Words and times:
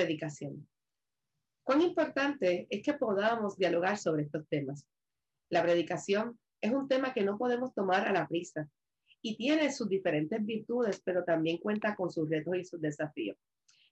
predicación. 0.00 0.66
Cuán 1.62 1.82
importante 1.82 2.66
es 2.70 2.82
que 2.82 2.94
podamos 2.94 3.56
dialogar 3.56 3.98
sobre 3.98 4.22
estos 4.22 4.48
temas. 4.48 4.86
La 5.50 5.62
predicación 5.62 6.38
es 6.60 6.72
un 6.72 6.88
tema 6.88 7.12
que 7.12 7.22
no 7.22 7.36
podemos 7.36 7.74
tomar 7.74 8.08
a 8.08 8.12
la 8.12 8.26
prisa 8.26 8.68
y 9.22 9.36
tiene 9.36 9.70
sus 9.70 9.88
diferentes 9.88 10.44
virtudes, 10.44 11.02
pero 11.04 11.22
también 11.24 11.58
cuenta 11.58 11.94
con 11.94 12.10
sus 12.10 12.28
retos 12.30 12.56
y 12.56 12.64
sus 12.64 12.80
desafíos. 12.80 13.36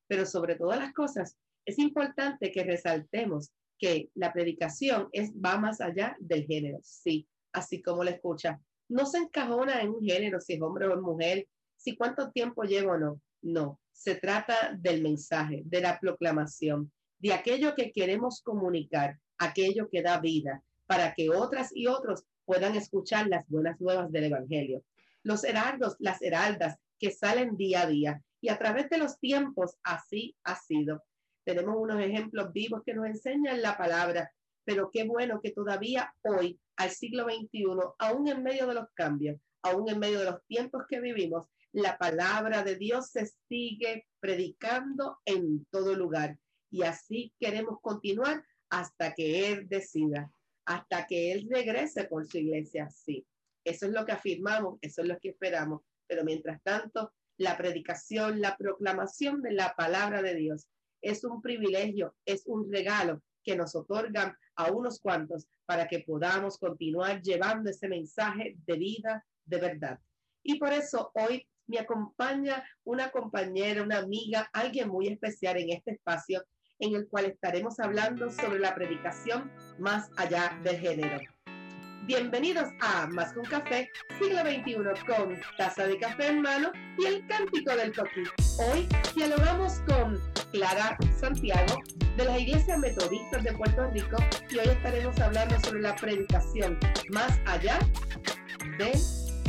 Pero 0.07 0.25
sobre 0.25 0.55
todas 0.55 0.79
las 0.79 0.95
cosas, 0.95 1.37
es 1.67 1.79
importante 1.79 2.51
que 2.51 2.65
resaltemos 2.65 3.53
que 3.79 4.11
la 4.15 4.33
predicación 4.33 5.09
es, 5.13 5.33
va 5.33 5.59
más 5.59 5.83
allá 5.83 6.17
del 6.21 6.47
género, 6.47 6.79
sí, 6.83 7.29
así 7.53 7.83
como 7.83 8.03
la 8.03 8.13
escucha. 8.13 8.61
No 8.89 9.05
se 9.05 9.19
encajona 9.19 9.83
en 9.83 9.91
un 9.91 10.03
género, 10.03 10.41
si 10.41 10.55
es 10.55 10.63
hombre 10.63 10.89
o 10.89 11.01
mujer, 11.03 11.47
si 11.77 11.95
cuánto 11.95 12.31
tiempo 12.31 12.63
llevo 12.63 12.93
o 12.93 12.99
no. 12.99 13.21
No, 13.43 13.79
se 13.99 14.15
trata 14.15 14.77
del 14.79 15.03
mensaje, 15.03 15.63
de 15.65 15.81
la 15.81 15.99
proclamación, 15.99 16.93
de 17.19 17.33
aquello 17.33 17.75
que 17.75 17.91
queremos 17.91 18.41
comunicar, 18.43 19.19
aquello 19.39 19.89
que 19.91 20.03
da 20.03 20.21
vida, 20.21 20.63
para 20.87 21.15
que 21.15 21.31
otras 21.31 21.71
y 21.75 21.89
otros 21.89 22.25
puedan 22.45 22.77
escuchar 22.77 23.27
las 23.27 23.45
buenas 23.49 23.81
nuevas 23.81 24.13
del 24.13 24.25
Evangelio. 24.25 24.85
Los 25.25 25.43
heraldos, 25.43 25.97
las 25.99 26.23
heraldas 26.23 26.79
que 26.97 27.11
salen 27.11 27.57
día 27.57 27.83
a 27.83 27.87
día. 27.89 28.23
Y 28.41 28.51
a 28.51 28.59
través 28.59 28.89
de 28.89 28.99
los 28.99 29.19
tiempos 29.19 29.77
así 29.83 30.37
ha 30.45 30.55
sido. 30.55 31.03
Tenemos 31.45 31.75
unos 31.77 32.01
ejemplos 32.01 32.53
vivos 32.53 32.83
que 32.87 32.95
nos 32.95 33.07
enseñan 33.07 33.61
la 33.61 33.77
palabra, 33.77 34.31
pero 34.65 34.91
qué 34.93 35.03
bueno 35.05 35.41
que 35.43 35.51
todavía 35.51 36.15
hoy, 36.23 36.61
al 36.77 36.91
siglo 36.91 37.25
XXI, 37.25 37.65
aún 37.99 38.29
en 38.29 38.45
medio 38.45 38.69
de 38.69 38.75
los 38.75 38.87
cambios, 38.95 39.41
aún 39.63 39.89
en 39.89 39.99
medio 39.99 40.21
de 40.21 40.27
los 40.27 40.45
tiempos 40.47 40.85
que 40.89 41.01
vivimos, 41.01 41.49
la 41.73 41.99
palabra 41.99 42.63
de 42.63 42.77
Dios 42.77 43.11
se 43.11 43.27
sigue 43.49 44.07
predicando 44.21 45.19
en 45.25 45.65
todo 45.71 45.95
lugar. 45.95 46.39
Y 46.71 46.83
así 46.83 47.33
queremos 47.39 47.81
continuar 47.81 48.45
hasta 48.71 49.15
que 49.15 49.53
Él 49.53 49.69
decida, 49.69 50.33
hasta 50.67 51.07
que 51.07 51.33
Él 51.33 51.49
regrese 51.51 52.05
por 52.05 52.27
su 52.27 52.39
iglesia. 52.39 52.91
Sí, 52.91 53.27
eso 53.65 53.87
es 53.87 53.93
lo 53.93 54.05
que 54.05 54.13
afirmamos, 54.13 54.79
eso 54.81 55.03
es 55.03 55.09
lo 55.09 55.19
que 55.19 55.31
esperamos. 55.31 55.83
Pero 56.07 56.25
mientras 56.25 56.63
tanto, 56.63 57.13
la 57.39 57.57
predicación, 57.57 58.41
la 58.41 58.57
proclamación 58.57 59.43
de 59.43 59.53
la 59.53 59.75
palabra 59.77 60.23
de 60.23 60.35
Dios 60.35 60.67
es 61.01 61.25
un 61.25 61.41
privilegio, 61.41 62.17
es 62.25 62.43
un 62.47 62.71
regalo 62.71 63.23
que 63.45 63.57
nos 63.57 63.75
otorgan 63.75 64.37
a 64.57 64.73
unos 64.73 65.01
cuantos 65.01 65.47
para 65.65 65.87
que 65.87 66.01
podamos 66.01 66.59
continuar 66.59 67.23
llevando 67.23 67.71
ese 67.71 67.89
mensaje 67.89 68.57
de 68.67 68.77
vida, 68.77 69.25
de 69.45 69.59
verdad. 69.59 70.01
Y 70.43 70.59
por 70.59 70.73
eso 70.73 71.11
hoy 71.15 71.47
me 71.69 71.79
acompaña 71.79 72.65
una 72.85 73.11
compañera, 73.11 73.83
una 73.83 73.99
amiga, 73.99 74.49
alguien 74.53 74.89
muy 74.89 75.09
especial 75.09 75.57
en 75.59 75.71
este 75.71 75.93
espacio 75.93 76.43
en 76.81 76.95
el 76.95 77.09
cual 77.09 77.27
estaremos 77.27 77.79
hablando 77.81 78.31
sobre 78.31 78.59
la 78.59 78.75
predicación 78.75 79.51
más 79.79 80.11
allá 80.17 80.59
del 80.63 80.79
género. 80.79 81.21
Bienvenidos 82.07 82.71
a 82.81 83.07
Más 83.09 83.35
que 83.35 83.41
un 83.41 83.45
café, 83.45 83.91
siglo 84.19 84.41
XXI, 84.41 85.05
con 85.07 85.39
taza 85.59 85.87
de 85.87 85.99
café 85.99 86.29
en 86.29 86.41
mano 86.41 86.73
y 86.97 87.05
el 87.05 87.27
cántico 87.27 87.77
del 87.77 87.93
toqui. 87.93 88.23
Hoy 88.59 88.89
dialogamos 89.15 89.81
con 89.81 90.19
Clara 90.53 90.97
Santiago 91.21 91.83
de 92.17 92.25
las 92.25 92.41
iglesias 92.41 92.79
metodistas 92.79 93.45
de 93.45 93.53
Puerto 93.53 93.91
Rico 93.91 94.17
y 94.49 94.59
hoy 94.59 94.69
estaremos 94.69 95.21
hablando 95.21 95.61
sobre 95.61 95.83
la 95.83 95.95
predicación 95.97 96.79
más 97.11 97.39
allá 97.45 97.79
del 98.79 98.95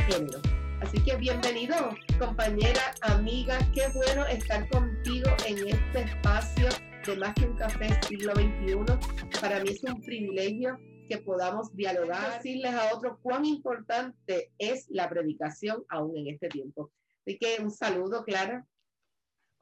género. 0.06 0.59
Así 0.80 0.98
que 1.04 1.14
bienvenido, 1.16 1.76
compañera, 2.18 2.94
amiga, 3.02 3.58
qué 3.74 3.82
bueno 3.94 4.26
estar 4.26 4.66
contigo 4.70 5.28
en 5.46 5.68
este 5.68 6.00
espacio 6.00 6.68
de 7.06 7.16
más 7.16 7.34
que 7.34 7.44
un 7.46 7.56
café 7.56 7.88
siglo 8.08 8.32
XXI. 8.34 9.40
Para 9.40 9.62
mí 9.62 9.70
es 9.70 9.84
un 9.84 10.00
privilegio 10.00 10.78
que 11.06 11.18
podamos 11.18 11.76
dialogar, 11.76 12.38
decirles 12.38 12.72
a 12.72 12.94
otros 12.94 13.18
cuán 13.20 13.44
importante 13.44 14.52
es 14.58 14.86
la 14.88 15.08
predicación 15.10 15.84
aún 15.90 16.16
en 16.16 16.28
este 16.28 16.48
tiempo. 16.48 16.90
Así 17.26 17.36
que 17.38 17.62
un 17.62 17.70
saludo, 17.70 18.24
Clara. 18.24 18.66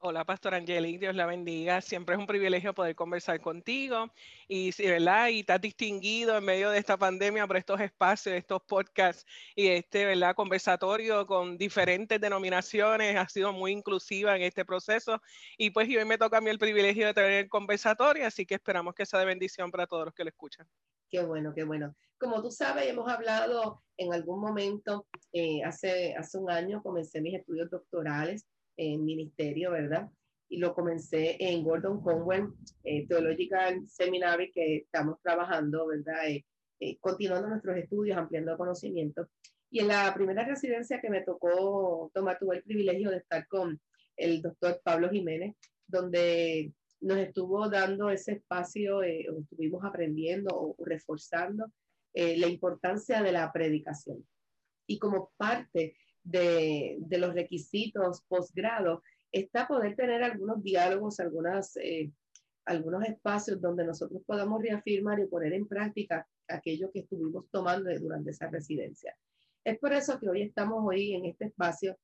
Hola, 0.01 0.23
Pastor 0.23 0.53
Angeli, 0.53 0.97
Dios 0.97 1.13
la 1.13 1.25
bendiga. 1.25 1.81
Siempre 1.81 2.15
es 2.15 2.19
un 2.19 2.25
privilegio 2.25 2.73
poder 2.73 2.95
conversar 2.95 3.41
contigo 3.41 4.09
y, 4.47 4.71
¿verdad? 4.81 5.27
Y 5.27 5.41
estás 5.41 5.59
distinguido 5.59 6.37
en 6.37 6.45
medio 6.45 6.69
de 6.69 6.77
esta 6.77 6.95
pandemia 6.95 7.45
por 7.45 7.57
estos 7.57 7.81
espacios, 7.81 8.33
estos 8.33 8.61
podcasts 8.61 9.25
y 9.57 9.67
este, 9.67 10.05
¿verdad? 10.05 10.35
Conversatorio 10.35 11.27
con 11.27 11.57
diferentes 11.57 12.21
denominaciones. 12.21 13.17
Ha 13.17 13.27
sido 13.27 13.51
muy 13.51 13.73
inclusiva 13.73 14.37
en 14.37 14.43
este 14.43 14.63
proceso 14.63 15.21
y 15.57 15.71
pues 15.71 15.89
hoy 15.89 16.05
me 16.05 16.17
toca 16.17 16.37
a 16.37 16.41
mí 16.41 16.49
el 16.49 16.59
privilegio 16.59 17.07
de 17.07 17.13
tener 17.13 17.31
el 17.31 17.49
conversatorio, 17.49 18.25
así 18.25 18.45
que 18.45 18.55
esperamos 18.55 18.95
que 18.95 19.05
sea 19.05 19.19
de 19.19 19.25
bendición 19.25 19.69
para 19.69 19.85
todos 19.85 20.05
los 20.05 20.13
que 20.13 20.23
lo 20.23 20.29
escuchan. 20.29 20.65
Qué 21.09 21.21
bueno, 21.23 21.51
qué 21.53 21.65
bueno. 21.65 21.93
Como 22.17 22.41
tú 22.41 22.51
sabes, 22.51 22.87
hemos 22.87 23.11
hablado 23.11 23.83
en 23.97 24.13
algún 24.13 24.39
momento, 24.39 25.07
eh, 25.33 25.61
hace, 25.65 26.15
hace 26.15 26.37
un 26.37 26.49
año 26.49 26.81
comencé 26.81 27.19
mis 27.19 27.35
estudios 27.35 27.69
doctorales 27.69 28.47
en 28.79 29.03
ministerio, 29.03 29.71
¿verdad? 29.71 30.09
Y 30.47 30.57
lo 30.57 30.73
comencé 30.73 31.35
en 31.39 31.63
Gordon 31.63 32.01
Conwell 32.01 32.47
eh, 32.83 33.05
Theological 33.07 33.85
Seminary, 33.87 34.51
que 34.51 34.77
estamos 34.77 35.21
trabajando, 35.21 35.85
¿verdad? 35.87 36.27
Eh, 36.29 36.45
eh, 36.79 36.97
continuando 36.99 37.49
nuestros 37.49 37.75
estudios, 37.75 38.17
ampliando 38.17 38.57
conocimiento. 38.57 39.27
Y 39.69 39.81
en 39.81 39.89
la 39.89 40.11
primera 40.13 40.45
residencia 40.45 41.01
que 41.01 41.09
me 41.09 41.21
tocó 41.21 42.09
tomar, 42.13 42.39
tuve 42.39 42.57
el 42.57 42.63
privilegio 42.63 43.11
de 43.11 43.17
estar 43.17 43.45
con 43.47 43.79
el 44.15 44.41
doctor 44.41 44.81
Pablo 44.83 45.09
Jiménez, 45.09 45.55
donde 45.85 46.73
nos 47.01 47.17
estuvo 47.17 47.69
dando 47.69 48.09
ese 48.09 48.33
espacio, 48.33 49.03
estuvimos 49.03 49.83
aprendiendo 49.83 50.49
o 50.53 50.75
reforzando 50.83 51.65
la 52.13 52.47
importancia 52.47 53.21
de 53.21 53.31
la 53.31 53.51
predicación. 53.53 54.25
Y 54.87 54.97
como 54.97 55.31
parte 55.37 55.95
de, 56.29 56.99
los 57.09 57.33
requisitos 57.33 58.23
posgrado 58.27 59.03
está 59.31 59.67
poder 59.67 59.95
tener 59.95 60.23
algunos 60.23 60.63
diálogos, 60.63 61.19
algunas, 61.19 61.75
eh, 61.77 62.11
algunos 62.65 63.03
espacios 63.05 63.61
donde 63.61 63.85
nosotros 63.85 64.21
podamos 64.25 64.61
reafirmar 64.61 65.19
y 65.19 65.27
poner 65.27 65.53
en 65.53 65.67
práctica 65.67 66.27
aquello 66.47 66.91
que 66.91 66.99
estuvimos 66.99 67.45
tomando 67.51 67.89
durante 67.99 68.31
esa 68.31 68.47
residencia. 68.47 69.15
Es 69.63 69.77
por 69.77 69.93
eso 69.93 70.19
que 70.19 70.29
hoy 70.29 70.41
estamos 70.43 70.83
hoy 70.83 71.13
en 71.13 71.25
este 71.25 71.45
espacio 71.45 71.97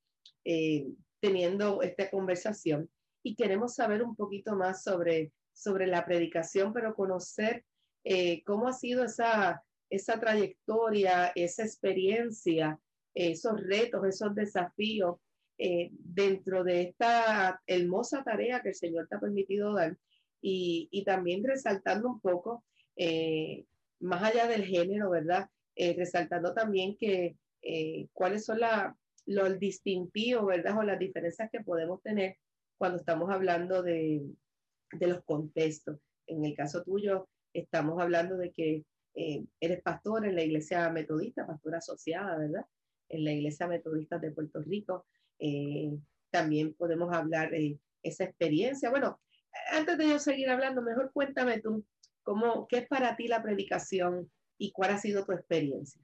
eh, 0.43 0.87
teniendo 1.19 1.81
esta 1.81 2.09
conversación 2.09 2.89
y 3.23 3.35
queremos 3.35 3.75
saber 3.75 4.03
un 4.03 4.15
poquito 4.15 4.55
más 4.55 4.83
sobre, 4.83 5.31
sobre 5.53 5.87
la 5.87 6.05
predicación, 6.05 6.73
pero 6.73 6.95
conocer 6.95 7.65
eh, 8.03 8.43
cómo 8.43 8.67
ha 8.67 8.73
sido 8.73 9.03
esa, 9.05 9.63
esa 9.89 10.19
trayectoria, 10.19 11.31
esa 11.33 11.63
experiencia 11.63 12.79
esos 13.15 13.61
retos, 13.63 14.05
esos 14.05 14.35
desafíos 14.35 15.17
eh, 15.57 15.89
dentro 15.93 16.65
de 16.65 16.81
esta 16.81 17.61
hermosa 17.65 18.23
tarea 18.23 18.61
que 18.61 18.69
el 18.69 18.75
Señor 18.75 19.07
te 19.07 19.15
ha 19.15 19.19
permitido 19.19 19.73
dar 19.73 19.97
y, 20.41 21.03
también 21.05 21.43
resaltando 21.43 22.07
un 22.07 22.19
poco, 22.19 22.63
eh, 22.95 23.65
más 23.99 24.21
allá 24.21 24.47
del 24.47 24.63
género, 24.63 25.09
¿verdad? 25.09 25.49
Eh, 25.75 25.95
resaltando 25.97 26.53
también 26.53 26.97
que 26.97 27.37
cuáles 28.13 28.45
son 28.45 28.59
la, 28.59 28.95
los 29.25 29.57
distintivos, 29.57 30.45
¿verdad? 30.45 30.77
O 30.77 30.83
las 30.83 30.99
diferencias 30.99 31.49
que 31.49 31.61
podemos 31.61 31.99
tener 32.03 32.37
cuando 32.77 32.99
estamos 32.99 33.31
hablando 33.31 33.81
de, 33.81 34.21
de 34.91 35.07
los 35.07 35.23
contextos. 35.23 35.97
En 36.27 36.45
el 36.45 36.55
caso 36.55 36.83
tuyo, 36.83 37.27
estamos 37.51 37.99
hablando 37.99 38.37
de 38.37 38.51
que 38.51 38.83
eres 39.15 39.81
pastor 39.81 40.27
en 40.27 40.35
la 40.35 40.43
iglesia 40.43 40.87
metodista, 40.91 41.47
pastora 41.47 41.79
asociada, 41.79 42.37
¿verdad? 42.37 42.65
En 43.09 43.23
la 43.23 43.31
Iglesia 43.31 43.67
Metodista 43.67 44.19
de 44.19 44.31
Puerto 44.31 44.61
Rico. 44.61 45.05
Eh, 45.39 45.91
también 46.29 46.73
podemos 46.73 47.13
hablar 47.13 47.51
de 47.51 47.79
esa 48.03 48.25
experiencia. 48.25 48.89
Bueno, 48.89 49.19
antes 49.71 49.97
de 49.97 50.09
yo 50.09 50.19
seguir 50.19 50.49
hablando, 50.49 50.81
mejor 50.81 51.11
cuéntame 51.13 51.61
tú, 51.61 51.85
cómo, 52.23 52.67
¿qué 52.67 52.79
es 52.79 52.87
para 52.87 53.15
ti 53.15 53.27
la 53.27 53.41
predicación 53.41 54.29
y 54.57 54.71
cuál 54.71 54.91
ha 54.91 54.97
sido 54.97 55.25
tu 55.25 55.31
experiencia? 55.31 56.01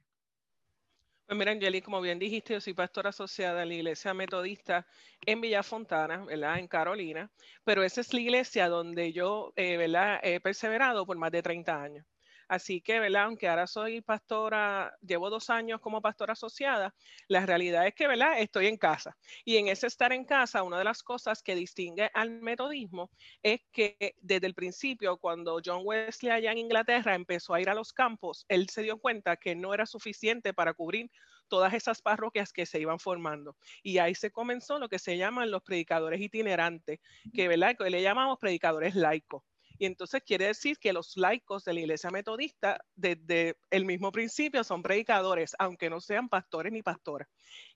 Pues 1.26 1.38
mira, 1.38 1.52
Angeli, 1.52 1.80
como 1.80 2.00
bien 2.00 2.18
dijiste, 2.18 2.52
yo 2.52 2.60
soy 2.60 2.74
pastora 2.74 3.10
asociada 3.10 3.62
a 3.62 3.64
la 3.64 3.72
iglesia 3.72 4.12
metodista 4.12 4.86
en 5.24 5.40
Villa 5.40 5.62
Fontana, 5.62 6.24
¿verdad? 6.24 6.58
En 6.58 6.68
Carolina, 6.68 7.30
pero 7.64 7.82
esa 7.82 8.02
es 8.02 8.12
la 8.12 8.20
iglesia 8.20 8.68
donde 8.68 9.12
yo, 9.12 9.52
eh, 9.56 9.76
¿verdad? 9.76 10.20
He 10.22 10.40
perseverado 10.40 11.06
por 11.06 11.16
más 11.16 11.32
de 11.32 11.42
30 11.42 11.82
años. 11.82 12.06
Así 12.52 12.82
que, 12.82 13.00
¿verdad? 13.00 13.22
Aunque 13.24 13.48
ahora 13.48 13.66
soy 13.66 14.02
pastora, 14.02 14.94
llevo 15.00 15.30
dos 15.30 15.48
años 15.48 15.80
como 15.80 16.02
pastora 16.02 16.34
asociada, 16.34 16.94
la 17.26 17.46
realidad 17.46 17.86
es 17.86 17.94
que, 17.94 18.06
¿verdad? 18.06 18.38
Estoy 18.40 18.66
en 18.66 18.76
casa. 18.76 19.16
Y 19.46 19.56
en 19.56 19.68
ese 19.68 19.86
estar 19.86 20.12
en 20.12 20.26
casa, 20.26 20.62
una 20.62 20.76
de 20.76 20.84
las 20.84 21.02
cosas 21.02 21.42
que 21.42 21.54
distingue 21.54 22.10
al 22.12 22.42
metodismo 22.42 23.10
es 23.42 23.62
que 23.72 24.16
desde 24.20 24.46
el 24.46 24.52
principio, 24.52 25.16
cuando 25.16 25.62
John 25.64 25.80
Wesley 25.82 26.30
allá 26.30 26.52
en 26.52 26.58
Inglaterra 26.58 27.14
empezó 27.14 27.54
a 27.54 27.60
ir 27.62 27.70
a 27.70 27.74
los 27.74 27.94
campos, 27.94 28.44
él 28.50 28.68
se 28.68 28.82
dio 28.82 28.98
cuenta 28.98 29.38
que 29.38 29.54
no 29.54 29.72
era 29.72 29.86
suficiente 29.86 30.52
para 30.52 30.74
cubrir 30.74 31.10
todas 31.48 31.72
esas 31.72 32.02
parroquias 32.02 32.52
que 32.52 32.66
se 32.66 32.78
iban 32.80 32.98
formando. 32.98 33.56
Y 33.82 33.96
ahí 33.96 34.14
se 34.14 34.30
comenzó 34.30 34.78
lo 34.78 34.90
que 34.90 34.98
se 34.98 35.16
llaman 35.16 35.50
los 35.50 35.62
predicadores 35.62 36.20
itinerantes, 36.20 37.00
que, 37.32 37.48
¿verdad? 37.48 37.76
que 37.78 37.88
le 37.88 38.02
llamamos 38.02 38.38
predicadores 38.38 38.94
laicos. 38.94 39.42
Y 39.82 39.86
entonces 39.86 40.22
quiere 40.24 40.46
decir 40.46 40.78
que 40.78 40.92
los 40.92 41.16
laicos 41.16 41.64
de 41.64 41.74
la 41.74 41.80
iglesia 41.80 42.08
metodista, 42.10 42.78
desde 42.94 43.56
el 43.68 43.84
mismo 43.84 44.12
principio, 44.12 44.62
son 44.62 44.80
predicadores, 44.80 45.56
aunque 45.58 45.90
no 45.90 46.00
sean 46.00 46.28
pastores 46.28 46.72
ni 46.72 46.82
pastoras. 46.82 47.26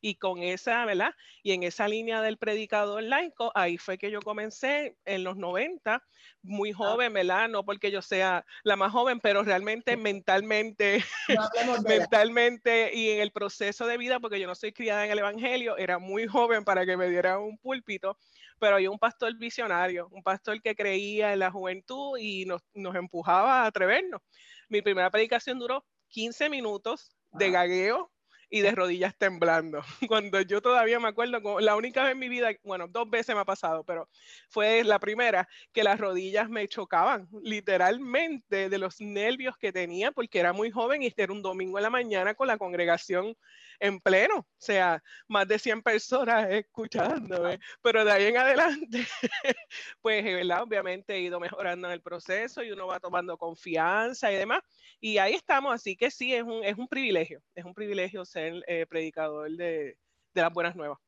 Y 0.01 0.15
con 0.15 0.41
esa, 0.41 0.85
¿verdad? 0.85 1.11
Y 1.43 1.51
en 1.51 1.65
esa 1.65 1.89
línea 1.89 2.23
del 2.23 2.39
predicador 2.39 3.03
laico, 3.03 3.51
ahí 3.57 3.77
fue 3.77 3.99
que 3.99 4.13
yo 4.13 4.23
comencé 4.23 4.97
en 5.05 5.25
los 5.25 5.37
90, 5.37 6.01
muy 6.43 6.71
ah. 6.71 6.75
joven, 6.77 7.13
¿verdad? 7.13 7.49
No 7.49 7.65
porque 7.65 7.91
yo 7.91 8.01
sea 8.03 8.47
la 8.63 8.77
más 8.77 8.93
joven, 8.93 9.19
pero 9.19 9.43
realmente 9.43 9.97
mentalmente, 9.97 11.05
mentalmente 11.89 12.95
y 12.95 13.11
en 13.11 13.21
el 13.21 13.33
proceso 13.33 13.85
de 13.85 13.99
vida, 13.99 14.21
porque 14.21 14.39
yo 14.39 14.47
no 14.47 14.55
soy 14.55 14.73
criada 14.73 15.07
en 15.07 15.11
el 15.11 15.19
Evangelio, 15.19 15.77
era 15.77 15.99
muy 15.99 16.29
joven 16.29 16.65
para 16.65 16.87
que 16.87 16.97
me 16.97 17.09
diera 17.09 17.41
un 17.41 17.59
púlpito 17.59 18.17
pero 18.59 18.77
hay 18.77 18.87
un 18.87 18.99
pastor 18.99 19.37
visionario, 19.37 20.09
un 20.11 20.23
pastor 20.23 20.61
que 20.61 20.75
creía 20.75 21.33
en 21.33 21.41
la 21.41 21.51
juventud 21.51 22.19
y 22.19 22.45
nos, 22.45 22.63
nos 22.75 22.95
empujaba 22.95 23.63
a 23.63 23.67
atrevernos. 23.67 24.21
Mi 24.69 24.83
primera 24.83 25.11
predicación 25.11 25.59
duró 25.59 25.85
15 26.09 26.49
minutos 26.49 27.17
de 27.33 27.51
gagueo 27.51 28.11
y 28.49 28.61
de 28.61 28.73
rodillas 28.73 29.17
temblando. 29.17 29.83
Cuando 30.09 30.41
yo 30.41 30.63
todavía 30.63 31.01
me 31.01 31.09
acuerdo, 31.09 31.61
la 31.61 31.77
única 31.77 32.05
vez 32.05 32.13
en 32.13 32.19
mi 32.19 32.29
vida, 32.29 32.51
bueno, 32.63 32.87
dos 32.89 33.09
veces 33.11 33.35
me 33.35 33.41
ha 33.41 33.45
pasado, 33.45 33.85
pero 33.85 34.09
fue 34.49 34.85
la 34.85 34.99
primera 34.99 35.49
que 35.73 35.85
las 35.85 35.99
rodillas 35.99 36.49
me 36.49 36.69
chocaban, 36.69 37.29
literalmente 37.43 38.69
de 38.69 38.79
los 38.79 39.01
nervios 39.01 39.57
que 39.59 39.73
tenía, 39.73 40.13
porque 40.13 40.39
era 40.39 40.53
muy 40.53 40.71
joven 40.71 41.03
y 41.03 41.07
este 41.07 41.23
era 41.25 41.33
un 41.33 41.43
domingo 41.43 41.79
en 41.79 41.83
la 41.83 41.91
mañana 41.91 42.35
con 42.35 42.47
la 42.47 42.59
congregación 42.59 43.37
en 43.81 44.01
pleno, 44.01 44.39
o 44.39 44.47
sea, 44.59 45.03
más 45.29 45.47
de 45.49 45.59
100 45.59 45.83
personas 45.83 46.49
escuchándome, 46.51 47.59
pero 47.83 48.05
de 48.05 48.13
ahí 48.13 48.27
en 48.27 48.37
adelante, 48.39 49.07
pues, 50.01 50.25
¿verdad? 50.25 50.63
Obviamente 50.63 51.15
he 51.15 51.21
ido 51.21 51.41
mejorando 51.41 51.89
en 51.89 51.93
el 51.95 52.03
proceso 52.03 52.63
y 52.63 52.73
uno 52.73 52.87
va 52.87 53.01
tomando 53.01 53.37
confianza 53.37 54.33
y 54.33 54.37
demás, 54.37 54.61
y 55.01 55.19
ahí 55.19 55.35
estamos, 55.35 55.75
así 55.75 55.97
que 55.97 56.11
sí, 56.11 56.35
es 56.35 56.43
un, 56.43 56.65
es 56.65 56.77
un 56.79 56.89
privilegio, 56.89 57.43
es 57.55 57.65
un 57.65 57.75
privilegio 57.75 58.25
ser 58.41 58.65
eh, 58.67 58.87
predicador 58.87 59.51
de, 59.51 59.99
de, 60.35 60.41
las 60.43 60.53
buenas 60.53 60.77
nuevas. 60.77 60.99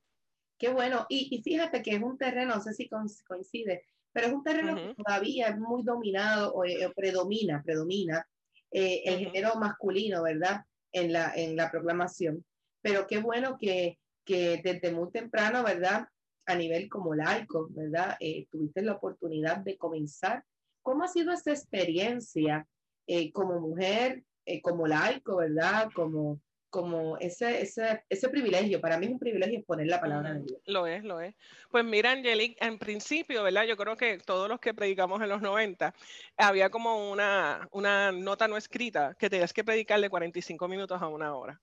Qué 0.59 0.71
bueno, 0.71 1.07
y, 1.09 1.29
y, 1.31 1.43
fíjate 1.43 1.83
que 1.83 1.93
es 1.93 2.03
un 2.03 2.19
terreno, 2.19 2.57
no 2.57 2.63
sé 2.63 2.73
si 2.73 2.89
coincide, 2.89 3.85
pero 4.13 4.27
es 4.27 4.33
un 4.33 4.43
terreno 4.43 4.75
que 4.75 4.95
todavía 4.95 5.49
es 5.49 5.59
muy 5.59 5.83
dominado 5.83 6.53
o, 6.55 6.65
eh, 6.65 6.93
predomina, 6.97 7.63
predomina 7.63 8.27
eh, 8.71 9.03
el 9.05 9.19
género 9.19 9.55
masculino, 9.57 10.23
¿verdad? 10.23 10.65
En 10.93 11.13
la, 11.13 11.33
en 11.35 11.55
la 11.55 11.71
proclamación 11.71 12.45
pero 12.81 13.07
qué 13.07 13.19
bueno 13.19 13.57
que, 13.59 13.99
que 14.25 14.61
desde 14.63 14.93
muy 14.93 15.11
temprano, 15.11 15.63
¿verdad? 15.63 16.09
A 16.47 16.55
nivel 16.55 16.89
como 16.89 17.15
laico, 17.15 17.69
¿verdad? 17.71 18.17
Eh, 18.21 18.47
tuviste 18.51 18.83
la 18.83 18.95
oportunidad 18.95 19.59
de 19.59 19.77
comenzar. 19.77 20.45
¿Cómo 20.83 21.05
ha 21.05 21.09
sido 21.09 21.33
esa 21.33 21.51
experiencia 21.51 22.67
eh, 23.07 23.33
como 23.33 23.61
mujer, 23.61 24.25
eh, 24.45 24.63
como 24.63 24.87
laico, 24.87 25.37
¿verdad? 25.37 25.91
Como, 25.95 26.41
como 26.71 27.17
ese, 27.19 27.63
ese, 27.63 28.03
ese 28.09 28.29
privilegio, 28.29 28.81
para 28.81 28.99
mí 28.99 29.07
es 29.07 29.13
un 29.13 29.19
privilegio 29.19 29.59
exponer 29.59 29.87
la 29.87 30.01
palabra 30.01 30.35
de 30.35 30.41
Dios. 30.41 30.61
Lo 30.67 30.87
es, 30.87 31.05
lo 31.05 31.21
es. 31.21 31.35
Pues 31.71 31.85
mira, 31.85 32.13
Angelique, 32.13 32.57
en 32.65 32.79
principio, 32.79 33.43
¿verdad? 33.43 33.65
Yo 33.65 33.77
creo 33.77 33.97
que 33.97 34.19
todos 34.19 34.49
los 34.49 34.61
que 34.61 34.75
predicamos 34.75 35.23
en 35.23 35.29
los 35.29 35.41
90, 35.41 35.95
había 36.37 36.71
como 36.71 37.11
una, 37.11 37.69
una 37.73 38.13
nota 38.13 38.49
no 38.49 38.57
escrita 38.57 39.15
que 39.19 39.31
tenías 39.31 39.53
que 39.53 39.65
predicar 39.65 40.01
de 40.01 40.11
45 40.11 40.69
minutos 40.69 41.01
a 41.01 41.09
una 41.09 41.35
hora. 41.35 41.61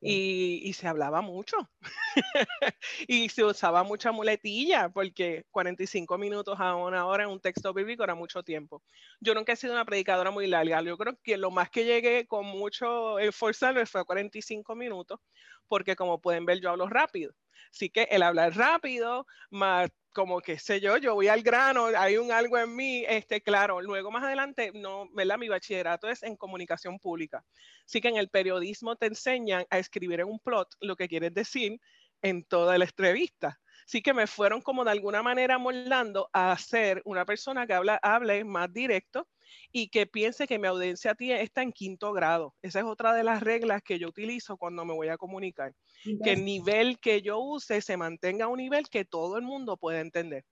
Y, 0.00 0.72
se 0.72 0.88
hablaba 0.88 1.20
mucho. 1.20 1.56
y 3.06 3.28
se 3.28 3.44
usaba 3.44 3.82
mucha 3.84 4.12
muletilla, 4.12 4.88
porque 4.88 5.44
45 5.50 6.18
minutos 6.18 6.58
a 6.58 6.74
una 6.74 7.06
hora 7.06 7.24
en 7.24 7.30
un 7.30 7.40
texto 7.40 7.72
bíblico 7.72 8.04
era 8.04 8.14
mucho 8.14 8.42
tiempo. 8.42 8.82
Yo 9.20 9.34
nunca 9.34 9.52
he 9.52 9.56
sido 9.56 9.72
una 9.72 9.84
predicadora 9.84 10.30
muy 10.30 10.46
larga. 10.46 10.82
Yo 10.82 10.96
creo 10.96 11.18
que 11.22 11.36
lo 11.36 11.50
más 11.50 11.70
que 11.70 11.84
llegué 11.84 12.26
con 12.26 12.46
mucho 12.46 13.18
esfuerzo 13.18 13.66
fue 13.86 14.00
a 14.00 14.04
45 14.04 14.74
minutos, 14.74 15.20
porque 15.68 15.96
como 15.96 16.20
pueden 16.20 16.46
ver, 16.46 16.60
yo 16.60 16.70
hablo 16.70 16.88
rápido. 16.88 17.34
Así 17.70 17.90
que 17.90 18.04
el 18.10 18.22
hablar 18.22 18.56
rápido, 18.56 19.26
más 19.50 19.90
como 20.12 20.40
que 20.40 20.58
sé 20.58 20.80
yo, 20.80 20.96
yo 20.96 21.14
voy 21.14 21.28
al 21.28 21.42
grano, 21.42 21.86
hay 21.96 22.16
un 22.16 22.32
algo 22.32 22.58
en 22.58 22.74
mí, 22.74 23.04
este, 23.06 23.40
claro, 23.40 23.80
luego 23.80 24.10
más 24.10 24.24
adelante, 24.24 24.72
no, 24.74 25.08
¿verdad? 25.12 25.38
Mi 25.38 25.48
bachillerato 25.48 26.08
es 26.08 26.22
en 26.22 26.36
comunicación 26.36 26.98
pública. 26.98 27.44
Así 27.86 28.00
que 28.00 28.08
en 28.08 28.16
el 28.16 28.28
periodismo 28.28 28.96
te 28.96 29.06
enseñan 29.06 29.64
a 29.70 29.78
escribir 29.78 30.20
en 30.20 30.28
un 30.28 30.40
plot 30.40 30.68
lo 30.80 30.96
que 30.96 31.08
quieres 31.08 31.34
decir 31.34 31.80
en 32.22 32.44
toda 32.44 32.76
la 32.78 32.84
entrevista. 32.84 33.60
Así 33.86 34.02
que 34.02 34.12
me 34.12 34.26
fueron 34.26 34.60
como 34.60 34.84
de 34.84 34.90
alguna 34.90 35.22
manera 35.22 35.56
moldando 35.56 36.28
a 36.32 36.56
ser 36.58 37.00
una 37.04 37.24
persona 37.24 37.66
que 37.66 37.74
habla, 37.74 38.00
hable 38.02 38.44
más 38.44 38.72
directo 38.72 39.28
y 39.72 39.88
que 39.88 40.06
piense 40.06 40.46
que 40.46 40.58
mi 40.58 40.66
audiencia 40.66 41.16
está 41.18 41.62
en 41.62 41.72
quinto 41.72 42.12
grado. 42.12 42.54
Esa 42.62 42.80
es 42.80 42.84
otra 42.84 43.14
de 43.14 43.24
las 43.24 43.42
reglas 43.42 43.82
que 43.82 43.98
yo 43.98 44.08
utilizo 44.08 44.56
cuando 44.56 44.84
me 44.84 44.94
voy 44.94 45.08
a 45.08 45.16
comunicar. 45.16 45.74
Que 46.22 46.32
el 46.32 46.44
nivel 46.44 46.98
que 47.00 47.22
yo 47.22 47.38
use 47.38 47.80
se 47.80 47.96
mantenga 47.96 48.46
a 48.46 48.48
un 48.48 48.58
nivel 48.58 48.88
que 48.88 49.04
todo 49.04 49.36
el 49.36 49.42
mundo 49.42 49.76
pueda 49.76 50.00
entender. 50.00 50.44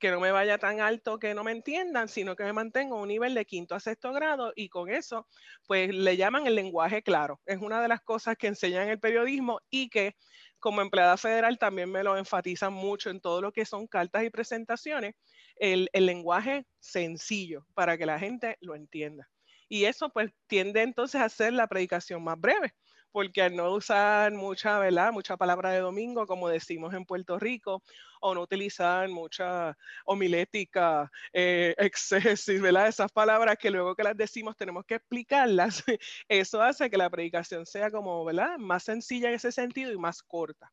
Que 0.00 0.10
no 0.10 0.18
me 0.18 0.32
vaya 0.32 0.58
tan 0.58 0.80
alto 0.80 1.18
que 1.18 1.34
no 1.34 1.44
me 1.44 1.52
entiendan, 1.52 2.08
sino 2.08 2.34
que 2.34 2.42
me 2.42 2.52
mantenga 2.52 2.96
a 2.96 2.98
un 2.98 3.08
nivel 3.08 3.34
de 3.34 3.44
quinto 3.44 3.74
a 3.76 3.80
sexto 3.80 4.12
grado 4.12 4.52
y 4.56 4.68
con 4.68 4.90
eso, 4.90 5.28
pues 5.66 5.94
le 5.94 6.16
llaman 6.16 6.46
el 6.46 6.56
lenguaje 6.56 7.02
claro. 7.02 7.40
Es 7.46 7.58
una 7.58 7.80
de 7.80 7.88
las 7.88 8.00
cosas 8.00 8.36
que 8.36 8.48
enseñan 8.48 8.88
el 8.88 8.98
periodismo 8.98 9.60
y 9.70 9.88
que 9.88 10.16
como 10.58 10.82
empleada 10.82 11.16
federal 11.16 11.58
también 11.58 11.90
me 11.90 12.02
lo 12.02 12.16
enfatizan 12.16 12.72
mucho 12.72 13.10
en 13.10 13.20
todo 13.20 13.40
lo 13.40 13.52
que 13.52 13.64
son 13.64 13.86
cartas 13.86 14.24
y 14.24 14.30
presentaciones, 14.30 15.14
el, 15.60 15.88
lenguaje 15.92 16.66
sencillo 16.80 17.66
para 17.74 17.96
que 17.98 18.06
la 18.06 18.18
gente 18.18 18.56
lo 18.60 18.74
entienda. 18.74 19.28
Y 19.68 19.84
eso 19.84 20.10
pues 20.10 20.32
tiende 20.46 20.82
entonces 20.82 21.20
a 21.20 21.28
ser 21.28 21.52
la 21.52 21.66
predicación 21.66 22.24
más 22.24 22.40
breve, 22.40 22.74
porque 23.12 23.42
al 23.42 23.56
no 23.56 23.72
usar 23.72 24.32
mucha, 24.32 24.78
¿verdad? 24.78 25.12
Mucha 25.12 25.36
palabra 25.36 25.70
de 25.70 25.80
domingo, 25.80 26.26
como 26.26 26.48
decimos 26.48 26.94
en 26.94 27.04
Puerto 27.04 27.38
Rico, 27.38 27.82
o 28.20 28.34
no 28.34 28.42
utilizar 28.42 29.08
mucha 29.08 29.76
homilética, 30.06 31.10
eh, 31.32 31.74
excesis, 31.78 32.60
¿verdad? 32.60 32.88
Esas 32.88 33.12
palabras 33.12 33.56
que 33.58 33.70
luego 33.70 33.94
que 33.94 34.04
las 34.04 34.16
decimos 34.16 34.56
tenemos 34.56 34.84
que 34.86 34.96
explicarlas, 34.96 35.84
eso 36.28 36.62
hace 36.62 36.88
que 36.88 36.96
la 36.96 37.10
predicación 37.10 37.66
sea 37.66 37.90
como, 37.90 38.24
¿verdad? 38.24 38.58
Más 38.58 38.84
sencilla 38.84 39.28
en 39.28 39.34
ese 39.34 39.52
sentido 39.52 39.92
y 39.92 39.98
más 39.98 40.22
corta. 40.22 40.72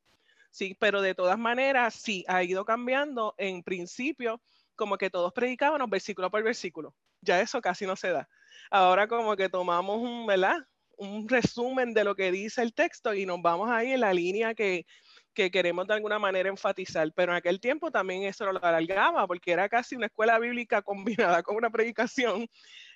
Sí, 0.55 0.73
pero 0.79 1.01
de 1.01 1.13
todas 1.13 1.37
maneras, 1.37 1.95
sí, 1.95 2.23
ha 2.29 2.41
ido 2.41 2.63
cambiando. 2.63 3.35
En 3.37 3.61
principio, 3.61 4.39
como 4.75 4.97
que 4.97 5.09
todos 5.09 5.33
predicábamos 5.33 5.89
versículo 5.89 6.29
por 6.29 6.43
versículo. 6.43 6.95
Ya 7.21 7.41
eso 7.41 7.61
casi 7.61 7.85
no 7.85 7.95
se 7.95 8.09
da. 8.09 8.27
Ahora 8.69 9.07
como 9.07 9.35
que 9.35 9.49
tomamos 9.49 10.01
un, 10.01 10.25
¿verdad? 10.25 10.57
un 10.97 11.27
resumen 11.27 11.93
de 11.93 12.03
lo 12.03 12.15
que 12.15 12.31
dice 12.31 12.61
el 12.61 12.73
texto 12.73 13.13
y 13.13 13.25
nos 13.25 13.41
vamos 13.41 13.69
ahí 13.69 13.91
en 13.91 14.01
la 14.01 14.13
línea 14.13 14.53
que, 14.53 14.85
que 15.33 15.51
queremos 15.51 15.87
de 15.87 15.93
alguna 15.93 16.19
manera 16.19 16.49
enfatizar. 16.49 17.11
Pero 17.13 17.31
en 17.31 17.37
aquel 17.37 17.59
tiempo 17.59 17.91
también 17.91 18.23
eso 18.23 18.51
lo 18.51 18.63
alargaba 18.63 19.27
porque 19.27 19.51
era 19.51 19.69
casi 19.69 19.95
una 19.95 20.07
escuela 20.07 20.39
bíblica 20.39 20.81
combinada 21.39 21.43
con 21.43 21.55
una 21.55 21.69
predicación 21.69 22.47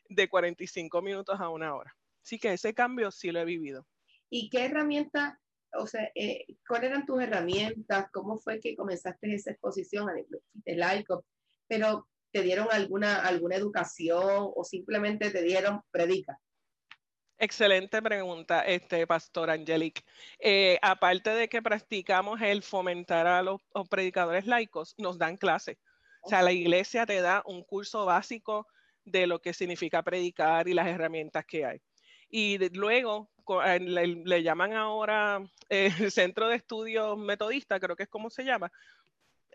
de 0.07 0.29
45 0.29 1.01
minutos 1.01 1.39
a 1.39 1.49
una 1.49 1.75
hora. 1.75 1.95
Así 2.23 2.39
que 2.39 2.53
ese 2.53 2.73
cambio 2.73 3.11
sí 3.11 3.31
lo 3.31 3.39
he 3.39 3.45
vivido. 3.45 3.85
¿Y 4.29 4.49
qué 4.49 4.65
herramientas, 4.65 5.35
o 5.73 5.87
sea, 5.87 6.11
eh, 6.15 6.45
cuáles 6.67 6.91
eran 6.91 7.05
tus 7.05 7.21
herramientas? 7.21 8.09
¿Cómo 8.11 8.37
fue 8.37 8.59
que 8.59 8.75
comenzaste 8.75 9.33
esa 9.33 9.51
exposición 9.51 10.07
de 10.53 10.75
laico? 10.75 11.25
Pero 11.69 12.07
te 12.31 12.41
dieron 12.41 12.67
alguna, 12.71 13.21
alguna 13.21 13.55
educación 13.55 14.51
o 14.55 14.63
simplemente 14.63 15.31
te 15.31 15.41
dieron 15.41 15.81
predica? 15.91 16.37
Excelente 17.41 18.01
pregunta, 18.01 18.63
este 18.63 19.07
Pastor 19.07 19.49
Angelic. 19.49 20.03
Eh, 20.39 20.77
aparte 20.81 21.29
de 21.29 21.47
que 21.47 21.61
practicamos 21.61 22.41
el 22.41 22.63
fomentar 22.63 23.27
a 23.27 23.41
los, 23.41 23.61
predicadores 23.89 24.45
laicos, 24.45 24.93
nos 24.97 25.17
dan 25.17 25.37
clases. 25.37 25.77
O 26.21 26.27
sea, 26.27 26.41
la 26.41 26.51
iglesia 26.51 27.05
te 27.05 27.21
da 27.21 27.41
un 27.45 27.63
curso 27.63 28.05
básico 28.05 28.67
de 29.05 29.25
lo 29.25 29.39
que 29.39 29.53
significa 29.53 30.03
predicar 30.03 30.67
y 30.67 30.73
las 30.73 30.87
herramientas 30.87 31.45
que 31.45 31.65
hay. 31.65 31.81
Y 32.29 32.57
luego 32.75 33.31
eh, 33.65 33.79
le, 33.79 34.43
llaman 34.43 34.73
ahora 34.73 35.41
eh, 35.69 35.91
el 35.97 36.11
Centro 36.11 36.49
de 36.49 36.57
Estudios 36.57 37.17
Metodista, 37.17 37.79
creo 37.79 37.95
que 37.95 38.03
es 38.03 38.09
como 38.09 38.29
se 38.29 38.43
llama, 38.43 38.69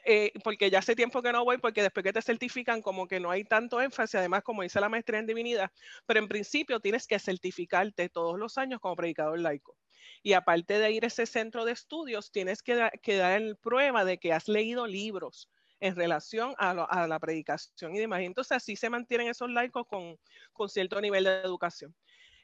eh, 0.05 0.33
porque 0.43 0.71
ya 0.71 0.81
hace 0.81 0.95
tiempo 0.95 1.23
que 1.23 1.33
no 1.33 1.45
voy, 1.45 1.59
porque 1.59 1.83
después 1.83 2.05
que 2.05 2.13
te 2.13 2.23
certifican, 2.23 2.83
como 2.83 3.07
que 3.07 3.21
no 3.21 3.31
hay 3.31 3.45
tanto 3.45 3.81
énfasis, 3.81 4.17
además, 4.17 4.43
como 4.43 4.63
dice 4.63 4.81
la 4.81 4.89
maestría 4.89 5.21
en 5.21 5.27
divinidad, 5.27 5.71
pero 6.07 6.21
en 6.21 6.29
principio 6.29 6.81
tienes 6.81 7.07
que 7.07 7.19
certificarte 7.19 8.09
todos 8.09 8.39
los 8.39 8.59
años 8.59 8.81
como 8.81 8.97
predicador 8.97 9.39
laico. 9.39 9.77
Y 10.23 10.35
aparte 10.35 10.79
de 10.79 10.93
ir 10.93 11.05
a 11.05 11.09
ese 11.09 11.27
centro 11.27 11.65
de 11.65 11.73
estudios, 11.73 12.31
tienes 12.31 12.63
que, 12.63 12.75
dar 12.75 13.57
prueba 13.63 14.05
de 14.05 14.19
que 14.19 14.33
has 14.33 14.49
leído 14.49 14.87
libros 14.87 15.51
en 15.81 15.97
relación 15.97 16.55
a, 16.59 17.07
la 17.07 17.19
predicación 17.19 17.95
y 17.95 17.99
demás. 17.99 18.21
Entonces, 18.21 18.53
así 18.53 18.77
se 18.77 18.91
mantienen 18.91 19.29
esos 19.29 19.51
laicos 19.51 19.87
con, 19.87 20.19
con 20.53 20.69
cierto 20.69 21.01
nivel 21.01 21.25
de 21.25 21.41
educación. 21.43 21.95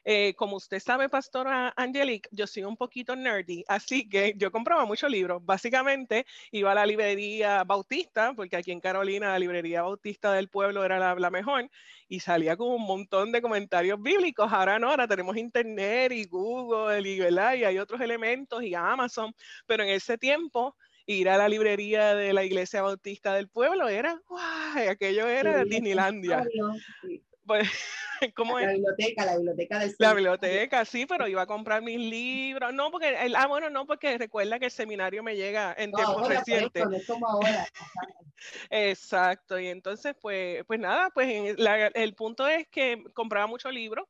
Eh, 0.03 0.33
como 0.35 0.55
usted 0.55 0.79
sabe, 0.79 1.09
Pastora 1.09 1.73
Angelique, 1.75 2.27
yo 2.31 2.47
soy 2.47 2.63
un 2.63 2.75
poquito 2.75 3.15
nerdy, 3.15 3.63
así 3.67 4.09
que 4.09 4.33
yo 4.35 4.51
compraba 4.51 4.85
muchos 4.85 5.11
libros. 5.11 5.45
Básicamente 5.45 6.25
iba 6.51 6.71
a 6.71 6.75
la 6.75 6.85
librería 6.85 7.63
Bautista, 7.63 8.33
porque 8.33 8.55
aquí 8.55 8.71
en 8.71 8.79
Carolina 8.79 9.29
la 9.29 9.39
librería 9.39 9.83
Bautista 9.83 10.33
del 10.33 10.49
pueblo 10.49 10.83
era 10.83 11.15
la, 11.15 11.29
mejor, 11.29 11.69
y 12.07 12.19
salía 12.19 12.57
con 12.57 12.69
un 12.69 12.81
montón 12.81 13.31
de 13.31 13.41
comentarios 13.41 14.01
bíblicos. 14.01 14.51
Ahora 14.51 14.79
no, 14.79 14.89
ahora 14.89 15.07
tenemos 15.07 15.37
internet 15.37 16.11
y 16.11 16.25
Google 16.25 17.07
y, 17.07 17.21
y 17.21 17.63
hay 17.63 17.77
otros 17.77 18.01
elementos 18.01 18.63
y 18.63 18.73
Amazon, 18.73 19.35
pero 19.67 19.83
en 19.83 19.89
ese 19.89 20.17
tiempo 20.17 20.75
ir 21.05 21.29
a 21.29 21.37
la 21.37 21.47
librería 21.47 22.15
de 22.15 22.33
la 22.33 22.43
iglesia 22.43 22.81
bautista 22.81 23.35
del 23.35 23.49
pueblo 23.49 23.87
era, 23.87 24.19
¡guau! 24.27 24.89
aquello 24.89 25.27
era 25.27 25.63
Disneylandia. 25.63 26.43
Pues, 27.45 27.67
¿cómo 28.35 28.59
la 28.59 28.71
biblioteca, 28.71 29.25
la 29.25 29.37
biblioteca 29.37 29.79
del 29.79 29.95
La 29.97 30.13
biblioteca, 30.13 30.85
sí, 30.85 31.05
pero 31.05 31.27
iba 31.27 31.41
a 31.41 31.47
comprar 31.47 31.81
mis 31.81 31.99
libros. 31.99 32.73
No, 32.73 32.91
porque, 32.91 33.15
el, 33.19 33.35
ah, 33.35 33.47
bueno, 33.47 33.69
no, 33.69 33.85
porque 33.85 34.17
recuerda 34.17 34.59
que 34.59 34.65
el 34.65 34.71
seminario 34.71 35.23
me 35.23 35.35
llega 35.35 35.73
en 35.77 35.91
tiempos 35.91 36.27
recientes. 36.27 36.83
es 36.93 37.07
como 37.07 37.27
ahora. 37.27 37.67
Exacto, 38.69 39.59
y 39.59 39.67
entonces, 39.67 40.15
pues, 40.19 40.63
pues 40.65 40.79
nada, 40.79 41.09
pues 41.11 41.55
el 41.93 42.15
punto 42.15 42.47
es 42.47 42.67
que 42.69 43.03
compraba 43.13 43.47
muchos 43.47 43.71
libros 43.71 44.07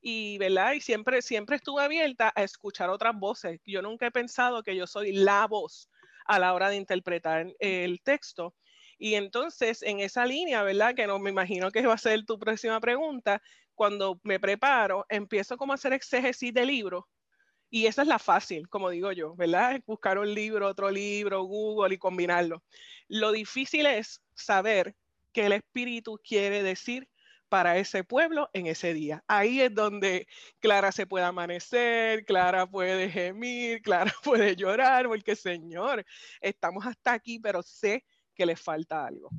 y, 0.00 0.38
¿verdad? 0.38 0.72
Y 0.72 0.80
siempre, 0.80 1.22
siempre 1.22 1.56
estuve 1.56 1.82
abierta 1.82 2.32
a 2.34 2.42
escuchar 2.42 2.90
otras 2.90 3.14
voces. 3.14 3.60
Yo 3.64 3.82
nunca 3.82 4.06
he 4.06 4.10
pensado 4.10 4.62
que 4.62 4.76
yo 4.76 4.86
soy 4.86 5.12
la 5.12 5.46
voz 5.46 5.88
a 6.26 6.38
la 6.38 6.54
hora 6.54 6.68
de 6.68 6.76
interpretar 6.76 7.52
el 7.58 8.00
texto. 8.02 8.54
Y 9.04 9.16
entonces, 9.16 9.82
en 9.82 9.98
esa 9.98 10.24
línea, 10.24 10.62
¿verdad? 10.62 10.94
Que 10.94 11.08
no 11.08 11.18
me 11.18 11.30
imagino 11.30 11.72
que 11.72 11.84
va 11.84 11.94
a 11.94 11.98
ser 11.98 12.24
tu 12.24 12.38
próxima 12.38 12.78
pregunta, 12.78 13.42
cuando 13.74 14.20
me 14.22 14.38
preparo, 14.38 15.06
empiezo 15.08 15.56
como 15.56 15.72
a 15.72 15.74
hacer 15.74 15.92
exégesis 15.92 16.54
de 16.54 16.64
libros. 16.64 17.06
Y 17.68 17.86
esa 17.86 18.02
es 18.02 18.08
la 18.08 18.20
fácil, 18.20 18.68
como 18.68 18.90
digo 18.90 19.10
yo, 19.10 19.34
¿verdad? 19.34 19.80
Buscar 19.86 20.18
un 20.18 20.32
libro, 20.32 20.68
otro 20.68 20.88
libro, 20.88 21.42
Google 21.42 21.96
y 21.96 21.98
combinarlo. 21.98 22.62
Lo 23.08 23.32
difícil 23.32 23.86
es 23.86 24.22
saber 24.34 24.94
qué 25.32 25.46
el 25.46 25.54
espíritu 25.54 26.20
quiere 26.22 26.62
decir 26.62 27.08
para 27.48 27.78
ese 27.78 28.04
pueblo 28.04 28.50
en 28.52 28.68
ese 28.68 28.94
día. 28.94 29.24
Ahí 29.26 29.60
es 29.62 29.74
donde 29.74 30.28
Clara 30.60 30.92
se 30.92 31.08
puede 31.08 31.24
amanecer, 31.24 32.24
Clara 32.24 32.66
puede 32.68 33.10
gemir, 33.10 33.82
Clara 33.82 34.14
puede 34.22 34.54
llorar, 34.54 35.08
porque 35.08 35.34
Señor, 35.34 36.06
estamos 36.40 36.86
hasta 36.86 37.14
aquí, 37.14 37.40
pero 37.40 37.64
sé 37.64 38.04
que 38.34 38.46
le 38.46 38.56
falta 38.56 39.06
algo. 39.06 39.30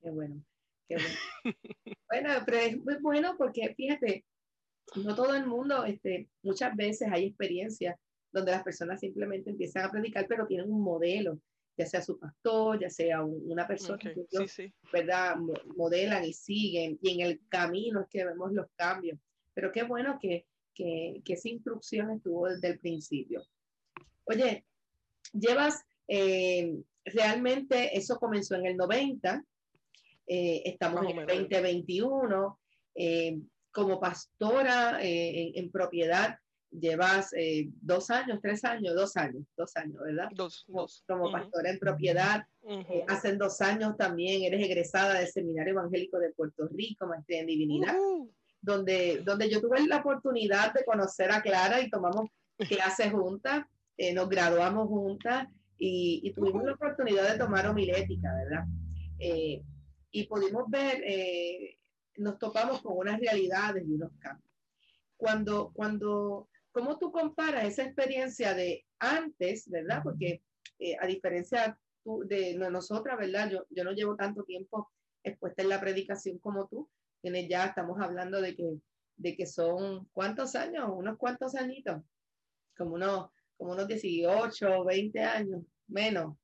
Qué 0.00 0.10
bueno, 0.10 0.42
qué 0.88 0.96
bueno. 0.96 1.18
bueno, 2.10 2.30
pero 2.44 2.58
es 2.58 2.84
muy 2.84 2.96
bueno 2.96 3.34
porque 3.36 3.74
fíjate, 3.74 4.24
no 4.96 5.14
todo 5.14 5.34
el 5.34 5.46
mundo, 5.46 5.84
este, 5.84 6.28
muchas 6.42 6.74
veces 6.76 7.08
hay 7.10 7.26
experiencias 7.26 7.96
donde 8.32 8.52
las 8.52 8.62
personas 8.62 9.00
simplemente 9.00 9.50
empiezan 9.50 9.84
a 9.84 9.90
predicar, 9.90 10.26
pero 10.28 10.46
tienen 10.46 10.70
un 10.70 10.82
modelo 10.82 11.40
ya 11.76 11.86
sea 11.86 12.02
su 12.02 12.18
pastor, 12.18 12.80
ya 12.80 12.90
sea 12.90 13.22
una 13.22 13.66
persona 13.66 13.98
que 13.98 14.14
¿verdad? 14.92 15.36
Modelan 15.76 16.24
y 16.24 16.32
siguen, 16.32 16.98
y 17.02 17.20
en 17.20 17.26
el 17.26 17.40
camino 17.48 18.00
es 18.00 18.08
que 18.08 18.24
vemos 18.24 18.52
los 18.52 18.66
cambios. 18.76 19.18
Pero 19.52 19.72
qué 19.72 19.82
bueno 19.82 20.18
que, 20.20 20.46
que, 20.74 21.20
que 21.24 21.34
esa 21.34 21.48
instrucción 21.48 22.10
estuvo 22.10 22.48
desde 22.48 22.68
el 22.68 22.78
principio. 22.78 23.42
Oye, 24.24 24.64
llevas, 25.32 25.84
eh, 26.08 26.82
realmente 27.06 27.96
eso 27.96 28.18
comenzó 28.18 28.54
en 28.56 28.66
el 28.66 28.76
90, 28.76 29.44
eh, 30.26 30.62
estamos 30.64 31.04
en 31.08 31.18
el 31.18 31.26
2021, 31.26 32.58
eh, 32.94 33.38
como 33.70 34.00
pastora 34.00 34.98
en 35.02 35.70
propiedad, 35.70 36.38
llevas 36.70 37.32
eh, 37.34 37.68
dos 37.80 38.10
años, 38.10 38.40
tres 38.42 38.64
años, 38.64 38.94
dos 38.94 39.16
años, 39.16 39.44
dos 39.56 39.76
años, 39.76 40.00
¿verdad? 40.02 40.28
Dos, 40.34 40.64
dos. 40.68 41.04
Como 41.06 41.30
pastora 41.30 41.70
en 41.70 41.78
propiedad. 41.78 42.46
Eh, 42.68 43.04
hace 43.08 43.34
dos 43.36 43.60
años 43.60 43.96
también 43.96 44.42
eres 44.42 44.64
egresada 44.64 45.14
del 45.14 45.28
Seminario 45.28 45.72
Evangélico 45.72 46.18
de 46.18 46.30
Puerto 46.30 46.68
Rico, 46.68 47.06
maestría 47.06 47.40
en 47.40 47.46
divinidad, 47.46 47.94
donde, 48.60 49.22
donde 49.24 49.48
yo 49.48 49.60
tuve 49.60 49.86
la 49.86 49.98
oportunidad 49.98 50.72
de 50.74 50.84
conocer 50.84 51.30
a 51.30 51.42
Clara 51.42 51.80
y 51.80 51.90
tomamos 51.90 52.28
clases 52.68 53.12
juntas, 53.12 53.64
eh, 53.96 54.12
nos 54.12 54.28
graduamos 54.28 54.88
juntas 54.88 55.48
y, 55.78 56.20
y 56.24 56.32
tuvimos 56.32 56.64
la 56.64 56.74
oportunidad 56.74 57.32
de 57.32 57.38
tomar 57.38 57.66
homilética, 57.66 58.34
¿verdad? 58.34 58.64
y 59.18 60.26
pudimos 60.28 60.68
ver, 60.68 61.02
nos 62.16 62.38
topamos 62.38 62.82
con 62.82 62.98
unas 62.98 63.18
realidades 63.18 63.84
y 63.86 63.94
unos 63.94 64.12
cambios. 64.18 64.52
Cuando, 65.16 65.72
cuando 65.72 66.48
¿Cómo 66.76 66.98
tú 66.98 67.10
comparas 67.10 67.64
esa 67.64 67.84
experiencia 67.84 68.52
de 68.52 68.84
antes, 68.98 69.66
verdad? 69.70 70.02
Porque 70.02 70.42
eh, 70.78 70.94
a 71.00 71.06
diferencia 71.06 71.78
de 72.26 72.54
nosotras, 72.70 73.16
¿verdad? 73.16 73.48
Yo, 73.48 73.64
yo 73.70 73.82
no 73.82 73.92
llevo 73.92 74.14
tanto 74.14 74.44
tiempo 74.44 74.92
expuesta 75.22 75.62
en 75.62 75.70
la 75.70 75.80
predicación 75.80 76.38
como 76.38 76.68
tú. 76.68 76.90
Tienes 77.22 77.48
ya, 77.48 77.64
estamos 77.64 77.98
hablando 77.98 78.42
de 78.42 78.54
que, 78.54 78.78
de 79.16 79.34
que 79.34 79.46
son, 79.46 80.06
¿cuántos 80.12 80.54
años? 80.54 80.90
Unos 80.92 81.16
cuantos 81.16 81.54
añitos. 81.54 82.02
Como 82.76 82.96
unos, 82.96 83.30
como 83.56 83.72
unos 83.72 83.88
18, 83.88 84.84
20 84.84 85.20
años, 85.20 85.62
menos. 85.88 86.36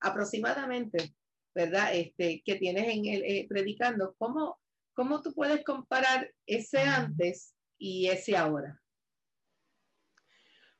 Aproximadamente, 0.00 1.14
¿verdad? 1.54 1.94
Este, 1.94 2.42
que 2.44 2.56
tienes 2.56 2.88
en 2.88 3.06
el, 3.06 3.22
eh, 3.24 3.46
predicando. 3.48 4.14
¿Cómo, 4.18 4.58
¿Cómo 4.94 5.22
tú 5.22 5.32
puedes 5.34 5.64
comparar 5.64 6.30
ese 6.46 6.80
antes 6.80 7.54
y 7.78 8.08
ese 8.08 8.36
ahora? 8.36 8.80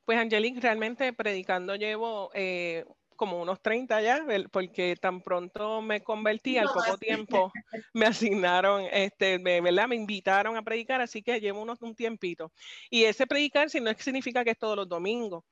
Pues 0.04 0.18
Angelique, 0.18 0.60
realmente 0.60 1.12
predicando 1.14 1.76
llevo 1.76 2.30
eh, 2.34 2.84
como 3.16 3.40
unos 3.40 3.60
30 3.62 4.02
ya, 4.02 4.24
porque 4.50 4.96
tan 5.00 5.22
pronto 5.22 5.80
me 5.80 6.02
convertí, 6.02 6.58
al 6.58 6.66
poco 6.66 6.98
tiempo 6.98 7.52
me 7.94 8.06
asignaron, 8.06 8.84
este, 8.92 9.38
me, 9.38 9.60
¿verdad? 9.60 9.88
Me 9.88 9.96
invitaron 9.96 10.56
a 10.56 10.62
predicar, 10.62 11.00
así 11.00 11.22
que 11.22 11.40
llevo 11.40 11.62
unos, 11.62 11.80
un 11.82 11.94
tiempito. 11.94 12.52
Y 12.90 13.04
ese 13.04 13.26
predicar 13.26 13.70
si 13.70 13.80
no 13.80 13.92
significa 13.94 14.44
que 14.44 14.50
es 14.50 14.58
todos 14.58 14.76
los 14.76 14.88
domingos 14.88 15.44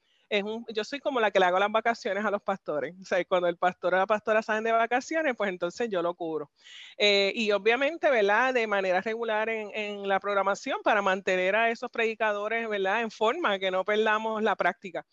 yo 0.68 0.84
soy 0.84 0.98
como 1.00 1.20
la 1.20 1.30
que 1.30 1.38
le 1.38 1.46
hago 1.46 1.58
las 1.58 1.70
vacaciones 1.70 2.24
a 2.24 2.30
los 2.30 2.42
pastores. 2.42 2.94
O 3.00 3.04
sea, 3.04 3.22
cuando 3.24 3.48
el 3.48 3.58
pastor 3.58 3.94
o 3.94 3.98
la 3.98 4.06
pastora 4.06 4.42
salen 4.42 4.64
de 4.64 4.72
vacaciones, 4.72 5.34
pues 5.36 5.50
entonces 5.50 5.88
yo 5.90 6.00
lo 6.00 6.14
cubro. 6.14 6.50
Eh, 6.96 7.32
y 7.34 7.50
obviamente, 7.52 8.10
¿verdad? 8.10 8.54
De 8.54 8.66
manera 8.66 9.00
regular 9.02 9.48
en, 9.50 10.08
la 10.08 10.20
programación 10.20 10.80
para 10.82 11.02
mantener 11.02 11.54
a 11.56 11.70
esos 11.70 11.90
predicadores, 11.90 12.68
¿verdad? 12.68 13.02
En 13.02 13.10
forma, 13.10 13.58
que 13.58 13.70
no 13.70 13.84
perdamos 13.84 14.42
la 14.42 14.56
práctica. 14.56 15.04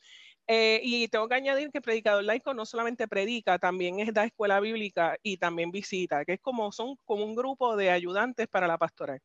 Eh, 0.47 0.79
y 0.83 1.07
tengo 1.09 1.27
que 1.27 1.35
añadir 1.35 1.69
que 1.69 1.79
el 1.79 1.83
predicador 1.83 2.23
laico 2.23 2.53
no 2.53 2.65
solamente 2.65 3.07
predica, 3.07 3.59
también 3.59 3.99
es 3.99 4.13
da 4.13 4.23
escuela 4.25 4.59
bíblica 4.59 5.17
y 5.21 5.37
también 5.37 5.69
visita, 5.69 6.25
que 6.25 6.33
es 6.33 6.39
como 6.41 6.71
son 6.71 6.95
como 7.05 7.23
un 7.23 7.35
grupo 7.35 7.75
de 7.75 7.91
ayudantes 7.91 8.47
para 8.47 8.67
la 8.67 8.77
pastoral. 8.77 9.19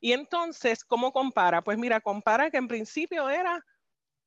Y 0.00 0.12
entonces, 0.12 0.84
¿cómo 0.84 1.12
compara? 1.12 1.62
Pues 1.62 1.78
mira, 1.78 2.00
compara 2.00 2.50
que 2.50 2.58
en 2.58 2.68
principio 2.68 3.28
era 3.28 3.62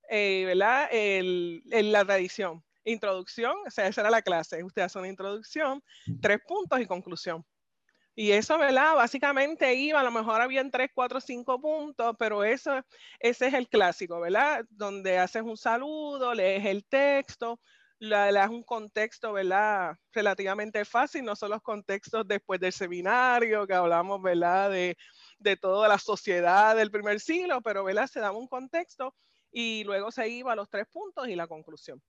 eh, 0.09 0.43
¿verdad? 0.45 0.89
El, 0.91 1.63
la 1.69 2.03
tradición. 2.05 2.63
Introducción, 2.83 3.55
o 3.67 3.69
sea, 3.69 3.87
esa 3.87 4.01
era 4.01 4.09
la 4.09 4.21
clase. 4.21 4.63
Usted 4.63 4.81
hace 4.81 4.97
una 4.97 5.07
introducción, 5.07 5.83
tres 6.21 6.39
puntos 6.47 6.79
y 6.79 6.85
conclusión. 6.85 7.45
Y 8.15 8.31
eso, 8.31 8.57
¿verdad? 8.57 8.95
Básicamente 8.95 9.73
iba, 9.75 9.99
a 9.99 10.03
lo 10.03 10.11
mejor 10.11 10.41
habían 10.41 10.71
tres, 10.71 10.89
cuatro, 10.93 11.21
cinco 11.21 11.61
puntos, 11.61 12.15
pero 12.17 12.43
eso, 12.43 12.81
ese 13.19 13.47
es 13.47 13.53
el 13.53 13.69
clásico, 13.69 14.19
¿verdad? 14.19 14.65
Donde 14.69 15.17
haces 15.19 15.43
un 15.43 15.55
saludo, 15.55 16.33
lees 16.33 16.65
el 16.65 16.83
texto, 16.85 17.59
le 17.99 18.33
das 18.33 18.49
un 18.49 18.63
contexto, 18.63 19.33
¿verdad? 19.33 19.95
Relativamente 20.11 20.83
fácil, 20.83 21.23
no 21.23 21.35
son 21.35 21.51
los 21.51 21.61
contextos 21.61 22.27
después 22.27 22.59
del 22.59 22.73
seminario, 22.73 23.67
que 23.67 23.73
hablamos, 23.73 24.21
¿verdad? 24.21 24.71
De, 24.71 24.97
de 25.37 25.57
toda 25.57 25.87
la 25.87 25.99
sociedad 25.99 26.75
del 26.75 26.91
primer 26.91 27.19
siglo, 27.19 27.61
pero, 27.61 27.83
¿verdad? 27.83 28.07
Se 28.07 28.19
da 28.19 28.31
un 28.31 28.47
contexto 28.47 29.15
y 29.51 29.83
luego 29.83 30.11
se 30.11 30.27
iba 30.29 30.53
a 30.53 30.55
los 30.55 30.69
tres 30.69 30.87
puntos 30.87 31.27
y 31.27 31.35
la 31.35 31.47
conclusión. 31.47 32.01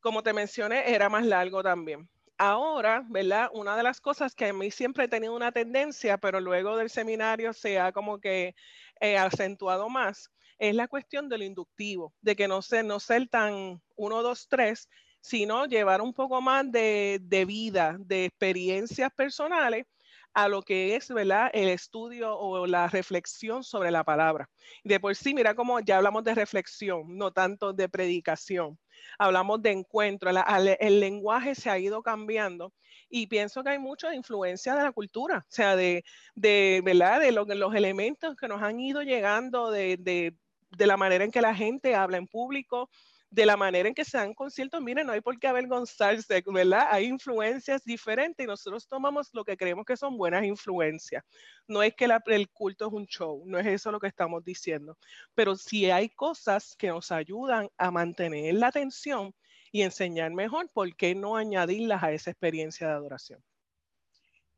Como 0.00 0.22
te 0.22 0.32
mencioné, 0.32 0.94
era 0.94 1.08
más 1.08 1.24
largo 1.24 1.62
también. 1.62 2.08
Ahora, 2.36 3.04
¿verdad? 3.08 3.48
Una 3.52 3.76
de 3.76 3.82
las 3.82 4.00
cosas 4.00 4.34
que 4.34 4.46
a 4.46 4.52
mí 4.52 4.70
siempre 4.70 5.04
he 5.04 5.08
tenido 5.08 5.34
una 5.36 5.52
tendencia, 5.52 6.18
pero 6.18 6.40
luego 6.40 6.76
del 6.76 6.90
seminario 6.90 7.52
se 7.52 7.78
ha 7.78 7.92
como 7.92 8.18
que 8.18 8.54
eh, 9.00 9.16
acentuado 9.16 9.88
más, 9.88 10.30
es 10.58 10.74
la 10.74 10.88
cuestión 10.88 11.28
del 11.28 11.42
inductivo, 11.42 12.14
de 12.20 12.36
que 12.36 12.48
no 12.48 12.60
ser, 12.62 12.84
no 12.84 13.00
ser 13.00 13.28
tan 13.28 13.80
uno, 13.96 14.22
dos, 14.22 14.48
tres, 14.48 14.88
sino 15.20 15.66
llevar 15.66 16.02
un 16.02 16.12
poco 16.12 16.40
más 16.40 16.70
de, 16.70 17.18
de 17.22 17.44
vida, 17.44 17.96
de 18.00 18.26
experiencias 18.26 19.12
personales 19.14 19.86
a 20.34 20.48
lo 20.48 20.62
que 20.62 20.96
es, 20.96 21.08
¿verdad? 21.08 21.50
El 21.54 21.68
estudio 21.68 22.36
o 22.36 22.66
la 22.66 22.88
reflexión 22.88 23.62
sobre 23.62 23.90
la 23.90 24.02
palabra. 24.02 24.50
De 24.82 24.98
por 24.98 25.14
sí, 25.14 25.32
mira 25.32 25.54
cómo 25.54 25.78
ya 25.80 25.96
hablamos 25.96 26.24
de 26.24 26.34
reflexión, 26.34 27.16
no 27.16 27.32
tanto 27.32 27.72
de 27.72 27.88
predicación. 27.88 28.78
Hablamos 29.18 29.62
de 29.62 29.70
encuentro, 29.70 30.30
el 30.30 31.00
lenguaje 31.00 31.54
se 31.54 31.70
ha 31.70 31.78
ido 31.78 32.02
cambiando 32.02 32.72
y 33.08 33.28
pienso 33.28 33.62
que 33.62 33.70
hay 33.70 33.78
mucha 33.78 34.14
influencia 34.14 34.74
de 34.74 34.82
la 34.82 34.92
cultura, 34.92 35.38
o 35.38 35.52
sea, 35.52 35.76
de, 35.76 36.04
de 36.34 36.80
¿verdad? 36.84 37.20
De 37.20 37.30
los 37.32 37.74
elementos 37.74 38.34
que 38.36 38.48
nos 38.48 38.60
han 38.62 38.80
ido 38.80 39.02
llegando 39.02 39.70
de, 39.70 39.96
de, 39.98 40.36
de 40.70 40.86
la 40.86 40.96
manera 40.96 41.24
en 41.24 41.30
que 41.30 41.40
la 41.40 41.54
gente 41.54 41.94
habla 41.94 42.16
en 42.16 42.26
público, 42.26 42.90
de 43.34 43.46
la 43.46 43.56
manera 43.56 43.88
en 43.88 43.94
que 43.94 44.04
se 44.04 44.16
dan 44.16 44.32
conciertos, 44.32 44.80
miren, 44.80 45.08
no 45.08 45.12
hay 45.12 45.20
por 45.20 45.36
qué 45.40 45.48
avergonzarse, 45.48 46.44
¿verdad? 46.46 46.86
Hay 46.90 47.06
influencias 47.06 47.84
diferentes 47.84 48.44
y 48.44 48.46
nosotros 48.46 48.86
tomamos 48.86 49.28
lo 49.32 49.44
que 49.44 49.56
creemos 49.56 49.84
que 49.84 49.96
son 49.96 50.16
buenas 50.16 50.44
influencias. 50.44 51.24
No 51.66 51.82
es 51.82 51.94
que 51.96 52.06
el 52.26 52.48
culto 52.50 52.86
es 52.86 52.92
un 52.92 53.06
show, 53.06 53.42
no 53.44 53.58
es 53.58 53.66
eso 53.66 53.90
lo 53.90 53.98
que 53.98 54.06
estamos 54.06 54.44
diciendo, 54.44 54.96
pero 55.34 55.56
si 55.56 55.90
hay 55.90 56.10
cosas 56.10 56.76
que 56.76 56.88
nos 56.88 57.10
ayudan 57.10 57.68
a 57.76 57.90
mantener 57.90 58.54
la 58.54 58.68
atención 58.68 59.34
y 59.72 59.82
enseñar 59.82 60.30
mejor, 60.30 60.70
¿por 60.72 60.94
qué 60.94 61.16
no 61.16 61.36
añadirlas 61.36 62.04
a 62.04 62.12
esa 62.12 62.30
experiencia 62.30 62.86
de 62.86 62.92
adoración? 62.92 63.42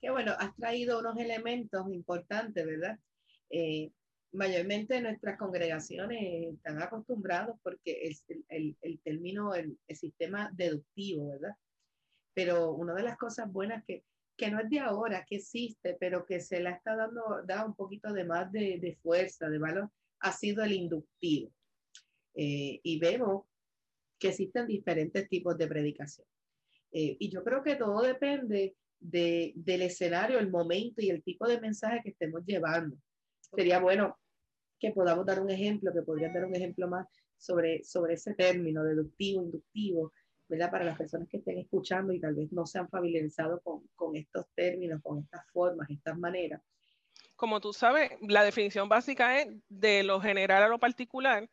Qué 0.03 0.11
bueno, 0.11 0.35
has 0.39 0.55
traído 0.55 0.99
unos 0.99 1.17
elementos 1.17 1.91
importantes, 1.91 2.67
¿verdad? 2.67 2.99
Eh, 3.49 3.91
mayormente 4.37 5.01
nuestras 5.01 5.39
congregaciones 5.39 6.55
están 6.55 6.81
acostumbrados 6.83 7.57
porque 7.63 7.99
es 8.03 8.25
el, 8.49 8.77
el, 8.81 9.01
término, 9.01 9.55
el, 9.55 9.79
sistema 9.95 10.51
deductivo, 10.55 11.31
¿verdad? 11.31 11.57
Pero 12.35 12.73
una 12.73 12.95
de 12.95 13.03
las 13.03 13.17
cosas 13.17 13.51
buenas 13.51 13.83
que, 13.85 14.05
que 14.37 14.51
no 14.51 14.61
es 14.61 14.69
de 14.69 14.81
ahora, 14.81 15.25
que 15.29 15.37
existe, 15.37 15.97
pero 15.99 16.27
que 16.27 16.41
se 16.41 16.61
le 16.61 16.71
está 16.71 16.95
dando 16.95 17.43
da 17.45 17.65
un 17.65 17.75
poquito 17.75 18.13
de 18.13 18.25
más 18.25 18.53
de, 18.53 18.79
de 18.79 18.97
fuerza, 19.03 19.49
de 19.49 19.59
valor, 19.59 19.91
ha 20.21 20.33
sido 20.33 20.63
el 20.63 20.73
inductivo. 20.73 21.51
Eh, 22.35 22.81
y 22.83 22.99
vemos 22.99 23.45
que 24.19 24.29
existen 24.29 24.67
diferentes 24.67 25.29
tipos 25.29 25.57
de 25.57 25.67
predicación. 25.67 26.27
Eh, 26.93 27.17
y 27.19 27.31
yo 27.31 27.43
creo 27.43 27.63
que 27.63 27.77
todo 27.77 28.03
depende 28.03 28.77
de, 29.01 29.53
del 29.57 29.83
escenario, 29.83 30.39
el 30.39 30.51
momento 30.51 31.01
y 31.01 31.11
el 31.11 31.23
tipo 31.23 31.49
de 31.49 31.61
mensaje 31.61 32.01
que 32.03 32.11
estemos 32.11 32.45
llevando. 32.45 32.97
Sería 33.41 33.79
bueno 33.79 34.19
que 34.79 34.93
podamos 34.93 35.27
dar 35.27 35.41
un 35.41 35.51
ejemplo, 35.51 35.93
que 35.93 36.03
podrían 36.03 36.33
dar 36.33 36.45
un 36.45 36.55
ejemplo 36.55 36.89
más 36.89 37.07
sobre, 37.37 37.83
sobre 37.85 38.15
ese 38.15 38.35
término 38.35 38.83
deductivo, 38.83 39.43
inductivo, 39.43 40.13
¿verdad? 40.49 40.71
Para 40.71 40.85
las 40.85 40.99
personas 40.99 41.29
que 41.29 41.39
estén 41.39 41.59
escuchando 41.59 42.13
y 42.13 42.21
tal 42.21 42.35
vez 42.35 42.53
no 42.53 42.67
se 42.67 42.79
han 42.79 42.89
familiarizado 42.89 43.61
con, 43.61 43.87
con 43.95 44.17
estos 44.17 44.47
términos, 44.55 45.01
con 45.03 45.19
estas 45.19 45.43
formas, 45.53 45.91
estas 45.91 46.19
maneras. 46.19 46.63
Como 47.35 47.61
tú 47.61 47.73
sabes, 47.73 48.13
la 48.23 48.45
definición 48.45 48.89
básica 48.89 49.41
es 49.41 49.49
de 49.69 50.03
lo 50.03 50.21
general 50.21 50.63
a 50.63 50.69
lo 50.69 50.79
particular, 50.79 51.49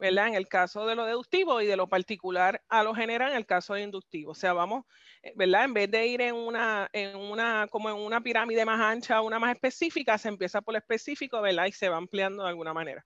¿verdad? 0.00 0.28
En 0.28 0.34
el 0.34 0.48
caso 0.48 0.86
de 0.86 0.96
lo 0.96 1.04
deductivo 1.04 1.60
y 1.60 1.66
de 1.66 1.76
lo 1.76 1.88
particular 1.88 2.62
a 2.68 2.82
lo 2.82 2.94
general 2.94 3.30
en 3.30 3.36
el 3.36 3.46
caso 3.46 3.74
de 3.74 3.82
inductivo. 3.82 4.32
O 4.32 4.34
sea, 4.34 4.54
vamos, 4.54 4.84
eh, 5.22 5.32
¿verdad? 5.36 5.64
En 5.64 5.74
vez 5.74 5.90
de 5.90 6.06
ir 6.06 6.22
en 6.22 6.34
una, 6.34 6.88
en 6.92 7.16
una, 7.16 7.68
como 7.70 7.90
en 7.90 7.96
una 7.96 8.22
pirámide 8.22 8.64
más 8.64 8.80
ancha, 8.80 9.20
una 9.20 9.38
más 9.38 9.54
específica, 9.54 10.16
se 10.16 10.28
empieza 10.28 10.62
por 10.62 10.72
lo 10.72 10.78
específico, 10.78 11.40
¿verdad? 11.40 11.66
Y 11.66 11.72
se 11.72 11.88
va 11.88 11.98
ampliando 11.98 12.42
de 12.42 12.48
alguna 12.48 12.72
manera. 12.72 13.04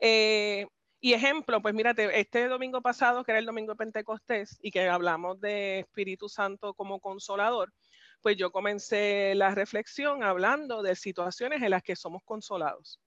Eh, 0.00 0.66
y 1.00 1.12
ejemplo, 1.12 1.60
pues 1.60 1.74
mírate, 1.74 2.18
este 2.18 2.48
domingo 2.48 2.80
pasado, 2.80 3.24
que 3.24 3.32
era 3.32 3.38
el 3.38 3.46
domingo 3.46 3.72
de 3.72 3.78
Pentecostés, 3.78 4.58
y 4.62 4.70
que 4.70 4.88
hablamos 4.88 5.40
de 5.40 5.80
Espíritu 5.80 6.28
Santo 6.28 6.74
como 6.74 7.00
consolador, 7.00 7.72
pues 8.22 8.36
yo 8.36 8.50
comencé 8.50 9.34
la 9.34 9.54
reflexión 9.54 10.22
hablando 10.22 10.82
de 10.82 10.96
situaciones 10.96 11.62
en 11.62 11.70
las 11.70 11.82
que 11.82 11.96
somos 11.96 12.22
consolados. 12.24 13.00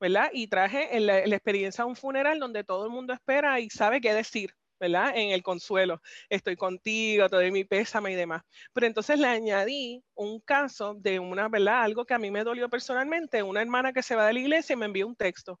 ¿Verdad? 0.00 0.30
Y 0.32 0.48
traje 0.48 0.98
la, 0.98 1.18
experiencia 1.18 1.84
de 1.84 1.90
un 1.90 1.96
funeral 1.96 2.40
donde 2.40 2.64
todo 2.64 2.86
el 2.86 2.90
mundo 2.90 3.12
espera 3.12 3.60
y 3.60 3.68
sabe 3.70 4.00
qué 4.00 4.14
decir, 4.14 4.54
¿verdad? 4.80 5.12
En 5.14 5.30
el 5.30 5.42
consuelo. 5.42 6.00
Estoy 6.28 6.56
contigo, 6.56 7.28
te 7.28 7.36
doy 7.36 7.52
mi 7.52 7.64
pésame 7.64 8.12
y 8.12 8.14
demás. 8.14 8.42
Pero 8.72 8.86
entonces 8.86 9.18
le 9.18 9.28
añadí 9.28 10.02
un 10.14 10.40
caso 10.40 10.94
de 10.94 11.18
una, 11.18 11.48
¿verdad? 11.48 11.82
Algo 11.82 12.06
que 12.06 12.14
a 12.14 12.18
mí 12.18 12.30
me 12.30 12.44
dolió 12.44 12.68
personalmente, 12.70 13.42
una 13.42 13.60
hermana 13.60 13.92
que 13.92 14.02
se 14.02 14.16
va 14.16 14.26
de 14.26 14.32
la 14.32 14.40
iglesia 14.40 14.72
y 14.72 14.76
me 14.76 14.86
envió 14.86 15.06
un 15.06 15.16
texto. 15.16 15.60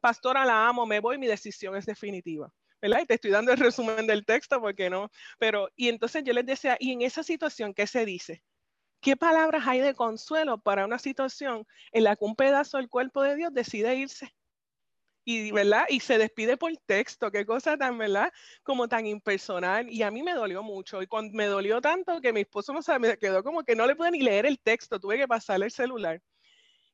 Pastora, 0.00 0.44
la 0.46 0.68
amo, 0.68 0.86
me 0.86 1.00
voy, 1.00 1.18
mi 1.18 1.26
decisión 1.26 1.76
es 1.76 1.84
definitiva. 1.86 2.50
¿verdad? 2.80 3.00
Y 3.02 3.06
te 3.06 3.14
estoy 3.14 3.30
dando 3.30 3.52
el 3.52 3.58
resumen 3.58 4.06
del 4.06 4.24
texto 4.24 4.60
porque 4.60 4.88
no, 4.88 5.10
pero, 5.38 5.68
y 5.76 5.88
entonces 5.88 6.24
yo 6.24 6.32
les 6.32 6.46
decía, 6.46 6.76
y 6.80 6.92
en 6.92 7.02
esa 7.02 7.22
situación, 7.22 7.74
¿qué 7.74 7.86
se 7.86 8.06
dice? 8.06 8.42
¿Qué 9.00 9.16
palabras 9.16 9.66
hay 9.66 9.80
de 9.80 9.94
consuelo 9.94 10.58
para 10.58 10.84
una 10.84 10.98
situación 10.98 11.66
en 11.92 12.04
la 12.04 12.16
que 12.16 12.24
un 12.24 12.36
pedazo 12.36 12.76
del 12.76 12.88
cuerpo 12.90 13.22
de 13.22 13.36
Dios 13.36 13.52
decide 13.52 13.96
irse? 13.96 14.34
Y, 15.24 15.52
¿verdad? 15.52 15.84
y 15.88 16.00
se 16.00 16.18
despide 16.18 16.56
por 16.56 16.76
texto, 16.86 17.30
qué 17.30 17.46
cosa 17.46 17.76
tan, 17.76 17.96
¿verdad? 17.98 18.32
Como 18.62 18.88
tan 18.88 19.06
impersonal. 19.06 19.88
Y 19.90 20.02
a 20.02 20.10
mí 20.10 20.22
me 20.22 20.34
dolió 20.34 20.62
mucho. 20.62 21.02
Y 21.02 21.06
cuando, 21.06 21.36
me 21.36 21.46
dolió 21.46 21.80
tanto 21.80 22.20
que 22.20 22.32
mi 22.32 22.40
esposo 22.40 22.72
no 22.72 22.82
sabe, 22.82 23.08
me 23.10 23.18
quedó 23.18 23.42
como 23.42 23.62
que 23.64 23.76
no 23.76 23.86
le 23.86 23.96
pude 23.96 24.10
ni 24.10 24.20
leer 24.22 24.46
el 24.46 24.58
texto, 24.60 24.98
tuve 25.00 25.18
que 25.18 25.28
pasarle 25.28 25.66
el 25.66 25.72
celular. 25.72 26.22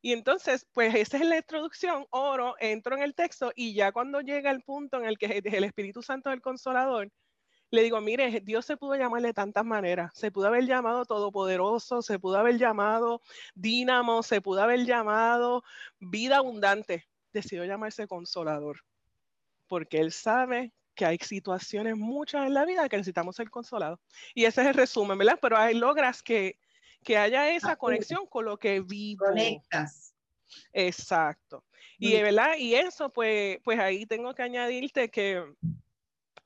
Y 0.03 0.12
entonces, 0.12 0.66
pues 0.73 0.95
esa 0.95 1.16
es 1.19 1.27
la 1.27 1.38
introducción, 1.38 2.07
oro, 2.11 2.55
entro 2.61 2.97
en 2.97 3.03
el 3.03 3.14
texto 3.14 3.53
y 3.57 3.75
ya 3.75 3.92
cuando 3.92 4.21
llega 4.21 4.51
el 4.51 4.62
punto 4.62 4.99
en 4.99 5.07
el 5.07 5.19
que 5.19 5.27
el 5.45 5.64
Espíritu 5.64 6.03
Santo 6.03 6.31
es 6.31 6.35
el 6.35 6.42
consolador, 6.42 7.11
le 7.70 7.83
digo, 7.83 8.00
mire, 8.00 8.40
Dios 8.40 8.64
se 8.64 8.76
pudo 8.76 8.94
llamar 8.94 9.22
de 9.22 9.33
tantas 9.33 9.64
maneras. 9.64 10.12
Se 10.14 10.31
pudo 10.31 10.46
haber 10.46 10.66
llamado 10.66 11.05
Todopoderoso, 11.05 12.02
se 12.02 12.18
pudo 12.18 12.38
haber 12.38 12.59
llamado 12.59 13.22
Dínamo, 13.55 14.22
se 14.22 14.40
pudo 14.40 14.62
haber 14.62 14.85
llamado 14.85 15.64
Vida 15.98 16.38
Abundante. 16.38 17.07
Decidió 17.33 17.64
llamarse 17.64 18.07
Consolador, 18.07 18.81
porque 19.66 19.98
Él 19.98 20.12
sabe 20.12 20.72
que 20.94 21.05
hay 21.05 21.18
situaciones 21.18 21.96
muchas 21.96 22.46
en 22.46 22.55
la 22.55 22.64
vida 22.64 22.88
que 22.88 22.96
necesitamos 22.96 23.37
ser 23.37 23.50
consolados. 23.50 24.00
Y 24.35 24.44
ese 24.44 24.62
es 24.62 24.68
el 24.68 24.74
resumen, 24.74 25.18
¿verdad? 25.18 25.38
Pero 25.42 25.59
ahí 25.59 25.74
logras 25.74 26.22
que, 26.22 26.59
que 27.05 27.18
haya 27.18 27.50
esa 27.50 27.76
conexión 27.76 28.26
con 28.26 28.46
lo 28.46 28.59
que 28.59 28.81
vivo. 28.81 29.26
Conectas. 29.26 30.14
Exacto. 30.72 31.64
Y, 31.98 32.12
¿verdad? 32.22 32.57
y 32.59 32.74
eso, 32.74 33.11
pues, 33.12 33.59
pues 33.64 33.79
ahí 33.79 34.07
tengo 34.07 34.35
que 34.35 34.42
añadirte 34.42 35.11
que 35.11 35.44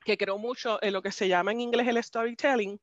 que 0.05 0.17
creo 0.17 0.39
mucho 0.39 0.83
en 0.83 0.93
lo 0.93 1.03
que 1.03 1.13
se 1.13 1.29
llama 1.29 1.53
en 1.53 1.61
inglés 1.61 1.87
el 1.89 2.03
storytelling, 2.03 2.81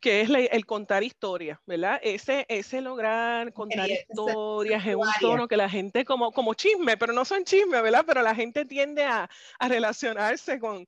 que 0.00 0.22
es 0.22 0.30
el 0.30 0.64
contar 0.64 1.02
historias, 1.02 1.58
¿verdad? 1.66 2.00
Ese, 2.02 2.46
ese 2.48 2.80
lograr 2.80 3.52
contar 3.52 3.90
historias 3.90 4.86
en 4.86 4.96
un 4.96 5.08
tono 5.20 5.46
que 5.46 5.58
la 5.58 5.68
gente 5.68 6.06
como, 6.06 6.32
como 6.32 6.54
chisme, 6.54 6.96
pero 6.96 7.12
no 7.12 7.24
son 7.24 7.44
chismes, 7.44 7.82
¿verdad? 7.82 8.04
Pero 8.06 8.22
la 8.22 8.34
gente 8.34 8.64
tiende 8.64 9.04
a, 9.04 9.28
a 9.58 9.68
relacionarse 9.68 10.58
con, 10.58 10.86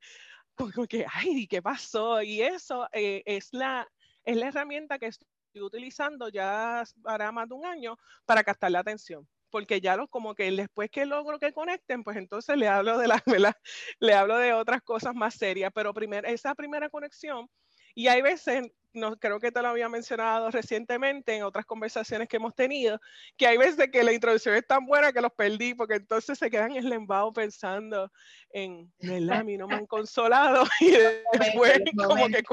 con, 0.55 0.87
que, 0.87 1.05
ay, 1.11 1.47
¿qué 1.47 1.61
pasó? 1.61 2.21
Y 2.23 2.41
eso 2.41 2.89
eh, 2.91 3.21
es, 3.25 3.49
la, 3.53 3.87
es 4.25 4.35
la 4.35 4.47
herramienta 4.47 4.97
que 4.97 5.07
estoy 5.07 5.27
utilizando 5.61 6.29
ya 6.29 6.83
hará 7.05 7.31
más 7.31 7.47
de 7.47 7.53
un 7.53 7.65
año 7.65 7.97
para 8.25 8.43
captar 8.43 8.71
la 8.71 8.79
atención 8.79 9.27
porque 9.53 9.81
ya 9.81 9.95
los 9.95 10.09
como 10.09 10.33
que 10.33 10.49
después 10.49 10.89
que 10.89 11.05
logro 11.05 11.37
que 11.37 11.53
conecten, 11.53 12.03
pues 12.03 12.17
entonces 12.17 12.57
le 12.57 12.67
hablo 12.67 12.97
de 12.97 13.07
la, 13.07 13.23
le 13.99 14.13
hablo 14.15 14.39
de 14.39 14.51
otras 14.51 14.81
cosas 14.81 15.13
más 15.13 15.35
serias, 15.35 15.71
pero 15.75 15.93
primer, 15.93 16.25
esa 16.25 16.55
primera 16.55 16.89
conexión, 16.89 17.47
y 17.93 18.07
hay 18.07 18.23
veces 18.23 18.71
no, 18.93 19.17
creo 19.17 19.39
que 19.39 19.51
te 19.51 19.61
lo 19.61 19.69
había 19.69 19.89
mencionado 19.89 20.51
recientemente 20.51 21.35
en 21.35 21.43
otras 21.43 21.65
conversaciones 21.65 22.27
que 22.27 22.37
hemos 22.37 22.55
tenido, 22.55 22.99
que 23.37 23.47
hay 23.47 23.57
veces 23.57 23.89
que 23.91 24.03
la 24.03 24.13
introducción 24.13 24.55
es 24.55 24.65
tan 24.65 24.85
buena 24.85 25.11
que 25.11 25.21
los 25.21 25.31
perdí, 25.33 25.73
porque 25.73 25.95
entonces 25.95 26.37
se 26.37 26.49
quedan 26.49 26.71
en 26.71 26.85
el 26.85 26.93
embado 26.93 27.33
pensando 27.33 28.11
en, 28.51 28.91
¿verdad? 28.99 29.39
A 29.39 29.43
mí 29.43 29.57
no 29.57 29.67
me 29.67 29.75
han 29.75 29.87
consolado 29.87 30.63
y 30.79 30.91
después 30.91 31.81
como 31.95 32.27
que 32.27 32.43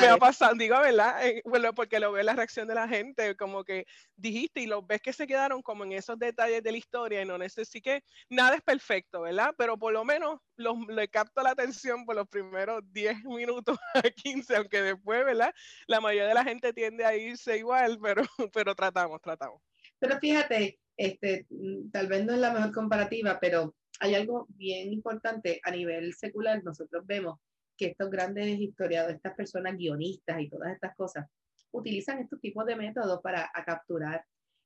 me 0.00 0.08
va 0.08 0.16
pasando, 0.16 0.62
digo, 0.62 0.78
¿verdad? 0.80 1.26
Eh, 1.26 1.42
bueno, 1.44 1.74
porque 1.74 2.00
lo 2.00 2.12
ve 2.12 2.24
la 2.24 2.34
reacción 2.34 2.66
de 2.66 2.74
la 2.74 2.88
gente, 2.88 3.36
como 3.36 3.64
que 3.64 3.86
dijiste 4.16 4.60
y 4.60 4.66
los 4.66 4.86
ves 4.86 5.00
que 5.00 5.12
se 5.12 5.26
quedaron 5.26 5.62
como 5.62 5.84
en 5.84 5.92
esos 5.92 6.18
detalles 6.18 6.62
de 6.62 6.72
la 6.72 6.78
historia 6.78 7.22
y 7.22 7.26
no 7.26 7.38
necesito 7.38 7.70
que 7.82 8.02
nada 8.28 8.56
es 8.56 8.62
perfecto, 8.62 9.22
¿verdad? 9.22 9.54
Pero 9.56 9.78
por 9.78 9.92
lo 9.92 10.04
menos 10.04 10.40
los, 10.56 10.76
le 10.88 11.08
capto 11.08 11.42
la 11.42 11.50
atención 11.50 12.04
por 12.04 12.16
los 12.16 12.28
primeros 12.28 12.82
10 12.92 13.24
minutos 13.24 13.78
a 13.94 14.02
15, 14.02 14.56
aunque 14.56 14.82
después, 14.82 15.24
¿verdad? 15.24 15.49
La 15.86 16.00
mayoría 16.00 16.28
de 16.28 16.34
la 16.34 16.44
gente 16.44 16.72
tiende 16.72 17.04
a 17.04 17.16
irse 17.16 17.58
igual, 17.58 17.98
pero, 18.02 18.22
pero 18.52 18.74
tratamos, 18.74 19.20
tratamos. 19.20 19.60
Pero 19.98 20.18
fíjate, 20.18 20.78
este, 20.96 21.46
mm, 21.50 21.90
tal 21.90 22.08
vez 22.08 22.24
no 22.24 22.34
es 22.34 22.38
la 22.38 22.52
mejor 22.52 22.72
comparativa, 22.72 23.38
pero 23.40 23.74
hay 24.00 24.14
algo 24.14 24.46
bien 24.50 24.92
importante 24.92 25.60
a 25.62 25.70
nivel 25.70 26.14
secular. 26.14 26.62
Nosotros 26.64 27.06
vemos 27.06 27.38
que 27.76 27.86
estos 27.86 28.10
grandes 28.10 28.58
historiadores, 28.58 29.16
estas 29.16 29.34
personas 29.34 29.76
guionistas 29.76 30.40
y 30.40 30.48
todas 30.48 30.72
estas 30.72 30.94
cosas, 30.96 31.26
utilizan 31.72 32.18
estos 32.18 32.40
tipos 32.40 32.66
de 32.66 32.76
métodos 32.76 33.20
para 33.22 33.50
capturar. 33.64 34.24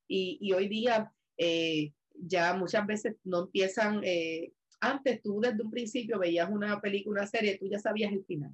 Y, 0.09 0.39
y, 0.41 0.53
hoy 0.53 0.69
día 0.69 1.13
eh, 1.37 1.93
ya 2.15 2.55
muchas 2.55 2.87
veces 2.87 3.17
no 3.25 3.45
empiezan, 3.45 4.01
eh, 4.05 4.53
antes 4.81 5.23
tú 5.23 5.41
desde 5.41 5.63
un 5.63 5.71
principio 5.71 6.19
veías 6.19 6.51
una 6.51 6.81
película, 6.81 7.21
una 7.21 7.27
serie, 7.27 7.59
tú 7.59 7.69
ya 7.69 7.79
sabías 7.79 8.13
el 8.13 8.25
final 8.25 8.53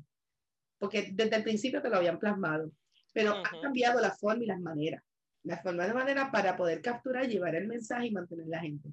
porque 0.81 1.11
desde 1.13 1.37
el 1.37 1.45
principio 1.45 1.83
te 1.83 1.91
lo 1.91 1.99
habían 1.99 2.19
plasmado, 2.19 2.73
pero 3.13 3.35
ha 3.37 3.61
cambiado 3.61 4.01
la 4.01 4.13
forma 4.13 4.43
y 4.43 4.47
las 4.47 4.61
maneras. 4.61 5.05
la 5.43 5.57
forma 5.63 5.87
de 5.87 5.95
manera 5.95 6.31
para 6.31 6.57
poder 6.57 6.83
capturar, 6.83 7.27
llevar 7.27 7.55
el 7.55 7.67
mensaje 7.67 8.09
y 8.09 8.11
mantener 8.11 8.47
la 8.49 8.61
gente. 8.61 8.91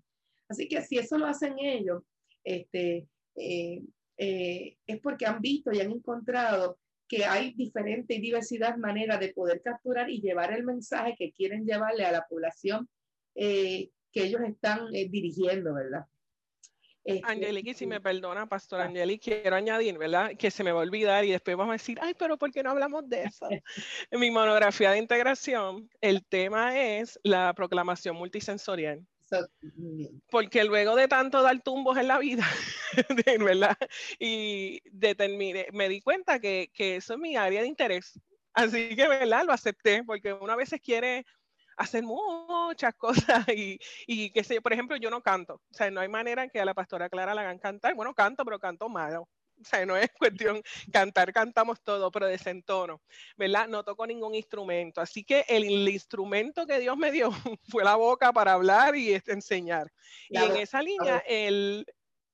Así 0.48 0.68
que 0.68 0.82
si 0.82 0.98
eso 0.98 1.18
lo 1.18 1.26
hacen 1.26 1.60
ellos, 1.60 2.04
este, 2.44 3.08
eh, 3.36 3.82
eh, 4.18 4.78
es 4.86 5.00
porque 5.02 5.26
han 5.26 5.42
visto 5.42 5.74
y 5.74 5.82
han 5.82 5.92
encontrado 5.92 6.80
que 7.08 7.26
hay 7.26 7.54
diferente 7.54 8.16
y 8.16 8.22
diversidad 8.22 8.78
maneras 8.78 9.20
de 9.20 9.34
poder 9.34 9.62
capturar 9.62 10.10
y 10.10 10.22
llevar 10.22 10.54
el 10.54 10.64
mensaje 10.64 11.16
que 11.18 11.34
quieren 11.34 11.66
llevarle 11.66 12.06
a 12.06 12.12
la 12.14 12.26
población 12.28 12.88
eh, 13.36 13.90
que 14.12 14.24
ellos 14.24 14.42
están 14.42 14.90
dirigiendo, 14.92 15.74
¿verdad? 15.74 16.06
Este, 17.08 17.22
Angelique, 17.24 17.74
si 17.74 17.88
me 17.88 18.02
perdona, 18.02 18.48
Pastor 18.48 18.82
ah. 18.82 18.84
Angelique, 18.84 19.42
quiero 19.42 19.56
añadir, 19.56 19.98
¿verdad? 19.98 20.32
Que 20.38 20.52
se 20.52 20.62
me 20.62 20.74
va 20.74 20.82
a 20.82 20.84
olvidar 20.84 21.24
y 21.24 21.32
después 21.32 21.56
vamos 21.56 21.72
a 21.72 21.78
decir, 21.78 21.98
ay, 22.02 22.14
pero 22.20 22.38
¿por 22.38 22.52
qué 22.52 22.62
no 22.62 22.72
hablamos 22.72 23.08
de 23.08 23.24
eso? 23.24 23.48
en 24.12 24.20
mi 24.20 24.30
monografía 24.30 24.92
de 24.92 24.98
integración, 24.98 25.90
el 26.02 26.26
tema 26.26 26.78
es 26.78 27.18
la 27.24 27.54
proclamación 27.54 28.18
multisensorial. 28.18 29.06
Porque 30.30 30.66
luego 30.66 30.96
de 30.96 31.08
tanto 31.08 31.42
dar 31.42 31.62
tumbos 31.62 31.98
en 31.98 32.10
la 32.10 32.18
vida, 32.18 32.46
¿verdad? 33.40 33.78
Y 34.20 34.82
determiné, 34.92 35.68
me 35.72 35.88
di 35.88 36.02
cuenta 36.02 36.40
que, 36.40 36.72
que 36.74 36.98
eso 36.98 37.14
es 37.14 37.20
mi 37.20 37.38
área 37.38 37.62
de 37.62 37.68
interés. 37.68 38.20
Así 38.54 38.96
que, 38.98 39.08
¿verdad? 39.08 39.46
Lo 39.46 39.54
acepté, 39.54 40.04
porque 40.04 40.34
una 40.34 40.58
vez 40.58 40.76
quiere 40.84 41.26
hacer 41.78 42.04
muchas 42.04 42.94
cosas 42.96 43.48
y, 43.56 43.80
y 44.06 44.32
que 44.32 44.44
sé, 44.44 44.62
por 44.62 44.74
ejemplo, 44.74 44.98
yo 44.98 45.10
no 45.10 45.22
canto, 45.22 45.56
o 45.56 45.74
sea, 45.74 45.90
no 45.92 46.02
hay 46.02 46.10
manera 46.10 46.44
en 46.44 46.50
que 46.50 46.60
a 46.60 46.66
la 46.66 46.74
pastora 46.74 47.10
Clara 47.10 47.34
la 47.34 47.42
hagan 47.42 47.60
cantar, 47.60 47.96
bueno, 47.96 48.14
canto, 48.14 48.44
pero 48.44 48.60
canto 48.60 48.90
malo. 48.90 49.28
O 49.60 49.66
sea, 49.66 49.86
no 49.86 49.98
es 49.98 50.10
cuestión 50.20 50.62
cantar, 50.92 51.34
cantamos 51.34 51.82
todo, 51.82 52.12
pero 52.12 52.28
desentono, 52.28 53.02
¿verdad? 53.38 53.68
No 53.68 53.84
toco 53.84 54.06
ningún 54.06 54.36
instrumento. 54.36 55.02
Así 55.02 55.24
que 55.24 55.46
el, 55.48 55.66
instrumento 55.90 56.66
que 56.66 56.80
Dios 56.80 56.98
me 56.98 57.12
dio 57.12 57.32
fue 57.70 57.84
la 57.84 57.96
boca 57.96 58.32
para 58.32 58.54
hablar 58.54 58.96
y 58.96 59.14
este, 59.14 59.32
enseñar. 59.32 59.92
y 60.30 60.38
en 60.38 60.58
esa 60.58 60.82
línea, 60.82 61.24
el, 61.28 61.86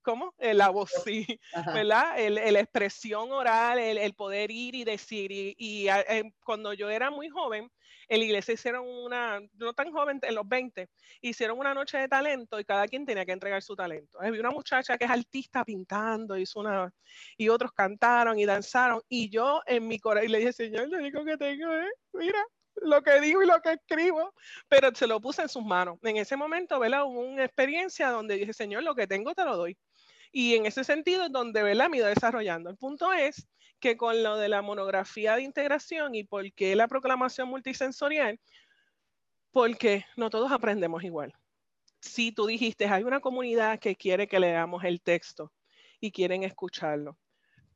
¿cómo? 0.01 0.34
Eh, 0.38 0.53
la 0.53 0.69
voz, 0.69 0.91
sí, 1.06 1.25
¿verdad? 1.73 2.19
El, 2.19 2.36
la 2.36 2.60
expresión 2.60 3.32
oral, 3.32 3.79
el, 3.79 4.13
poder 4.13 4.51
ir 4.51 4.75
y 4.75 4.84
decir. 4.84 5.32
Y, 5.32 5.56
y 5.58 5.88
eh, 5.88 6.34
cuando 6.43 6.73
yo 6.73 6.89
era 6.89 7.10
muy 7.10 7.29
joven, 7.29 7.71
en 8.13 8.19
la 8.19 8.26
iglesia 8.26 8.54
hicieron 8.54 8.88
una, 8.88 9.41
no 9.56 9.73
tan 9.73 9.91
joven, 9.91 10.19
en 10.21 10.36
los 10.36 10.47
20, 10.47 10.88
hicieron 11.21 11.58
una 11.58 11.73
noche 11.73 11.97
de 11.97 12.08
talento 12.08 12.60
y 12.60 12.65
cada 12.65 12.88
quien 12.88 13.08
tenía 13.08 13.26
que 13.26 13.32
entregar 13.32 13.62
su 13.63 13.76
talento. 13.76 14.21
Había 14.21 14.39
una 14.39 14.52
muchacha 14.52 14.99
que 14.99 15.06
es 15.06 15.12
artista 15.12 15.65
pintando, 15.65 16.38
hizo 16.38 16.60
una, 16.60 16.93
y 17.38 17.49
otros 17.49 17.71
cantaron 17.71 18.38
y 18.38 18.45
danzaron. 18.45 19.02
Y 19.10 19.30
yo 19.30 19.62
en 19.65 19.88
mi 19.88 19.97
corazón 19.97 20.32
le 20.32 20.38
dije, 20.38 20.54
Señor, 20.54 20.89
lo 20.89 20.99
único 20.99 21.26
que 21.26 21.38
tengo 21.38 21.73
es, 21.73 21.89
mira, 22.13 22.45
lo 22.76 23.02
que 23.02 23.19
digo 23.19 23.41
y 23.41 23.47
lo 23.47 23.60
que 23.62 23.73
escribo, 23.73 24.34
pero 24.67 24.93
se 24.93 25.08
lo 25.08 25.19
puse 25.19 25.41
en 25.41 25.49
sus 25.49 25.63
manos. 25.63 25.97
En 26.04 26.17
ese 26.17 26.38
momento, 26.38 26.80
¿verdad? 26.80 27.06
Hubo 27.06 27.19
una 27.21 27.45
experiencia 27.45 28.10
donde 28.10 28.36
dije, 28.36 28.54
Señor, 28.54 28.84
lo 28.84 28.93
que 28.93 29.08
tengo 29.08 29.34
te 29.34 29.43
lo 29.43 29.58
doy. 29.58 29.76
Y 30.32 30.54
en 30.56 30.67
ese 30.67 30.84
sentido 30.84 31.26
es 31.26 31.32
donde, 31.32 31.63
¿verdad? 31.63 31.89
Me 31.89 31.97
ido 31.97 32.08
desarrollando. 32.08 32.69
El 32.69 32.78
punto 32.78 33.12
es 33.12 33.47
que 33.84 33.98
con 33.98 34.24
lo 34.24 34.38
de 34.38 34.48
la 34.48 34.62
monografía 34.62 35.36
de 35.36 35.41
integración 35.41 36.15
y 36.15 36.24
por 36.24 36.50
qué 36.54 36.74
la 36.74 36.88
proclamación 36.88 37.50
multisensorial, 37.50 38.39
porque 39.52 40.06
no 40.15 40.30
todos 40.30 40.54
aprendemos 40.54 41.04
igual. 41.04 41.34
Si 42.00 42.32
tú 42.32 42.46
dijiste, 42.46 42.86
hay 42.88 43.04
una 43.04 43.19
comunidad 43.19 43.80
que 43.80 43.98
quiere 43.98 44.26
que 44.26 44.39
leamos 44.39 44.86
el 44.86 45.02
texto 45.02 45.52
y 46.00 46.13
quieren 46.13 46.43
escucharlo, 46.43 47.17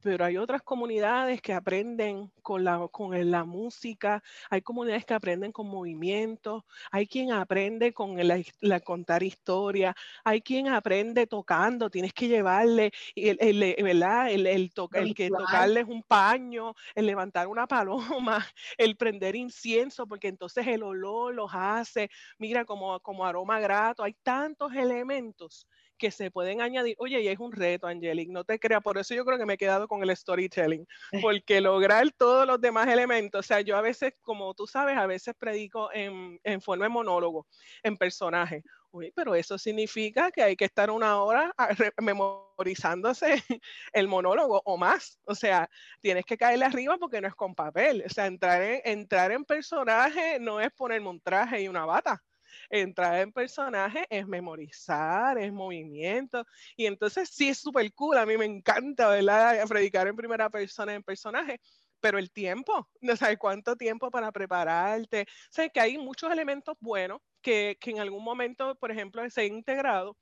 pero 0.01 0.25
hay 0.25 0.37
otras 0.37 0.61
comunidades 0.61 1.41
que 1.41 1.53
aprenden 1.53 2.31
con 2.41 2.63
la, 2.63 2.87
con 2.91 3.31
la 3.31 3.43
música, 3.43 4.23
hay 4.49 4.61
comunidades 4.61 5.05
que 5.05 5.13
aprenden 5.13 5.51
con 5.51 5.67
movimiento, 5.67 6.65
hay 6.91 7.07
quien 7.07 7.31
aprende 7.31 7.93
con 7.93 8.15
la, 8.17 8.79
contar 8.81 9.23
historia, 9.23 9.95
hay 10.23 10.41
quien 10.41 10.67
aprende 10.67 11.27
tocando, 11.27 11.89
tienes 11.89 12.13
que 12.13 12.27
llevarle, 12.27 12.91
el, 13.15 13.37
el, 13.39 13.83
¿verdad? 13.83 14.31
El, 14.31 14.47
el, 14.47 14.71
el 14.93 15.15
que 15.15 15.29
tocarle 15.29 15.83
un 15.83 16.03
paño, 16.03 16.73
el 16.95 17.05
levantar 17.05 17.47
una 17.47 17.67
paloma, 17.67 18.45
el 18.77 18.95
prender 18.95 19.35
incienso, 19.35 20.07
porque 20.07 20.27
entonces 20.27 20.67
el 20.67 20.83
olor 20.83 21.33
los 21.33 21.51
hace, 21.53 22.09
mira, 22.37 22.65
como, 22.65 22.99
como 23.01 23.25
aroma 23.25 23.59
grato, 23.59 24.03
hay 24.03 24.13
tantos 24.23 24.73
elementos 24.73 25.67
que 25.97 26.11
se 26.11 26.31
pueden 26.31 26.61
añadir. 26.61 26.95
Oye, 26.99 27.21
y 27.21 27.27
es 27.27 27.39
un 27.39 27.51
reto, 27.51 27.87
Angelic, 27.87 28.29
no 28.29 28.43
te 28.43 28.59
creas. 28.59 28.81
Por 28.81 28.97
eso 28.97 29.13
yo 29.13 29.25
creo 29.25 29.37
que 29.37 29.45
me 29.45 29.53
he 29.53 29.57
quedado 29.57 29.87
con 29.87 30.03
el 30.03 30.15
storytelling, 30.15 30.87
porque 31.21 31.61
lograr 31.61 32.11
todos 32.11 32.47
los 32.47 32.61
demás 32.61 32.87
elementos, 32.87 33.39
o 33.39 33.43
sea, 33.43 33.61
yo 33.61 33.75
a 33.77 33.81
veces, 33.81 34.13
como 34.21 34.53
tú 34.53 34.67
sabes, 34.67 34.97
a 34.97 35.07
veces 35.07 35.35
predico 35.37 35.91
en, 35.93 36.39
en 36.43 36.61
forma 36.61 36.85
de 36.85 36.89
monólogo, 36.89 37.47
en 37.83 37.97
personaje. 37.97 38.63
Uy, 38.91 39.11
pero 39.15 39.35
eso 39.35 39.57
significa 39.57 40.31
que 40.31 40.41
hay 40.41 40.55
que 40.55 40.65
estar 40.65 40.89
una 40.89 41.21
hora 41.21 41.53
memorizándose 42.01 43.35
el 43.93 44.07
monólogo 44.07 44.61
o 44.65 44.77
más. 44.77 45.19
O 45.25 45.35
sea, 45.35 45.69
tienes 46.01 46.25
que 46.25 46.37
caerle 46.37 46.65
arriba 46.65 46.97
porque 46.97 47.19
no 47.21 47.27
es 47.27 47.35
con 47.35 47.53
papel. 47.53 48.03
O 48.05 48.09
sea, 48.09 48.27
entrar 48.27 48.61
en, 48.61 48.81
entrar 48.85 49.31
en 49.31 49.43
personaje 49.45 50.39
no 50.39 50.61
es 50.61 50.71
ponerme 50.71 51.09
un 51.09 51.19
traje 51.19 51.61
y 51.61 51.67
una 51.67 51.85
bata 51.85 52.23
entrar 52.69 53.19
en 53.19 53.31
personaje 53.31 54.05
es 54.09 54.27
memorizar, 54.27 55.37
es 55.37 55.51
movimiento. 55.51 56.45
Y 56.75 56.85
entonces 56.85 57.29
sí 57.29 57.49
es 57.49 57.59
súper 57.59 57.93
cool. 57.93 58.17
A 58.17 58.25
mí 58.25 58.37
me 58.37 58.45
encanta, 58.45 59.09
¿verdad? 59.09 59.67
Predicar 59.67 60.07
en 60.07 60.15
primera 60.15 60.49
persona 60.49 60.93
en 60.93 61.03
personaje. 61.03 61.59
Pero 61.99 62.19
el 62.19 62.31
tiempo, 62.31 62.87
no 63.01 63.15
sabes 63.15 63.37
cuánto 63.39 63.75
tiempo 63.75 64.11
para 64.11 64.31
prepararte. 64.31 65.25
O 65.57 65.71
que 65.73 65.79
hay 65.79 65.97
muchos 65.97 66.31
elementos 66.31 66.75
buenos 66.79 67.21
que, 67.41 67.77
que 67.79 67.91
en 67.91 67.99
algún 67.99 68.23
momento, 68.23 68.75
por 68.75 68.91
ejemplo, 68.91 69.27
se 69.29 69.41
han 69.41 69.47
integrado 69.47 70.17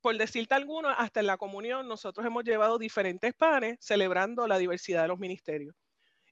por 0.00 0.16
decirte 0.16 0.54
alguno, 0.54 0.88
hasta 0.90 1.20
en 1.20 1.26
la 1.26 1.36
comunión 1.36 1.88
nosotros 1.88 2.24
hemos 2.24 2.44
llevado 2.44 2.78
diferentes 2.78 3.34
panes 3.34 3.78
celebrando 3.80 4.46
la 4.46 4.58
diversidad 4.58 5.02
de 5.02 5.08
los 5.08 5.18
ministerios. 5.18 5.74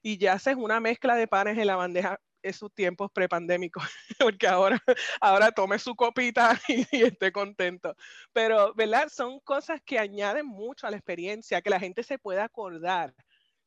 Y 0.01 0.17
ya 0.17 0.33
haces 0.33 0.55
una 0.55 0.79
mezcla 0.79 1.15
de 1.15 1.27
panes 1.27 1.57
en 1.57 1.67
la 1.67 1.75
bandeja 1.75 2.19
esos 2.41 2.73
tiempos 2.73 3.11
prepandémicos, 3.11 3.83
porque 4.19 4.47
ahora, 4.47 4.81
ahora 5.21 5.51
tome 5.51 5.79
su 5.79 5.95
copita 5.95 6.59
y, 6.67 7.03
esté 7.03 7.31
contento. 7.31 7.95
Pero, 8.33 8.73
¿verdad? 8.75 9.09
Son 9.09 9.39
cosas 9.41 9.81
que 9.85 9.99
añaden 9.99 10.45
mucho 10.45 10.87
a 10.87 10.91
la 10.91 10.97
experiencia, 10.97 11.61
que 11.61 11.69
la 11.69 11.79
gente 11.79 12.03
se 12.03 12.19
pueda 12.19 12.43
acordar. 12.43 13.13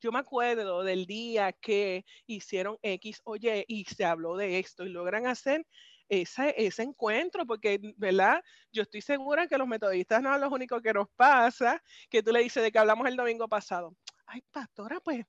Yo 0.00 0.12
me 0.12 0.18
acuerdo 0.18 0.82
del 0.82 1.04
día 1.06 1.52
que 1.52 2.04
hicieron 2.26 2.78
X, 2.82 3.20
oye, 3.24 3.64
y 3.68 3.84
se 3.84 4.04
habló 4.04 4.36
de 4.36 4.58
esto 4.58 4.86
y 4.86 4.88
logran 4.88 5.26
hacer 5.26 5.66
ese, 6.08 6.54
ese 6.56 6.82
encuentro, 6.82 7.46
porque, 7.46 7.78
¿verdad? 7.96 8.42
Yo 8.72 8.82
estoy 8.82 9.02
segura 9.02 9.46
que 9.46 9.58
los 9.58 9.68
metodistas 9.68 10.22
no 10.22 10.32
son 10.32 10.40
los 10.40 10.52
únicos 10.52 10.82
que 10.82 10.94
nos 10.94 11.08
pasa, 11.16 11.82
que 12.08 12.22
tú 12.22 12.32
le 12.32 12.42
dices 12.42 12.62
de 12.62 12.72
que 12.72 12.78
hablamos 12.78 13.06
el 13.06 13.16
domingo 13.16 13.46
pasado. 13.46 13.94
Ay, 14.26 14.42
pastora, 14.50 15.00
pues 15.00 15.24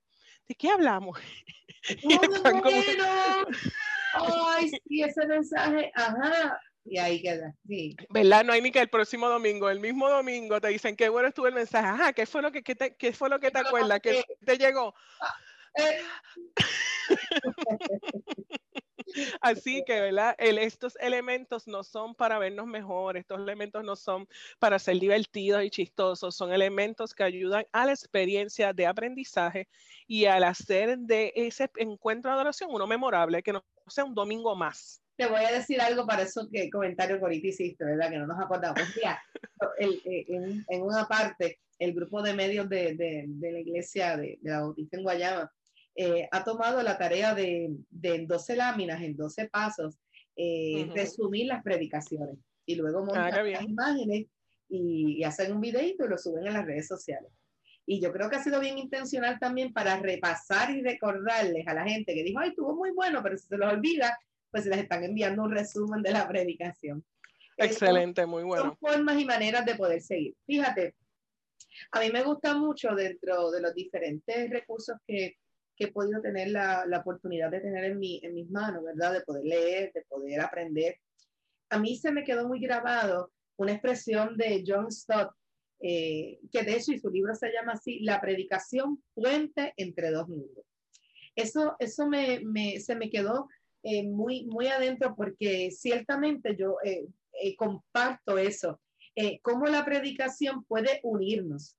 ¿de 0.47 0.55
qué 0.55 0.69
hablamos? 0.69 1.19
Ay, 4.13 4.69
sí, 4.69 5.03
ese 5.03 5.25
mensaje, 5.25 5.89
ajá. 5.95 6.59
Y 6.83 6.97
ahí 6.97 7.21
queda, 7.21 7.53
sí. 7.67 7.95
¿Verdad? 8.09 8.43
No 8.43 8.53
hay 8.53 8.61
ni 8.61 8.71
que 8.71 8.79
el 8.79 8.89
próximo 8.89 9.29
domingo, 9.29 9.69
el 9.69 9.79
mismo 9.79 10.09
domingo 10.09 10.59
te 10.59 10.69
dicen 10.69 10.95
qué 10.95 11.09
bueno 11.09 11.27
estuvo 11.29 11.45
el 11.47 11.53
mensaje. 11.53 11.87
Ajá, 11.87 12.13
¿qué 12.13 12.25
fue 12.25 12.41
lo 12.41 12.51
que, 12.51 12.63
te, 12.63 12.95
qué 12.95 13.13
fue 13.13 13.29
lo 13.29 13.39
que 13.39 13.51
te 13.51 13.59
acuerdas? 13.59 13.99
¿Qué 14.01 14.23
te 14.45 14.57
llegó? 14.57 14.95
Ah, 15.21 15.35
eh. 15.77 16.01
Así 19.41 19.83
que, 19.85 19.99
¿verdad? 19.99 20.35
estos 20.37 20.97
elementos 20.99 21.67
no 21.67 21.83
son 21.83 22.15
para 22.15 22.39
vernos 22.39 22.67
mejor, 22.67 23.17
estos 23.17 23.39
elementos 23.39 23.83
no 23.83 23.95
son 23.95 24.27
para 24.59 24.79
ser 24.79 24.99
divertidos 24.99 25.63
y 25.63 25.69
chistosos, 25.69 26.35
son 26.35 26.53
elementos 26.53 27.13
que 27.13 27.23
ayudan 27.23 27.65
a 27.71 27.85
la 27.85 27.91
experiencia 27.91 28.73
de 28.73 28.87
aprendizaje 28.87 29.67
y 30.07 30.25
al 30.25 30.43
hacer 30.43 30.97
de 30.99 31.33
ese 31.35 31.69
encuentro 31.77 32.31
de 32.31 32.35
adoración 32.35 32.69
uno 32.71 32.87
memorable, 32.87 33.43
que 33.43 33.53
no 33.53 33.63
sea 33.87 34.05
un 34.05 34.15
domingo 34.15 34.55
más. 34.55 35.01
Te 35.15 35.27
voy 35.27 35.43
a 35.43 35.51
decir 35.51 35.79
algo 35.81 36.05
para 36.07 36.23
eso 36.23 36.47
que 36.51 36.69
comentario 36.69 37.17
que 37.17 37.23
ahorita 37.23 37.47
hiciste, 37.47 37.85
¿verdad? 37.85 38.09
Que 38.09 38.17
no 38.17 38.27
nos 38.27 38.39
acordamos. 38.39 38.81
Pues 39.57 39.89
eh, 40.05 40.25
en, 40.27 40.81
una 40.81 41.07
parte, 41.07 41.59
el 41.77 41.93
grupo 41.93 42.21
de 42.21 42.33
medios 42.33 42.67
de, 42.69 42.95
de, 42.95 43.51
la 43.51 43.59
iglesia 43.59 44.17
de, 44.17 44.39
de 44.41 44.49
la 44.49 44.61
Bautista 44.61 44.97
en 44.97 45.03
Guayama 45.03 45.51
eh, 45.95 46.27
ha 46.31 46.43
tomado 46.43 46.81
la 46.81 46.97
tarea 46.97 47.35
de, 47.35 47.75
en 48.03 48.27
12 48.27 48.55
láminas, 48.55 49.01
en 49.01 49.15
12 49.15 49.49
pasos, 49.49 49.97
eh, 50.35 50.89
resumir 50.95 51.47
las 51.47 51.63
predicaciones 51.63 52.37
y 52.65 52.75
luego 52.75 52.99
ah, 52.99 53.05
montar 53.05 53.45
las 53.45 53.63
imágenes 53.63 54.27
y, 54.69 55.23
hacen 55.23 55.51
un 55.51 55.61
videito 55.61 56.05
y 56.05 56.09
lo 56.09 56.17
suben 56.17 56.47
a 56.47 56.51
las 56.51 56.65
redes 56.65 56.87
sociales. 56.87 57.31
Y 57.85 57.99
yo 58.01 58.13
creo 58.13 58.29
que 58.29 58.37
ha 58.37 58.43
sido 58.43 58.59
bien 58.59 58.77
intencional 58.77 59.37
también 59.39 59.73
para 59.73 59.97
repasar 59.97 60.71
y 60.71 60.81
recordarles 60.81 61.67
a 61.67 61.73
la 61.73 61.83
gente 61.83 62.13
que 62.13 62.23
dijo, 62.23 62.39
ay, 62.39 62.49
estuvo 62.49 62.75
muy 62.75 62.91
bueno, 62.91 63.21
pero 63.21 63.37
si 63.37 63.47
se 63.47 63.57
los 63.57 63.71
olvida, 63.71 64.17
pues 64.49 64.63
se 64.63 64.69
les 64.69 64.79
están 64.79 65.03
enviando 65.03 65.43
un 65.43 65.51
resumen 65.51 66.01
de 66.01 66.11
la 66.11 66.27
predicación. 66.27 67.03
Excelente, 67.57 68.25
muy 68.25 68.43
bueno. 68.43 68.63
Son 68.63 68.77
formas 68.77 69.19
y 69.19 69.25
maneras 69.25 69.65
de 69.65 69.75
poder 69.75 70.01
seguir. 70.01 70.35
Fíjate, 70.45 70.95
a 71.91 71.99
mí 71.99 72.09
me 72.11 72.23
gusta 72.23 72.55
mucho 72.55 72.95
dentro 72.95 73.51
de 73.51 73.61
los 73.61 73.73
diferentes 73.73 74.49
recursos 74.49 74.97
que, 75.05 75.37
que 75.81 75.87
he 75.87 75.91
podido 75.91 76.21
tener 76.21 76.49
la, 76.49 76.85
la 76.85 76.99
oportunidad 76.99 77.49
de 77.49 77.59
tener 77.59 77.83
en, 77.85 77.97
mi, 77.97 78.19
en 78.21 78.35
mis 78.35 78.51
manos, 78.51 78.83
¿verdad? 78.83 79.13
De 79.13 79.21
poder 79.21 79.45
leer, 79.45 79.91
de 79.93 80.03
poder 80.03 80.39
aprender. 80.39 80.99
A 81.69 81.79
mí 81.79 81.97
se 81.97 82.11
me 82.11 82.23
quedó 82.23 82.47
muy 82.47 82.59
grabado 82.59 83.31
una 83.57 83.71
expresión 83.71 84.37
de 84.37 84.63
John 84.65 84.91
Stott, 84.91 85.31
eh, 85.79 86.39
que 86.51 86.61
de 86.61 86.75
hecho, 86.75 86.91
y 86.91 86.99
su 86.99 87.09
libro 87.09 87.33
se 87.33 87.51
llama 87.51 87.73
así, 87.73 87.99
La 88.01 88.21
predicación 88.21 89.03
puente 89.15 89.73
entre 89.75 90.11
dos 90.11 90.27
mundos. 90.27 90.63
Eso, 91.35 91.75
eso 91.79 92.07
me, 92.07 92.41
me, 92.43 92.79
se 92.79 92.95
me 92.95 93.09
quedó 93.09 93.47
eh, 93.81 94.03
muy, 94.03 94.45
muy 94.45 94.67
adentro 94.67 95.15
porque 95.15 95.71
ciertamente 95.71 96.55
yo 96.55 96.77
eh, 96.83 97.07
comparto 97.55 98.37
eso, 98.37 98.79
cómo 99.41 99.65
la 99.65 99.83
predicación 99.83 100.63
puede 100.65 100.99
unirnos, 101.01 101.75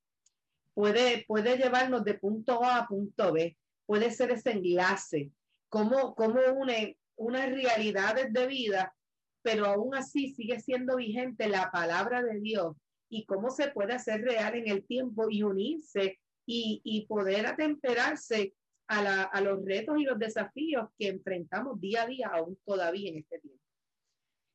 puede, 0.74 1.24
puede 1.28 1.56
llevarnos 1.56 2.02
de 2.02 2.14
punto 2.14 2.64
A 2.64 2.78
a 2.78 2.86
punto 2.88 3.32
B, 3.32 3.56
puede 3.86 4.10
ser 4.10 4.30
ese 4.30 4.52
enlace, 4.52 5.30
cómo, 5.68 6.14
cómo 6.14 6.40
une 6.56 6.96
unas 7.16 7.50
realidades 7.50 8.32
de 8.32 8.46
vida, 8.46 8.94
pero 9.42 9.66
aún 9.66 9.94
así 9.94 10.34
sigue 10.34 10.60
siendo 10.60 10.96
vigente 10.96 11.48
la 11.48 11.70
palabra 11.70 12.22
de 12.22 12.40
Dios 12.40 12.76
y 13.08 13.26
cómo 13.26 13.50
se 13.50 13.68
puede 13.68 13.92
hacer 13.92 14.22
real 14.22 14.54
en 14.54 14.68
el 14.68 14.84
tiempo 14.86 15.28
y 15.28 15.42
unirse 15.42 16.18
y, 16.46 16.80
y 16.84 17.06
poder 17.06 17.46
atemperarse 17.46 18.54
a, 18.88 19.02
la, 19.02 19.22
a, 19.22 19.40
los 19.40 19.64
retos 19.64 19.98
y 19.98 20.04
los 20.04 20.18
desafíos 20.18 20.88
que 20.98 21.08
enfrentamos 21.08 21.80
día 21.80 22.02
a 22.02 22.06
día 22.06 22.28
aún 22.28 22.58
todavía 22.64 23.10
en 23.10 23.18
este 23.18 23.38
tiempo. 23.38 23.62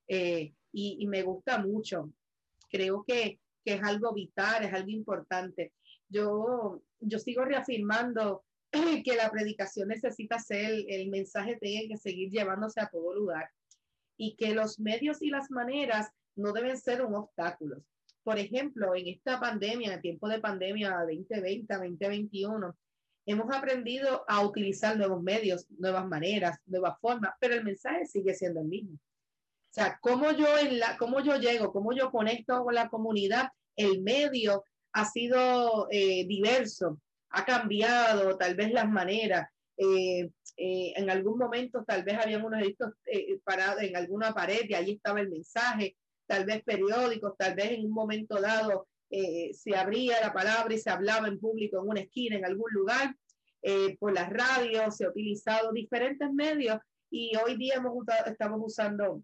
Eh, 0.07 0.53
y, 0.71 0.97
y, 0.99 1.07
me 1.07 1.23
gusta 1.23 1.59
mucho. 1.59 2.11
Creo 2.69 3.03
que, 3.03 3.39
que, 3.63 3.73
es 3.75 3.83
algo 3.83 4.13
vital, 4.13 4.65
es 4.65 4.73
algo 4.73 4.89
importante. 4.89 5.73
Yo, 6.09 6.81
yo 6.99 7.19
sigo 7.19 7.45
reafirmando 7.45 8.43
que 8.71 9.15
la 9.15 9.31
predicación 9.31 9.89
necesita 9.89 10.39
ser, 10.39 10.83
el 10.87 11.09
mensaje 11.09 11.57
tiene 11.59 11.87
que 11.87 11.97
seguir 11.97 12.29
llevándose 12.29 12.79
a 12.79 12.89
todo 12.89 13.13
lugar 13.13 13.49
y 14.17 14.35
que 14.35 14.53
los 14.53 14.79
medios 14.79 15.21
y 15.21 15.29
las 15.29 15.49
maneras 15.51 16.09
no 16.35 16.51
deben 16.53 16.77
ser 16.77 17.03
un 17.03 17.15
obstáculo. 17.15 17.83
Por 18.23 18.37
ejemplo, 18.37 18.93
en 18.95 19.07
esta 19.07 19.39
pandemia, 19.39 19.87
en 19.87 19.93
el 19.93 20.01
tiempo 20.01 20.27
de 20.27 20.39
pandemia 20.39 20.97
2020, 20.99 21.73
2021, 21.73 22.77
hemos 23.25 23.55
aprendido 23.55 24.23
a 24.27 24.41
utilizar 24.45 24.97
nuevos 24.97 25.21
medios, 25.21 25.65
nuevas 25.77 26.05
maneras, 26.07 26.59
nuevas 26.65 26.99
formas, 26.99 27.33
pero 27.39 27.53
el 27.53 27.63
mensaje 27.63 28.05
sigue 28.05 28.33
siendo 28.33 28.61
el 28.61 28.67
mismo. 28.67 28.95
O 28.95 29.73
sea, 29.73 29.99
cómo 30.01 30.31
yo, 30.31 30.57
en 30.57 30.79
la, 30.79 30.97
cómo 30.97 31.21
yo 31.21 31.37
llego, 31.37 31.71
cómo 31.71 31.93
yo 31.93 32.11
conecto 32.11 32.63
con 32.63 32.73
la 32.73 32.89
comunidad, 32.89 33.49
el 33.75 34.01
medio 34.01 34.63
ha 34.93 35.05
sido 35.05 35.87
eh, 35.91 36.25
diverso, 36.25 36.99
ha 37.29 37.45
cambiado 37.45 38.37
tal 38.37 38.55
vez 38.55 38.71
las 38.71 38.89
maneras. 38.89 39.49
Eh, 39.77 40.29
eh, 40.57 40.93
en 40.95 41.09
algún 41.09 41.37
momento 41.37 41.83
tal 41.85 42.03
vez 42.03 42.17
habían 42.17 42.43
unos 42.43 42.61
edictos 42.61 42.93
eh, 43.05 43.39
parados 43.43 43.83
en 43.83 43.95
alguna 43.95 44.33
pared 44.33 44.61
y 44.67 44.73
ahí 44.73 44.91
estaba 44.93 45.21
el 45.21 45.29
mensaje, 45.29 45.95
tal 46.25 46.45
vez 46.45 46.63
periódicos, 46.63 47.37
tal 47.37 47.53
vez 47.53 47.71
en 47.71 47.85
un 47.85 47.91
momento 47.91 48.41
dado 48.41 48.87
se 49.09 49.73
abría 49.73 50.19
la 50.19 50.33
palabra 50.33 50.73
y 50.73 50.79
se 50.79 50.89
hablaba 50.89 51.29
en 51.29 51.39
público 51.39 51.81
en 51.81 51.87
una 51.87 52.01
esquina, 52.01 52.35
en 52.35 52.43
algún 52.43 52.69
lugar, 52.73 53.15
por 53.99 54.11
las 54.11 54.29
radios, 54.29 54.97
se 54.97 55.05
ha 55.05 55.09
utilizado 55.09 55.71
diferentes 55.71 56.29
medios 56.33 56.77
y 57.09 57.31
hoy 57.37 57.55
día 57.55 57.81
estamos 58.25 58.59
usando 58.61 59.23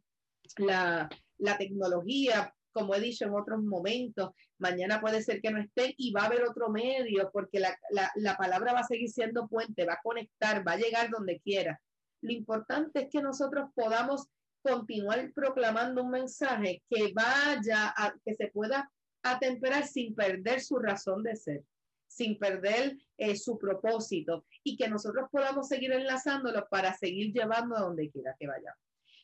la 0.57 1.57
tecnología 1.57 2.53
como 2.73 2.95
he 2.95 2.99
dicho 2.99 3.25
en 3.25 3.33
otros 3.33 3.61
momentos, 3.63 4.31
mañana 4.57 4.99
puede 4.99 5.21
ser 5.21 5.41
que 5.41 5.51
no 5.51 5.61
esté 5.61 5.93
y 5.97 6.11
va 6.11 6.23
a 6.23 6.25
haber 6.25 6.43
otro 6.43 6.69
medio 6.69 7.29
porque 7.31 7.59
la, 7.59 7.77
la, 8.15 8.37
palabra 8.37 8.73
va 8.73 8.79
a 8.79 8.87
seguir 8.87 9.09
siendo 9.09 9.47
puente, 9.47 9.85
va 9.85 9.93
a 9.93 10.01
conectar, 10.03 10.67
va 10.67 10.73
a 10.73 10.77
llegar 10.77 11.09
donde 11.09 11.39
quiera. 11.39 11.79
Lo 12.21 12.31
importante 12.31 13.03
es 13.03 13.09
que 13.09 13.21
nosotros 13.21 13.69
podamos 13.75 14.27
continuar 14.63 15.31
proclamando 15.33 16.03
un 16.03 16.09
mensaje 16.09 16.81
que 16.89 17.13
vaya 17.13 17.93
a, 17.95 18.13
que 18.25 18.33
se 18.33 18.47
pueda 18.47 18.89
atemperar 19.21 19.85
sin 19.85 20.15
perder 20.15 20.61
su 20.61 20.79
razón 20.79 21.23
de 21.23 21.35
ser, 21.35 21.63
sin 22.07 22.37
perder 22.39 22.97
eh, 23.17 23.35
su 23.35 23.57
propósito 23.57 24.45
y 24.63 24.77
que 24.77 24.87
nosotros 24.87 25.27
podamos 25.31 25.67
seguir 25.67 25.91
enlazándolo 25.91 26.67
para 26.69 26.93
seguir 26.93 27.33
llevando 27.33 27.75
a 27.75 27.81
donde 27.81 28.09
quiera 28.09 28.35
que 28.39 28.47
vayamos. 28.47 28.79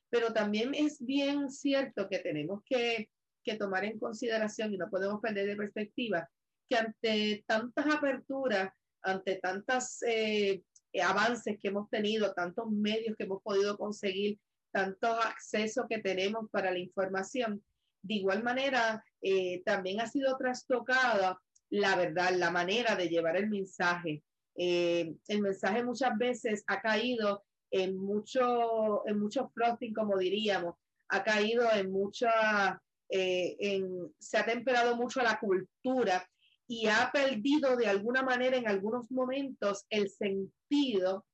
Pero 0.09 0.33
también 0.33 0.73
es 0.73 1.03
bien 1.05 1.49
cierto 1.49 2.09
que 2.09 2.19
tenemos 2.19 2.62
que 2.65 3.09
que 3.43 3.56
tomar 3.56 3.86
en 3.86 3.99
consideración 3.99 4.73
y 4.73 4.78
no 4.78 4.89
podemos 4.89 5.19
perder 5.21 5.47
de 5.47 5.56
perspectiva 5.56 6.30
que 6.69 6.78
ante 6.78 7.43
tantas 7.47 7.86
aperturas, 7.88 8.71
ante 9.02 9.36
tantos 9.36 10.04
eh, 10.04 10.62
avances 11.02 11.58
que 11.60 11.69
hemos 11.69 11.89
tenido, 11.89 12.34
tantos 12.34 12.69
medios 12.69 13.15
que 13.17 13.23
hemos 13.23 13.41
podido 13.41 13.78
conseguir, 13.78 14.39
tantos 14.71 15.17
accesos 15.25 15.86
que 15.89 15.99
tenemos 15.99 16.49
para 16.52 16.71
la 16.71 16.80
información, 16.80 17.63
de 18.02 18.13
igual 18.15 18.43
manera 18.43 19.04
eh, 19.21 19.62
también 19.65 19.99
ha 19.99 20.08
sido 20.08 20.38
trastocada 20.38 21.39
la 21.69 21.95
verdad, 21.95 22.32
la 22.36 22.52
manera 22.52 22.95
de 22.95 23.10
llevar 23.10 23.36
el 23.38 23.49
mensaje. 23.49 24.23
Eh, 24.56 25.13
el 25.28 25.41
mensaje 25.41 25.84
muchas 25.84 26.17
veces 26.17 26.63
ha 26.67 26.82
caído 26.82 27.43
en 27.71 27.97
mucho, 27.97 29.08
en 29.08 29.19
mucho 29.19 29.49
frosting, 29.49 29.93
como 29.93 30.17
diríamos, 30.17 30.75
ha 31.10 31.23
caído 31.23 31.71
en 31.71 31.91
mucha 31.91 32.82
eh, 33.10 33.84
se 34.19 34.38
ha 34.38 34.45
temperado 34.45 34.95
mucho 34.95 35.22
la 35.22 35.39
cultura 35.39 36.28
y 36.67 36.88
ha 36.88 37.10
perdido 37.12 37.76
de 37.76 37.88
alguna 37.88 38.22
manera 38.22 38.56
en 38.56 38.67
algunos 38.67 39.10
momentos 39.10 39.86
el 39.89 40.10
sentido 40.10 41.26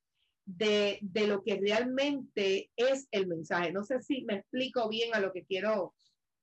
de, 0.45 0.99
lo 1.27 1.43
que 1.43 1.59
realmente 1.59 2.71
es 2.75 3.07
el 3.11 3.27
mensaje. 3.27 3.71
No 3.71 3.83
sé 3.83 4.01
si 4.01 4.23
me 4.23 4.35
explico 4.35 4.87
bien 4.87 5.13
a 5.13 5.19
lo 5.19 5.33
que 5.33 5.43
quiero 5.43 5.93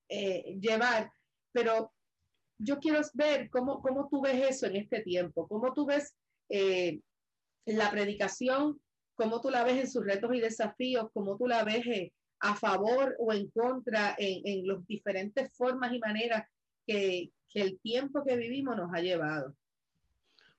eh, 0.08 0.58
llevar, 0.60 1.10
pero 1.52 1.92
yo 2.58 2.78
quiero 2.78 3.00
ver 3.14 3.48
cómo, 3.50 3.80
cómo 3.80 4.08
tú 4.10 4.20
ves 4.20 4.50
eso 4.50 4.66
en 4.66 4.76
este 4.76 5.00
tiempo, 5.00 5.48
cómo 5.48 5.72
tú 5.72 5.86
ves 5.86 6.14
eh, 6.48 7.00
la 7.64 7.90
predicación, 7.90 8.80
cómo 9.14 9.40
tú 9.40 9.50
la 9.50 9.64
ves 9.64 9.80
en 9.80 9.90
sus 9.90 10.04
retos 10.04 10.34
y 10.34 10.40
desafíos, 10.40 11.08
cómo 11.14 11.36
tú 11.36 11.46
la 11.46 11.64
ves 11.64 11.86
a 12.42 12.56
favor 12.56 13.14
o 13.18 13.32
en 13.32 13.48
contra 13.50 14.14
en, 14.18 14.42
en 14.44 14.66
las 14.66 14.84
diferentes 14.86 15.50
formas 15.56 15.92
y 15.92 15.98
maneras 16.00 16.44
que, 16.86 17.30
que, 17.48 17.62
el 17.62 17.80
tiempo 17.80 18.24
que 18.24 18.36
vivimos 18.36 18.76
nos 18.76 18.92
ha 18.92 19.00
llevado. 19.00 19.54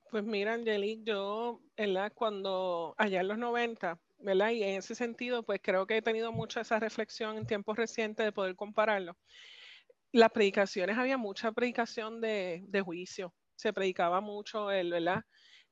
Pues 0.09 0.23
mira, 0.23 0.53
Angelique, 0.53 1.03
yo, 1.03 1.59
¿verdad? 1.75 2.13
Cuando 2.15 2.95
allá 2.97 3.19
en 3.19 3.27
los 3.27 3.37
90, 3.37 3.99
¿verdad? 4.19 4.51
Y 4.51 4.63
en 4.63 4.77
ese 4.77 4.95
sentido, 4.95 5.43
pues 5.43 5.59
creo 5.61 5.85
que 5.85 5.97
he 5.97 6.01
tenido 6.01 6.31
mucha 6.31 6.61
esa 6.61 6.79
reflexión 6.79 7.37
en 7.37 7.45
tiempos 7.45 7.75
recientes 7.75 8.25
de 8.25 8.31
poder 8.31 8.55
compararlo. 8.55 9.17
Las 10.13 10.31
predicaciones, 10.31 10.97
había 10.97 11.17
mucha 11.17 11.51
predicación 11.51 12.21
de, 12.21 12.63
de 12.67 12.81
juicio, 12.81 13.33
se 13.55 13.73
predicaba 13.73 14.21
mucho 14.21 14.71
el, 14.71 14.91
¿verdad? 14.91 15.23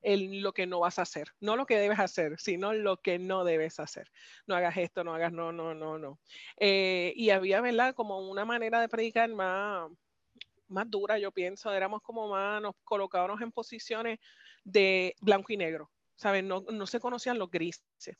En 0.02 0.42
lo 0.42 0.54
que 0.54 0.68
no 0.68 0.80
vas 0.80 1.00
a 1.00 1.04
hacer, 1.04 1.30
no 1.40 1.56
lo 1.56 1.66
que 1.66 1.78
debes 1.78 2.00
hacer, 2.00 2.40
sino 2.40 2.74
lo 2.74 2.98
que 2.98 3.20
no 3.20 3.44
debes 3.44 3.80
hacer. 3.80 4.12
No 4.48 4.56
hagas 4.56 4.78
esto, 4.78 5.04
no 5.04 5.14
hagas, 5.14 5.32
no, 5.32 5.52
no, 5.52 5.74
no, 5.74 5.98
no. 5.98 6.20
Eh, 6.58 7.14
y 7.16 7.30
había, 7.30 7.62
¿verdad? 7.62 7.94
Como 7.96 8.30
una 8.30 8.46
manera 8.46 8.82
de 8.82 8.90
predicar 8.90 9.30
más, 9.30 9.90
más 10.68 10.90
dura, 10.90 11.20
yo 11.20 11.32
pienso, 11.32 11.72
éramos 11.72 12.02
como 12.02 12.30
más, 12.30 12.62
nos 12.62 12.76
colocábamos 12.84 13.42
en 13.42 13.52
posiciones 13.52 14.20
de 14.64 15.16
blanco 15.22 15.54
y 15.54 15.58
negro, 15.58 15.92
¿sabes? 16.16 16.44
No, 16.44 16.62
no 16.72 16.88
se 16.88 17.00
conocían 17.00 17.40
los 17.40 17.50
grises 17.50 18.18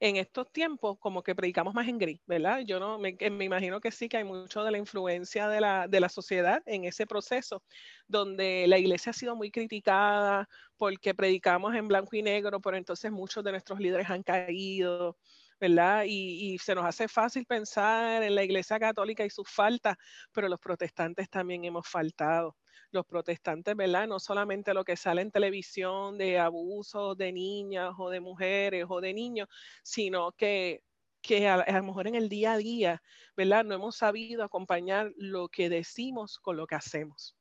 en 0.00 0.16
estos 0.16 0.50
tiempos 0.52 0.98
como 1.00 1.22
que 1.22 1.34
predicamos 1.34 1.74
más 1.74 1.88
en 1.88 1.98
gris, 1.98 2.20
¿verdad? 2.26 2.60
Yo 2.60 2.78
no 2.78 2.98
me, 2.98 3.16
imagino 3.40 3.80
que 3.80 3.90
sí 3.90 4.08
que 4.08 4.18
hay 4.18 4.24
mucho 4.24 4.62
de 4.62 4.70
la 4.70 4.78
influencia 4.78 5.48
de 5.48 5.60
la, 5.60 5.88
de 5.88 6.00
la 6.00 6.08
sociedad 6.08 6.62
en 6.66 6.84
ese 6.84 7.06
proceso, 7.06 7.62
donde 8.06 8.66
la 8.68 8.78
iglesia 8.78 9.10
ha 9.10 9.12
sido 9.12 9.34
muy 9.36 9.50
criticada 9.50 10.48
porque 10.76 11.14
predicamos 11.14 11.74
en 11.74 11.88
blanco 11.88 12.14
y 12.16 12.22
negro, 12.22 12.60
pero 12.60 12.76
entonces 12.76 13.10
muchos 13.10 13.42
de 13.44 13.52
nuestros 13.52 13.80
líderes 13.80 14.08
han 14.10 14.22
caído. 14.22 15.16
¿verdad? 15.60 16.04
Y, 16.06 16.54
y, 16.54 16.58
se 16.58 16.72
nos 16.76 16.84
hace 16.84 17.08
fácil 17.08 17.44
pensar 17.44 18.22
en 18.22 18.36
la 18.36 18.44
Iglesia 18.44 18.78
Católica 18.78 19.24
y 19.24 19.30
sus 19.30 19.50
faltas, 19.50 19.96
pero 20.32 20.48
los 20.48 20.60
protestantes 20.60 21.28
también 21.28 21.64
hemos 21.64 21.84
faltado 21.88 22.54
los 22.90 23.06
protestantes, 23.06 23.76
¿verdad? 23.76 24.06
No 24.06 24.18
solamente 24.18 24.74
lo 24.74 24.84
que 24.84 24.96
sale 24.96 25.22
en 25.22 25.30
televisión 25.30 26.18
de 26.18 26.38
abusos 26.38 27.16
de 27.16 27.32
niñas 27.32 27.94
o 27.98 28.10
de 28.10 28.20
mujeres 28.20 28.86
o 28.88 29.00
de 29.00 29.14
niños, 29.14 29.48
sino 29.82 30.32
que, 30.32 30.82
que 31.20 31.48
a, 31.48 31.56
lo 31.58 31.84
mejor 31.84 32.06
en 32.06 32.14
el 32.14 32.28
día 32.28 32.52
a 32.52 32.58
día, 32.58 33.02
¿verdad? 33.36 33.64
No 33.64 33.74
hemos 33.74 33.96
sabido 33.96 34.44
acompañar 34.44 35.12
lo 35.16 35.48
que 35.48 35.68
decimos 35.68 36.38
con 36.38 36.56
lo 36.56 36.66
que 36.66 36.76
hacemos. 36.76 37.36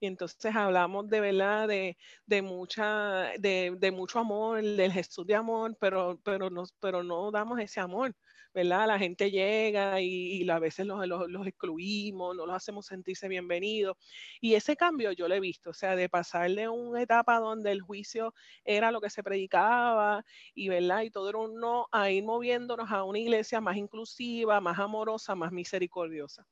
Y 0.00 0.06
entonces 0.06 0.54
hablamos 0.54 1.08
de 1.08 1.20
verdad 1.20 1.68
de, 1.68 1.96
de 2.26 2.42
mucha, 2.42 3.32
de, 3.38 3.74
de, 3.78 3.90
mucho 3.90 4.18
amor, 4.18 4.62
del 4.62 4.92
Jesús 4.92 5.26
de 5.26 5.34
amor, 5.34 5.76
pero, 5.80 6.20
pero, 6.22 6.50
nos, 6.50 6.72
pero 6.80 7.02
no 7.02 7.30
damos 7.30 7.58
ese 7.60 7.80
amor 7.80 8.14
¿verdad? 8.54 8.86
La 8.86 8.98
gente 8.98 9.30
llega 9.30 10.00
y, 10.00 10.48
a 10.48 10.58
veces 10.60 10.86
los, 10.86 11.06
los, 11.06 11.46
excluimos, 11.46 12.36
no 12.36 12.46
los 12.46 12.54
hacemos 12.56 12.86
sentirse 12.86 13.28
bienvenidos. 13.28 13.96
Y 14.40 14.54
ese 14.54 14.76
cambio 14.76 15.12
yo 15.12 15.26
lo 15.28 15.34
he 15.34 15.40
visto, 15.40 15.70
o 15.70 15.74
sea, 15.74 15.96
de 15.96 16.08
pasar 16.08 16.50
de 16.52 16.68
una 16.68 17.02
etapa 17.02 17.40
donde 17.40 17.72
el 17.72 17.82
juicio 17.82 18.32
era 18.64 18.92
lo 18.92 19.00
que 19.00 19.10
se 19.10 19.24
predicaba 19.24 20.24
y, 20.54 20.68
¿verdad? 20.68 21.02
Y 21.02 21.10
todo 21.10 21.28
era 21.28 21.38
un 21.38 21.58
no, 21.58 21.88
a 21.90 22.10
ir 22.10 22.22
moviéndonos 22.24 22.90
a 22.92 23.02
una 23.02 23.18
iglesia 23.18 23.60
más 23.60 23.76
inclusiva, 23.76 24.60
más 24.60 24.78
amorosa, 24.78 25.34
más 25.34 25.50
misericordiosa. 25.50 26.46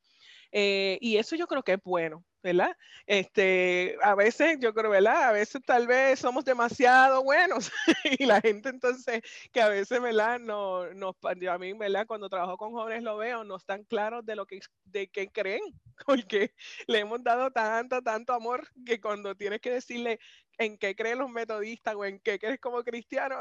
Eh, 0.50 0.98
y 1.00 1.16
eso 1.16 1.36
yo 1.36 1.46
creo 1.46 1.62
que 1.62 1.74
es 1.74 1.82
bueno, 1.84 2.24
¿verdad? 2.42 2.76
Este, 3.06 3.96
a 4.02 4.14
veces, 4.14 4.58
yo 4.60 4.74
creo, 4.74 4.90
¿verdad? 4.90 5.24
A 5.24 5.32
veces 5.32 5.62
tal 5.64 5.86
vez 5.86 6.18
somos 6.18 6.44
demasiado 6.44 7.22
buenos 7.22 7.70
y 8.18 8.24
la 8.26 8.40
gente 8.40 8.68
entonces, 8.68 9.22
que 9.52 9.60
a 9.60 9.68
veces, 9.68 10.00
¿verdad? 10.00 10.38
No, 10.38 10.92
no, 10.94 11.16
a 11.22 11.58
mí, 11.58 11.72
¿verdad? 11.74 12.06
Cuando 12.06 12.28
trabajo 12.28 12.56
con 12.56 12.72
jóvenes 12.72 13.02
lo 13.02 13.16
veo, 13.16 13.44
no 13.44 13.56
están 13.56 13.84
claros 13.84 14.24
de 14.24 14.36
lo 14.36 14.46
que, 14.46 14.60
de 14.84 15.08
qué 15.08 15.28
creen, 15.28 15.62
porque 16.06 16.54
le 16.86 17.00
hemos 17.00 17.22
dado 17.22 17.50
tanto, 17.50 18.02
tanto 18.02 18.32
amor 18.32 18.66
que 18.84 19.00
cuando 19.00 19.34
tienes 19.34 19.60
que 19.60 19.70
decirle, 19.70 20.18
en 20.58 20.78
qué 20.78 20.94
creen 20.94 21.18
los 21.18 21.30
metodistas 21.30 21.94
o 21.94 22.04
en 22.04 22.18
qué 22.20 22.38
crees 22.38 22.60
como 22.60 22.82
cristiano, 22.82 23.36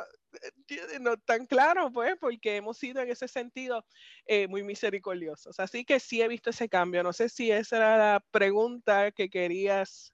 eh, 0.69 0.99
no 0.99 1.17
tan 1.17 1.45
claro, 1.45 1.91
pues, 1.91 2.15
porque 2.19 2.55
hemos 2.55 2.77
sido 2.77 3.01
en 3.01 3.09
ese 3.09 3.27
sentido 3.27 3.85
eh, 4.25 4.47
muy 4.47 4.63
misericordiosos. 4.63 5.59
Así 5.59 5.85
que 5.85 5.99
sí 5.99 6.21
he 6.21 6.27
visto 6.27 6.49
ese 6.49 6.69
cambio. 6.69 7.03
No 7.03 7.13
sé 7.13 7.29
si 7.29 7.51
esa 7.51 7.77
era 7.77 7.97
la 7.97 8.25
pregunta 8.31 8.90
que 9.15 9.29
querías, 9.29 10.13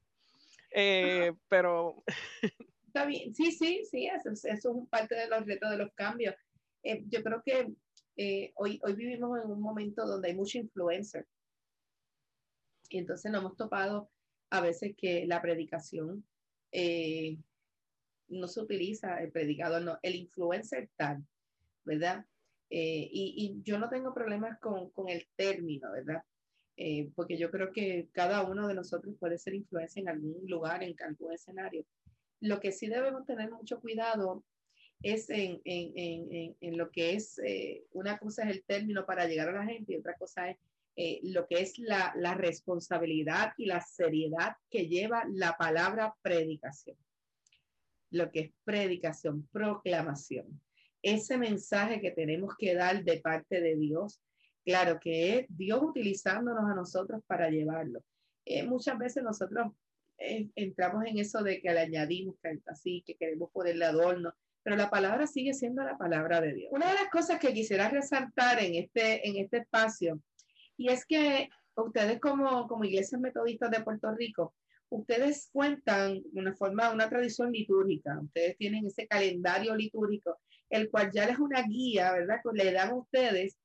eh, 0.71 1.33
pero... 1.47 2.03
Está 2.87 3.05
bien, 3.05 3.33
sí, 3.35 3.51
sí, 3.51 3.83
sí, 3.89 4.07
eso, 4.07 4.31
es 4.31 4.67
parte 4.89 5.15
de 5.15 5.27
los 5.27 5.45
retos 5.45 5.69
de 5.69 5.77
los 5.77 5.93
cambios. 5.93 6.33
yo 6.83 7.21
creo 7.21 7.43
que 7.45 7.73
hoy, 8.55 8.79
hoy 8.83 8.93
vivimos 8.93 9.39
en 9.43 9.51
un 9.51 9.61
momento 9.61 10.05
donde 10.07 10.29
hay 10.29 10.35
mucho 10.35 10.57
influencer. 10.57 11.27
Y 12.89 12.99
entonces 12.99 13.31
nos 13.31 13.41
hemos 13.41 13.57
topado 13.57 14.09
a 14.49 14.61
veces 14.61 14.95
que 14.97 15.25
la 15.25 15.41
predicación 15.41 16.25
eh, 16.71 17.37
no 18.29 18.47
se 18.47 18.61
utiliza 18.61 19.21
el 19.21 19.31
predicador, 19.31 19.81
no, 19.81 19.99
el 20.01 20.15
influencer 20.15 20.89
tal, 20.95 21.25
¿verdad? 21.83 22.25
Eh, 22.69 23.07
y, 23.11 23.61
yo 23.63 23.79
no 23.79 23.89
tengo 23.89 24.13
problemas 24.13 24.59
con, 24.59 24.91
el 25.07 25.27
término, 25.35 25.91
¿verdad? 25.91 26.23
Eh, 26.77 27.09
porque 27.15 27.37
yo 27.37 27.49
creo 27.49 27.71
que 27.71 28.07
cada 28.11 28.43
uno 28.43 28.67
de 28.67 28.75
nosotros 28.75 29.15
puede 29.19 29.37
ser 29.37 29.55
influencia 29.55 29.99
en 29.99 30.09
algún 30.09 30.47
lugar, 30.47 30.83
en 30.83 30.95
algún 31.01 31.33
escenario. 31.33 31.85
Lo 32.39 32.59
que 32.59 32.71
sí 32.71 32.87
debemos 32.87 33.25
tener 33.25 33.51
mucho 33.51 33.79
cuidado 33.79 34.43
es 35.01 35.29
en, 35.29 35.59
lo 36.77 36.91
que 36.91 37.13
es, 37.13 37.41
una 37.91 38.17
cosa 38.17 38.43
es 38.43 38.55
el 38.55 38.63
término 38.63 39.05
para 39.05 39.27
llegar 39.27 39.49
a 39.49 39.59
la 39.59 39.65
gente 39.65 39.93
y 39.93 39.97
otra 39.97 40.15
cosa 40.15 40.49
es 40.49 40.57
eh, 40.99 41.19
lo 41.21 41.45
que 41.45 41.61
es 41.61 41.77
la, 41.77 42.11
responsabilidad 42.33 43.53
y 43.55 43.67
la 43.67 43.81
seriedad 43.81 44.55
que 44.67 44.87
lleva 44.87 45.25
la 45.31 45.55
palabra 45.55 46.15
predicación. 46.23 46.97
Lo 48.09 48.31
que 48.31 48.39
es 48.39 48.51
predicación, 48.63 49.47
proclamación. 49.51 50.59
Ese 51.03 51.37
mensaje 51.37 52.01
que 52.01 52.09
tenemos 52.09 52.55
que 52.57 52.73
dar 52.73 53.03
de 53.03 53.19
parte 53.19 53.61
de 53.61 53.75
Dios, 53.75 54.19
claro 54.67 54.99
que 54.99 55.39
es 55.39 55.45
Dios 55.47 55.81
utilizándonos 55.81 56.69
a 56.69 56.75
nosotros 56.75 57.21
para 57.25 57.49
llevarlo. 57.49 58.03
Eh, 58.43 58.63
muchas 58.63 58.97
veces 58.97 59.23
nosotros 59.23 59.71
eh, 60.17 60.49
entramos 60.55 61.05
en 61.05 61.19
eso 61.19 61.41
de 61.41 61.61
que 61.61 61.71
le 61.71 61.79
añadimos 61.79 62.35
así, 62.65 63.01
que 63.07 63.15
queremos 63.15 63.49
ponerle 63.51 63.85
adorno, 63.85 64.33
pero 64.63 64.75
la 64.75 64.89
palabra 64.89 65.25
sigue 65.25 65.53
siendo 65.53 65.83
la 65.83 65.97
palabra 65.97 66.41
de 66.41 66.53
Dios. 66.53 66.69
Una 66.73 66.89
de 66.89 66.95
las 66.95 67.09
cosas 67.09 67.39
que 67.39 67.53
quisiera 67.53 67.87
resaltar 67.87 68.61
en 68.61 68.75
este, 68.75 69.25
en 69.25 69.37
este 69.37 69.59
espacio 69.59 70.21
y 70.75 70.89
es 70.89 71.05
que 71.05 71.47
ustedes 71.77 72.19
como, 72.19 72.67
como 72.67 72.83
iglesias 72.83 73.21
metodistas 73.21 73.71
de 73.71 73.83
Puerto 73.83 74.11
Rico, 74.11 74.53
ustedes 74.89 75.47
cuentan 75.53 76.21
una 76.33 76.53
forma, 76.53 76.91
una 76.91 77.07
tradición 77.07 77.53
litúrgica, 77.53 78.19
ustedes 78.19 78.57
tienen 78.57 78.85
ese 78.85 79.07
calendario 79.07 79.73
litúrgico, 79.77 80.41
el 80.69 80.89
cual 80.89 81.09
ya 81.13 81.23
es 81.23 81.39
una 81.39 81.61
guía, 81.61 82.11
¿verdad? 82.11 82.41
Que 82.43 82.63
le 82.63 82.73
dan 82.73 82.89
a 82.89 82.95
ustedes 82.95 83.55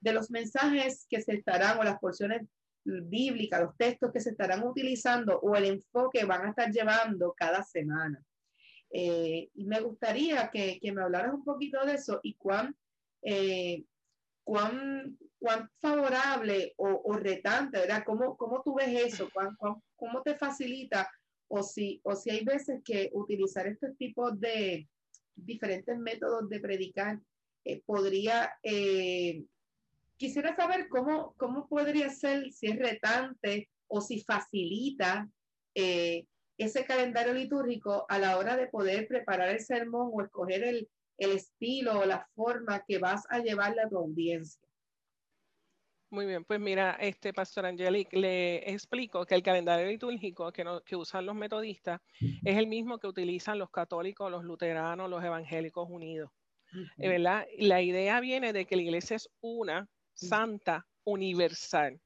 de 0.00 0.12
los 0.12 0.30
mensajes 0.30 1.06
que 1.08 1.20
se 1.20 1.34
estarán 1.34 1.78
o 1.78 1.84
las 1.84 1.98
porciones 1.98 2.42
bíblicas, 2.84 3.60
los 3.60 3.76
textos 3.76 4.10
que 4.12 4.20
se 4.20 4.30
estarán 4.30 4.66
utilizando 4.66 5.38
o 5.40 5.54
el 5.54 5.66
enfoque 5.66 6.24
van 6.24 6.46
a 6.46 6.50
estar 6.50 6.70
llevando 6.70 7.34
cada 7.36 7.62
semana. 7.62 8.22
Eh, 8.92 9.50
y 9.54 9.64
me 9.66 9.80
gustaría 9.80 10.50
que, 10.50 10.80
que, 10.80 10.92
me 10.92 11.02
hablaras 11.02 11.32
un 11.34 11.44
poquito 11.44 11.84
de 11.84 11.94
eso 11.94 12.18
y 12.22 12.34
cuán, 12.34 12.74
eh, 13.22 13.84
cuán 14.42 15.16
cuán 15.40 15.70
favorable 15.80 16.74
o, 16.76 17.14
retante, 17.14 17.78
¿verdad? 17.78 18.02
¿Cómo, 18.04 18.36
¿Cómo, 18.36 18.62
tú 18.62 18.74
ves 18.74 19.12
eso? 19.14 19.30
¿Cuán, 19.32 19.56
cómo 19.96 20.22
te 20.22 20.34
facilita? 20.36 21.10
O 21.48 21.62
si, 21.62 22.00
o 22.04 22.14
si 22.14 22.30
hay 22.30 22.44
veces 22.44 22.80
que 22.84 23.10
utilizar 23.12 23.66
este 23.66 23.92
tipo 23.94 24.30
de 24.30 24.86
diferentes 25.34 25.98
métodos 25.98 26.48
de 26.48 26.60
predicar 26.60 27.18
eh, 27.64 27.82
podría... 27.84 28.52
Eh, 30.20 30.26
quisiera 30.26 30.54
saber 30.54 30.88
cómo, 30.88 31.34
cómo 31.36 31.66
podría 31.66 32.10
ser, 32.10 32.52
si 32.52 32.66
es 32.66 32.78
retante 32.78 33.68
o 33.88 34.00
si 34.00 34.22
facilita 34.22 35.28
eh, 35.74 36.26
ese 36.58 36.84
calendario 36.84 37.32
litúrgico 37.32 38.04
a 38.08 38.18
la 38.18 38.36
hora 38.36 38.56
de 38.56 38.66
poder 38.66 39.08
preparar 39.08 39.48
el 39.48 39.60
sermón 39.60 40.10
o 40.12 40.22
escoger 40.22 40.62
el, 40.62 40.88
el 41.18 41.30
estilo 41.32 42.00
o 42.00 42.04
la 42.04 42.26
forma 42.34 42.84
que 42.86 42.98
vas 42.98 43.24
a 43.30 43.38
llevarle 43.38 43.82
a 43.82 43.88
tu 43.88 43.96
audiencia. 43.96 44.60
Muy 46.12 46.26
bien, 46.26 46.44
pues 46.44 46.58
mira, 46.58 46.96
este 47.00 47.32
Pastor 47.32 47.66
Angelic, 47.66 48.12
le 48.12 48.68
explico 48.68 49.24
que 49.24 49.36
el 49.36 49.44
calendario 49.44 49.86
litúrgico 49.86 50.50
que, 50.52 50.64
que 50.84 50.96
usan 50.96 51.24
los 51.24 51.36
metodistas 51.36 52.00
es 52.20 52.56
el 52.58 52.66
mismo 52.66 52.98
que 52.98 53.06
utilizan 53.06 53.60
los 53.60 53.70
católicos, 53.70 54.28
los 54.28 54.42
luteranos, 54.42 55.08
los 55.08 55.22
evangélicos 55.22 55.88
unidos. 55.88 56.30
¿verdad? 56.96 57.46
La 57.58 57.80
idea 57.80 58.20
viene 58.20 58.52
de 58.52 58.64
que 58.64 58.76
la 58.76 58.82
iglesia 58.82 59.16
es 59.16 59.28
una, 59.40 59.88
santa, 60.20 60.86
universal. 61.04 62.00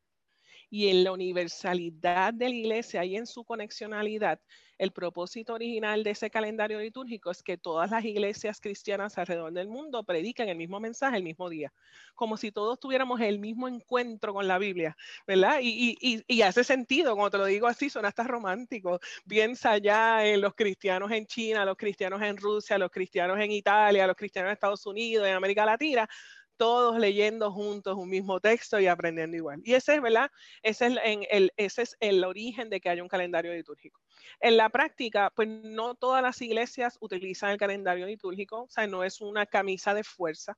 Y 0.70 0.88
en 0.88 1.04
la 1.04 1.12
universalidad 1.12 2.34
de 2.34 2.48
la 2.48 2.54
iglesia 2.54 3.04
y 3.04 3.16
en 3.16 3.26
su 3.26 3.44
conexionalidad, 3.44 4.40
el 4.78 4.90
propósito 4.90 5.54
original 5.54 6.02
de 6.02 6.10
ese 6.10 6.30
calendario 6.30 6.80
litúrgico 6.80 7.30
es 7.30 7.42
que 7.42 7.56
todas 7.56 7.90
las 7.90 8.04
iglesias 8.04 8.60
cristianas 8.60 9.16
alrededor 9.18 9.52
del 9.52 9.68
mundo 9.68 10.02
predican 10.02 10.48
el 10.48 10.56
mismo 10.56 10.80
mensaje 10.80 11.16
el 11.16 11.22
mismo 11.22 11.48
día, 11.48 11.72
como 12.14 12.36
si 12.36 12.50
todos 12.50 12.80
tuviéramos 12.80 13.20
el 13.20 13.38
mismo 13.38 13.68
encuentro 13.68 14.34
con 14.34 14.48
la 14.48 14.58
Biblia, 14.58 14.96
¿verdad? 15.26 15.58
Y, 15.62 15.96
y, 16.26 16.42
hace 16.42 16.64
sentido, 16.64 17.14
cuando 17.14 17.30
te 17.30 17.38
lo 17.38 17.44
digo 17.46 17.66
así, 17.68 17.88
suena 17.88 18.08
hasta 18.08 18.24
romántico. 18.24 18.98
Piensa 19.28 19.78
ya 19.78 20.26
en 20.26 20.40
los 20.40 20.54
cristianos 20.54 21.10
en 21.12 21.26
China, 21.26 21.64
los 21.64 21.76
cristianos 21.76 22.20
en 22.22 22.36
Rusia, 22.36 22.78
los 22.78 22.90
cristianos 22.90 23.38
en 23.38 23.52
Italia, 23.52 24.06
los 24.06 24.16
cristianos 24.16 24.48
en 24.48 24.54
Estados 24.54 24.84
Unidos, 24.86 25.26
en 25.26 25.34
América 25.34 25.64
Latina, 25.64 26.08
todos 26.56 26.98
leyendo 26.98 27.50
juntos 27.52 27.96
un 27.96 28.08
mismo 28.10 28.40
texto 28.40 28.80
y 28.80 28.86
aprendiendo 28.86 29.36
igual. 29.36 29.60
Y 29.64 29.74
ese 29.74 29.96
es, 29.96 30.02
¿verdad? 30.02 30.30
Ese 30.62 30.86
es, 30.86 30.98
el, 31.30 31.52
ese 31.56 31.82
es 31.82 31.96
el 32.00 32.24
origen 32.24 32.70
de 32.70 32.80
que 32.80 32.88
haya 32.90 33.02
un 33.02 33.08
calendario 33.08 33.52
litúrgico. 33.54 34.00
En 34.40 34.56
la 34.56 34.68
práctica, 34.68 35.30
pues 35.34 35.48
no 35.48 35.94
todas 35.94 36.22
las 36.22 36.40
iglesias 36.42 36.98
utilizan 37.00 37.50
el 37.50 37.56
calendario 37.56 38.06
litúrgico, 38.06 38.62
o 38.62 38.70
sea, 38.70 38.86
no 38.86 39.04
es 39.04 39.20
una 39.20 39.46
camisa 39.46 39.94
de 39.94 40.04
fuerza. 40.04 40.56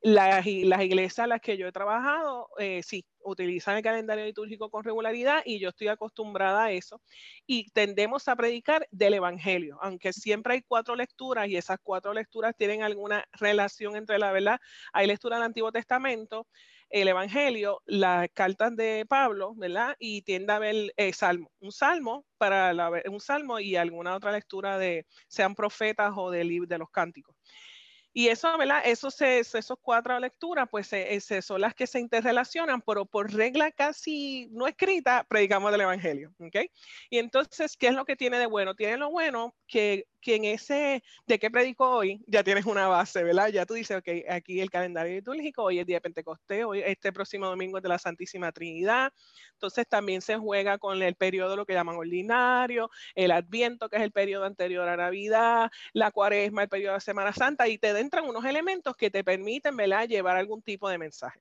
Las, 0.00 0.46
las 0.46 0.82
iglesias 0.82 1.18
a 1.20 1.26
las 1.26 1.40
que 1.40 1.56
yo 1.56 1.66
he 1.66 1.72
trabajado, 1.72 2.48
eh, 2.58 2.82
sí, 2.82 3.04
utilizan 3.26 3.76
el 3.76 3.82
calendario 3.82 4.24
litúrgico 4.24 4.70
con 4.70 4.84
regularidad 4.84 5.42
y 5.44 5.58
yo 5.58 5.70
estoy 5.70 5.88
acostumbrada 5.88 6.64
a 6.66 6.72
eso. 6.72 7.00
Y 7.46 7.70
tendemos 7.70 8.28
a 8.28 8.36
predicar 8.36 8.86
del 8.90 9.14
Evangelio, 9.14 9.78
aunque 9.82 10.12
siempre 10.12 10.54
hay 10.54 10.62
cuatro 10.62 10.94
lecturas 10.94 11.48
y 11.48 11.56
esas 11.56 11.78
cuatro 11.82 12.12
lecturas 12.12 12.54
tienen 12.56 12.82
alguna 12.82 13.24
relación 13.32 13.96
entre 13.96 14.18
la 14.18 14.32
verdad. 14.32 14.60
Hay 14.92 15.06
lectura 15.06 15.36
del 15.36 15.46
Antiguo 15.46 15.72
Testamento, 15.72 16.46
el 16.90 17.08
Evangelio, 17.08 17.82
las 17.86 18.28
cartas 18.34 18.74
de 18.76 19.06
Pablo, 19.08 19.54
¿verdad? 19.56 19.96
Y 19.98 20.22
tiende 20.22 20.52
a 20.52 20.58
ver 20.58 20.92
el 20.96 21.14
salmo, 21.14 21.50
un 21.60 21.72
salmo 21.72 22.26
para 22.38 22.72
un 23.10 23.20
salmo 23.20 23.60
y 23.60 23.76
alguna 23.76 24.16
otra 24.16 24.32
lectura 24.32 24.78
de 24.78 25.06
sean 25.28 25.54
profetas 25.54 26.12
o 26.16 26.30
de, 26.30 26.44
de 26.66 26.78
los 26.78 26.90
cánticos. 26.90 27.35
Y 28.18 28.28
eso, 28.28 28.56
¿verdad? 28.56 28.80
Esos, 28.82 29.20
esos 29.20 29.78
cuatro 29.82 30.18
lecturas, 30.18 30.66
pues 30.70 30.90
son 31.42 31.60
las 31.60 31.74
que 31.74 31.86
se 31.86 32.00
interrelacionan, 32.00 32.80
pero 32.80 33.04
por 33.04 33.30
regla 33.30 33.70
casi 33.72 34.48
no 34.52 34.66
escrita, 34.66 35.26
predicamos 35.28 35.70
del 35.70 35.82
Evangelio, 35.82 36.32
¿ok? 36.38 36.56
Y 37.10 37.18
entonces, 37.18 37.76
¿qué 37.76 37.88
es 37.88 37.94
lo 37.94 38.06
que 38.06 38.16
tiene 38.16 38.38
de 38.38 38.46
bueno? 38.46 38.74
Tiene 38.74 38.96
lo 38.96 39.10
bueno 39.10 39.54
que 39.66 40.06
que 40.26 40.34
en 40.34 40.44
ese, 40.44 41.04
de 41.28 41.38
qué 41.38 41.52
predico 41.52 41.88
hoy, 41.88 42.20
ya 42.26 42.42
tienes 42.42 42.66
una 42.66 42.88
base, 42.88 43.22
¿verdad? 43.22 43.46
Ya 43.46 43.64
tú 43.64 43.74
dices, 43.74 43.96
ok, 43.96 44.08
aquí 44.28 44.60
el 44.60 44.72
calendario 44.72 45.14
litúrgico, 45.14 45.62
hoy 45.62 45.78
es 45.78 45.86
día 45.86 45.98
de 45.98 46.00
Pentecostés, 46.00 46.64
hoy 46.64 46.82
este 46.84 47.12
próximo 47.12 47.46
domingo 47.46 47.76
es 47.76 47.82
de 47.84 47.88
la 47.88 47.98
Santísima 47.98 48.50
Trinidad. 48.50 49.12
Entonces 49.52 49.86
también 49.88 50.20
se 50.22 50.36
juega 50.36 50.78
con 50.78 51.00
el 51.00 51.14
periodo, 51.14 51.54
lo 51.54 51.64
que 51.64 51.74
llaman 51.74 51.94
ordinario, 51.94 52.90
el 53.14 53.30
Adviento, 53.30 53.88
que 53.88 53.98
es 53.98 54.02
el 54.02 54.10
periodo 54.10 54.46
anterior 54.46 54.88
a 54.88 54.96
Navidad, 54.96 55.70
la 55.92 56.10
Cuaresma, 56.10 56.64
el 56.64 56.68
periodo 56.68 56.94
de 56.94 57.00
Semana 57.02 57.32
Santa, 57.32 57.68
y 57.68 57.78
te 57.78 57.92
entran 58.06 58.28
unos 58.28 58.44
elementos 58.44 58.96
que 58.96 59.10
te 59.10 59.24
permiten, 59.24 59.76
¿verdad?, 59.76 60.08
llevar 60.08 60.36
algún 60.36 60.62
tipo 60.62 60.88
de 60.88 60.98
mensaje. 60.98 61.40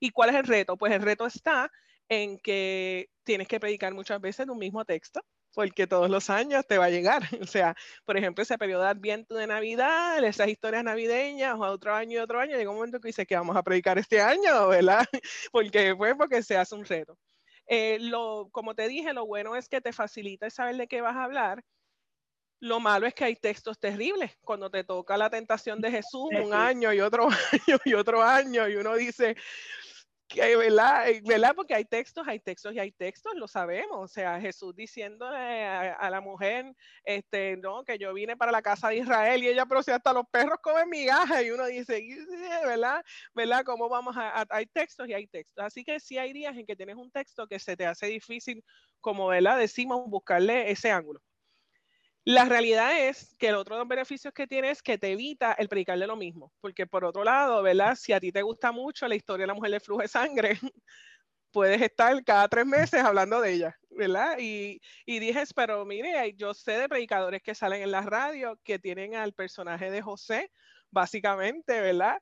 ¿Y 0.00 0.10
cuál 0.10 0.30
es 0.30 0.36
el 0.36 0.44
reto? 0.44 0.76
Pues 0.76 0.92
el 0.92 1.02
reto 1.02 1.26
está 1.26 1.70
en 2.08 2.38
que 2.38 3.08
tienes 3.24 3.48
que 3.48 3.60
predicar 3.60 3.94
muchas 3.94 4.20
veces 4.20 4.48
un 4.48 4.58
mismo 4.58 4.84
texto 4.84 5.22
porque 5.54 5.86
todos 5.86 6.10
los 6.10 6.30
años 6.30 6.66
te 6.66 6.78
va 6.78 6.86
a 6.86 6.90
llegar. 6.90 7.22
O 7.42 7.46
sea, 7.46 7.74
por 8.04 8.16
ejemplo, 8.16 8.42
ese 8.42 8.58
periodo 8.58 8.82
de 8.82 8.88
Adviento 8.88 9.34
de 9.34 9.46
Navidad, 9.46 10.22
esas 10.24 10.48
historias 10.48 10.84
navideñas, 10.84 11.54
o 11.56 11.62
otro 11.62 11.94
año 11.94 12.18
y 12.18 12.22
otro 12.22 12.40
año, 12.40 12.56
llega 12.56 12.70
un 12.70 12.76
momento 12.76 13.00
que 13.00 13.08
dice 13.08 13.26
que 13.26 13.36
vamos 13.36 13.56
a 13.56 13.62
predicar 13.62 13.98
este 13.98 14.20
año, 14.20 14.68
¿verdad? 14.68 15.04
Porque 15.50 15.94
fue 15.96 16.16
porque 16.16 16.42
se 16.42 16.56
hace 16.56 16.74
un 16.74 16.84
reto. 16.84 17.18
Eh, 17.66 17.98
lo, 18.00 18.48
como 18.50 18.74
te 18.74 18.88
dije, 18.88 19.12
lo 19.12 19.26
bueno 19.26 19.56
es 19.56 19.68
que 19.68 19.80
te 19.80 19.92
facilita 19.92 20.50
saber 20.50 20.76
de 20.76 20.88
qué 20.88 21.00
vas 21.00 21.16
a 21.16 21.24
hablar. 21.24 21.62
Lo 22.62 22.78
malo 22.78 23.08
es 23.08 23.14
que 23.14 23.24
hay 23.24 23.34
textos 23.34 23.80
terribles. 23.80 24.38
Cuando 24.40 24.70
te 24.70 24.84
toca 24.84 25.16
la 25.16 25.28
tentación 25.28 25.80
de 25.80 25.90
Jesús, 25.90 26.30
un 26.44 26.54
año 26.54 26.92
y 26.92 27.00
otro 27.00 27.28
año 27.68 27.78
y 27.84 27.94
otro 27.94 28.22
año, 28.22 28.68
y 28.68 28.76
uno 28.76 28.94
dice, 28.94 29.34
¿verdad? 30.36 31.08
Eh, 31.08 31.20
¿verdad? 31.24 31.54
Porque 31.56 31.74
hay 31.74 31.84
textos, 31.84 32.24
hay 32.28 32.38
textos 32.38 32.72
y 32.72 32.78
hay 32.78 32.92
textos, 32.92 33.32
lo 33.34 33.48
sabemos. 33.48 33.98
O 33.98 34.06
sea, 34.06 34.40
Jesús 34.40 34.76
diciéndole 34.76 35.64
a, 35.66 36.08
la 36.08 36.20
mujer, 36.20 36.72
este, 37.04 37.56
no, 37.56 37.82
que 37.82 37.98
yo 37.98 38.14
vine 38.14 38.36
para 38.36 38.52
la 38.52 38.62
casa 38.62 38.90
de 38.90 38.98
Israel 38.98 39.42
y 39.42 39.48
ella, 39.48 39.66
pero 39.66 39.82
si 39.82 39.90
hasta 39.90 40.12
los 40.12 40.28
perros 40.30 40.60
comen 40.62 40.88
migajas 40.88 41.42
y 41.42 41.50
uno 41.50 41.66
dice, 41.66 42.00
¿verdad? 42.64 43.04
¿Verdad? 43.34 43.64
¿Cómo 43.64 43.88
vamos 43.88 44.16
a, 44.16 44.46
hay 44.50 44.66
textos 44.66 45.08
y 45.08 45.14
hay 45.14 45.26
textos. 45.26 45.64
Así 45.64 45.82
que 45.82 45.98
sí 45.98 46.16
hay 46.16 46.32
días 46.32 46.56
en 46.56 46.64
que 46.64 46.76
tienes 46.76 46.94
un 46.94 47.10
texto 47.10 47.48
que 47.48 47.58
se 47.58 47.76
te 47.76 47.86
hace 47.86 48.06
difícil, 48.06 48.64
como, 49.00 49.26
¿verdad? 49.26 49.58
Decimos, 49.58 50.08
buscarle 50.08 50.70
ese 50.70 50.92
ángulo. 50.92 51.20
La 52.24 52.44
realidad 52.44 53.08
es 53.08 53.34
que 53.36 53.48
el 53.48 53.56
otro 53.56 53.74
de 53.74 53.80
los 53.80 53.88
beneficios 53.88 54.32
que 54.32 54.46
tiene 54.46 54.70
es 54.70 54.80
que 54.82 54.96
te 54.96 55.10
evita 55.12 55.52
el 55.54 55.68
predicarle 55.68 56.06
lo 56.06 56.16
mismo, 56.16 56.52
porque 56.60 56.86
por 56.86 57.04
otro 57.04 57.24
lado, 57.24 57.62
¿verdad? 57.62 57.96
Si 57.96 58.12
a 58.12 58.20
ti 58.20 58.30
te 58.30 58.42
gusta 58.42 58.70
mucho 58.70 59.08
la 59.08 59.16
historia 59.16 59.42
de 59.42 59.48
la 59.48 59.54
mujer 59.54 59.72
de 59.72 59.80
flujo 59.80 60.02
de 60.02 60.08
sangre, 60.08 60.50
puedes 61.52 61.82
estar 61.82 62.22
cada 62.24 62.48
tres 62.48 62.66
meses 62.66 63.02
hablando 63.02 63.40
de 63.40 63.52
ella, 63.52 63.76
¿verdad? 63.90 64.36
Y, 64.38 64.80
y 65.04 65.18
dije, 65.18 65.42
pero 65.56 65.84
mire, 65.84 66.34
yo 66.36 66.54
sé 66.54 66.72
de 66.72 66.88
predicadores 66.88 67.42
que 67.42 67.54
salen 67.56 67.82
en 67.82 67.90
la 67.90 68.02
radio 68.02 68.58
que 68.64 68.78
tienen 68.78 69.16
al 69.16 69.32
personaje 69.34 69.90
de 69.90 70.02
José, 70.02 70.50
básicamente, 70.90 71.80
¿verdad? 71.80 72.18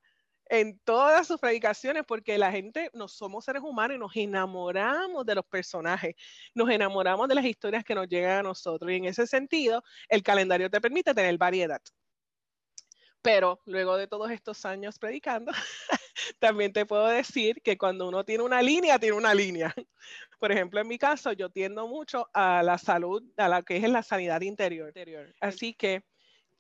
En 0.51 0.81
todas 0.81 1.29
sus 1.29 1.39
predicaciones, 1.39 2.03
porque 2.07 2.37
la 2.37 2.51
gente, 2.51 2.91
no 2.93 3.07
somos 3.07 3.45
seres 3.45 3.63
humanos 3.63 3.97
y 3.97 3.99
nos 4.01 4.17
enamoramos 4.17 5.25
de 5.25 5.37
los 5.37 5.45
personajes, 5.47 6.17
nos 6.55 6.69
enamoramos 6.69 7.29
de 7.29 7.37
las 7.37 7.45
historias 7.45 7.85
que 7.85 7.95
nos 7.95 8.09
llegan 8.09 8.41
a 8.41 8.43
nosotros. 8.43 8.91
Y 8.91 8.97
en 8.97 9.05
ese 9.05 9.29
sentido, 9.29 9.83
el 10.09 10.25
calendario 10.25 10.69
te 10.69 10.81
permite 10.81 11.15
tener 11.15 11.39
variedad. 11.39 11.81
Pero 13.23 13.61
luego 13.65 13.97
de 13.97 14.09
todos 14.09 14.31
estos 14.33 14.65
años 14.65 14.99
predicando, 14.99 15.53
también 16.41 16.73
te 16.73 16.85
puedo 16.85 17.07
decir 17.07 17.63
que 17.63 17.79
cuando 17.79 18.09
uno 18.09 18.25
tiene 18.25 18.43
una 18.43 18.61
línea, 18.61 18.99
tiene 18.99 19.17
una 19.17 19.35
línea. 19.35 19.73
Por 20.41 20.51
ejemplo, 20.51 20.81
en 20.81 20.89
mi 20.89 20.99
caso, 20.99 21.33
yo 21.33 21.51
tiendo 21.51 21.87
mucho 21.87 22.29
a 22.35 22.63
la 22.65 22.77
salud, 22.79 23.23
a 23.37 23.49
la 23.49 23.63
que 23.63 23.77
es 23.77 23.89
la 23.89 24.03
sanidad 24.03 24.41
interior. 24.41 24.93
Así 25.41 25.75
que 25.75 26.03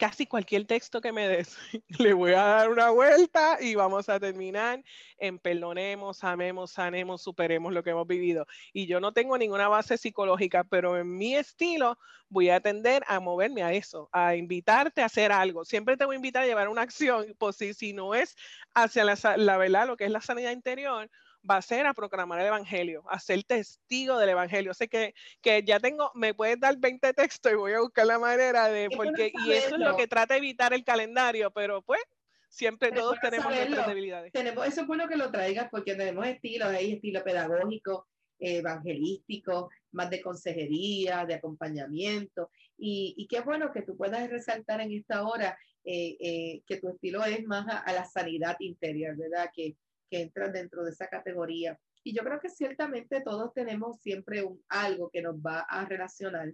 casi 0.01 0.24
cualquier 0.24 0.64
texto 0.64 1.03
que 1.03 1.12
me 1.12 1.28
des, 1.28 1.59
le 1.98 2.14
voy 2.14 2.32
a 2.32 2.42
dar 2.42 2.70
una 2.70 2.88
vuelta 2.88 3.59
y 3.61 3.74
vamos 3.74 4.09
a 4.09 4.18
terminar 4.18 4.82
en 5.18 5.38
perdonemos, 5.38 6.24
amemos, 6.24 6.70
sanemos, 6.70 7.22
superemos 7.22 7.74
lo 7.74 7.82
que 7.82 7.90
hemos 7.90 8.07
vivido. 8.07 8.46
Y 8.72 8.86
yo 8.86 8.98
no 8.98 9.12
tengo 9.12 9.36
ninguna 9.36 9.68
base 9.68 9.98
psicológica, 9.98 10.64
pero 10.64 10.96
en 10.96 11.18
mi 11.18 11.36
estilo 11.36 11.98
voy 12.30 12.48
a 12.48 12.61
tender 12.61 13.05
a 13.09 13.20
moverme 13.20 13.62
a 13.62 13.74
eso, 13.74 14.09
a 14.11 14.36
invitarte 14.36 15.03
a 15.03 15.07
hacer 15.07 15.32
algo. 15.32 15.66
Siempre 15.66 15.98
te 15.98 16.07
voy 16.07 16.14
a 16.14 16.16
invitar 16.16 16.44
a 16.44 16.46
llevar 16.46 16.70
una 16.70 16.80
acción, 16.80 17.36
pues 17.36 17.57
si, 17.57 17.74
si 17.74 17.92
no 17.92 18.14
es 18.14 18.36
hacia 18.72 19.05
la, 19.05 19.18
la 19.36 19.59
verdad, 19.59 19.86
lo 19.86 19.98
que 19.98 20.07
es 20.07 20.11
la 20.11 20.22
sanidad 20.22 20.53
interior, 20.53 21.11
va 21.49 21.57
a 21.57 21.62
ser 21.62 21.86
a 21.86 21.95
proclamar 21.95 22.41
el 22.41 22.47
Evangelio, 22.47 23.03
a 23.09 23.18
ser 23.18 23.43
testigo 23.45 24.18
del 24.18 24.30
Evangelio. 24.30 24.74
Sé 24.74 24.88
que, 24.88 25.14
que 25.41 25.62
ya 25.62 25.80
tengo, 25.80 26.11
me 26.14 26.34
puedes 26.34 26.59
dar 26.61 26.76
20 26.78 27.12
textos 27.14 27.53
y 27.53 27.57
voy 27.57 27.72
a 27.72 27.80
buscar 27.80 28.07
la 28.07 28.18
manera 28.18 28.68
de, 28.68 28.88
porque, 28.91 29.32
y 29.47 29.53
eso 29.53 29.76
es 29.76 29.80
lo 29.80 29.97
que 29.97 30.07
trata 30.07 30.34
de 30.34 30.38
evitar 30.38 30.72
el 30.72 30.84
calendario, 30.84 31.51
pero 31.51 31.82
pues 31.82 32.03
siempre 32.49 32.93
todos 32.93 33.18
tenemos 33.20 33.53
nuestras 33.53 33.86
debilidades. 33.86 34.32
Tenemos, 34.32 34.66
eso 34.66 34.82
es 34.82 34.86
bueno 34.86 35.09
que 35.09 35.16
lo 35.16 35.30
traigas 35.30 35.68
porque 35.70 35.95
tenemos 35.95 36.26
estilos, 36.26 36.68
hay 36.68 36.93
estilo 36.93 37.22
pedagógico, 37.22 38.07
evangelístico, 38.38 39.70
más 39.93 40.11
de 40.11 40.20
consejería, 40.22 41.24
de 41.26 41.34
acompañamiento, 41.34 42.51
y, 42.76 43.14
y 43.16 43.26
qué 43.26 43.41
bueno 43.41 43.70
que 43.72 43.82
tú 43.82 43.97
puedas 43.97 44.28
resaltar 44.30 44.80
en 44.80 44.93
esta 44.93 45.26
hora 45.26 45.59
eh, 45.84 46.16
eh, 46.20 46.62
que 46.66 46.78
tu 46.78 46.88
estilo 46.88 47.24
es 47.24 47.45
más 47.47 47.66
a, 47.68 47.78
a, 47.78 47.93
la 47.93 48.05
sanidad 48.05 48.57
interior, 48.61 49.16
¿verdad? 49.16 49.51
Que, 49.55 49.76
que 50.11 50.20
entran 50.22 50.52
dentro 50.52 50.84
de 50.84 50.90
esa 50.90 51.06
categoría. 51.08 51.78
Y 52.02 52.14
yo 52.14 52.22
creo 52.22 52.40
que 52.40 52.48
ciertamente 52.48 53.20
todos 53.20 53.52
tenemos 53.54 54.00
siempre 54.00 54.42
un, 54.42 54.62
algo 54.68 55.11
que 55.11 55.22
nos 55.22 55.36
va 55.36 55.61
a 55.61 55.84
relacionar 55.84 56.52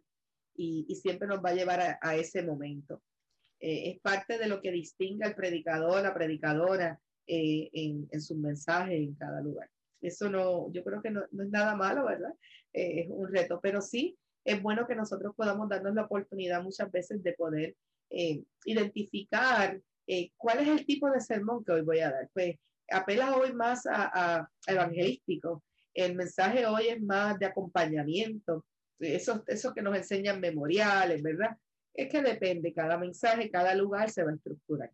y, 0.55 0.87
y 0.89 0.95
siempre 0.97 1.29
nos 1.29 1.39
va 1.45 1.51
a 1.51 1.55
llevar 1.55 1.99
a, 2.01 2.17
ese 2.17 2.43
momento. 2.43 3.03
Eh, 3.61 3.91
es 3.91 4.01
parte 4.01 4.39
de 4.39 4.49
lo 4.49 4.61
que 4.61 4.71
distingue 4.71 5.25
al 5.25 5.35
predicador, 5.35 6.03
la 6.03 6.15
predicadora 6.15 7.01
eh, 7.27 7.71
en, 7.73 8.09
en 8.11 8.21
sus 8.21 8.37
mensajes 8.37 8.95
en 8.95 9.15
cada 9.15 9.41
lugar. 9.41 9.71
Eso 10.01 10.29
no, 10.29 10.71
yo 10.73 10.85
creo 10.85 11.01
que 11.01 11.11
no, 11.11 11.25
no 11.31 11.45
es 11.45 11.51
nada 11.51 11.75
malo, 11.75 12.07
¿verdad? 12.07 12.35
Eh, 12.73 13.03
es 13.03 13.07
un 13.09 13.33
reto, 13.33 13.61
pero 13.63 13.81
sí 13.81 14.17
es 14.45 14.63
bueno 14.63 14.87
que 14.87 14.95
nosotros 14.95 15.35
podamos 15.35 15.69
darnos 15.69 15.95
la 15.95 16.05
oportunidad 16.05 16.63
muchas 16.63 16.91
veces 16.93 17.23
de 17.23 17.33
poder 17.33 17.75
identificar 18.65 19.81
cuál 20.37 20.61
es 20.61 20.69
el 20.69 20.87
tipo 20.87 21.11
de 21.11 21.21
sermón 21.21 21.65
que 21.65 21.73
hoy 21.73 21.81
voy 21.81 21.99
a 21.99 22.13
dar. 22.13 22.31
Pues 22.33 22.57
apela 22.91 23.37
hoy 23.37 23.53
más 23.53 23.87
a, 23.87 24.49
evangelístico. 24.67 25.63
El 25.95 26.15
mensaje 26.15 26.67
hoy 26.67 26.89
es 26.89 27.01
más 27.03 27.39
de 27.39 27.47
acompañamiento. 27.47 28.65
Eso, 28.99 29.43
eso 29.47 29.75
que 29.75 29.83
nos 29.83 29.97
enseñan 29.97 30.41
memoriales, 30.41 31.23
¿verdad? 31.23 31.57
Es 31.95 32.09
que 32.11 32.23
depende, 32.23 32.73
cada 32.73 32.99
mensaje, 32.99 33.51
cada 33.51 33.75
lugar 33.75 34.11
se 34.11 34.23
va 34.23 34.31
a 34.31 34.35
estructurar. 34.35 34.91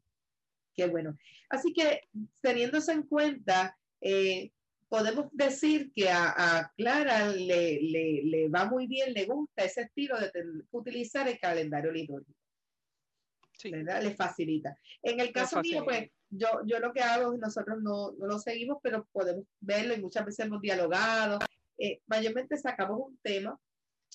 Qué 0.74 0.86
bueno. 0.86 1.16
Así 1.50 1.72
que 1.72 2.02
teniéndose 2.40 2.92
en 2.92 3.02
cuenta, 3.02 3.76
eh, 4.00 4.50
podemos 4.88 5.26
decir 5.32 5.92
que 5.94 6.08
a, 6.10 6.70
Clara 6.76 7.28
le, 7.28 7.80
le, 7.82 8.22
le, 8.24 8.48
va 8.48 8.66
muy 8.66 8.86
bien, 8.86 9.12
le 9.12 9.24
gusta 9.24 9.64
ese 9.64 9.82
estilo 9.82 10.18
de 10.18 10.30
utilizar 10.70 11.28
el 11.28 11.38
calendario 11.38 11.90
litúrgico. 11.90 12.41
Sí. 13.62 13.70
¿verdad? 13.70 14.02
Le 14.02 14.14
facilita. 14.14 14.76
En 15.02 15.20
el 15.20 15.32
caso 15.32 15.60
mío, 15.60 15.84
pues 15.84 16.10
yo, 16.28 16.48
yo 16.66 16.80
lo 16.80 16.92
que 16.92 17.00
hago, 17.00 17.36
nosotros 17.36 17.80
no, 17.80 18.12
no 18.12 18.26
lo 18.26 18.38
seguimos, 18.40 18.78
pero 18.82 19.06
podemos 19.12 19.44
verlo 19.60 19.94
y 19.94 20.00
muchas 20.00 20.26
veces 20.26 20.46
hemos 20.46 20.60
dialogado. 20.60 21.38
Eh, 21.78 22.00
mayormente 22.06 22.56
sacamos 22.56 22.98
un 22.98 23.18
tema 23.22 23.56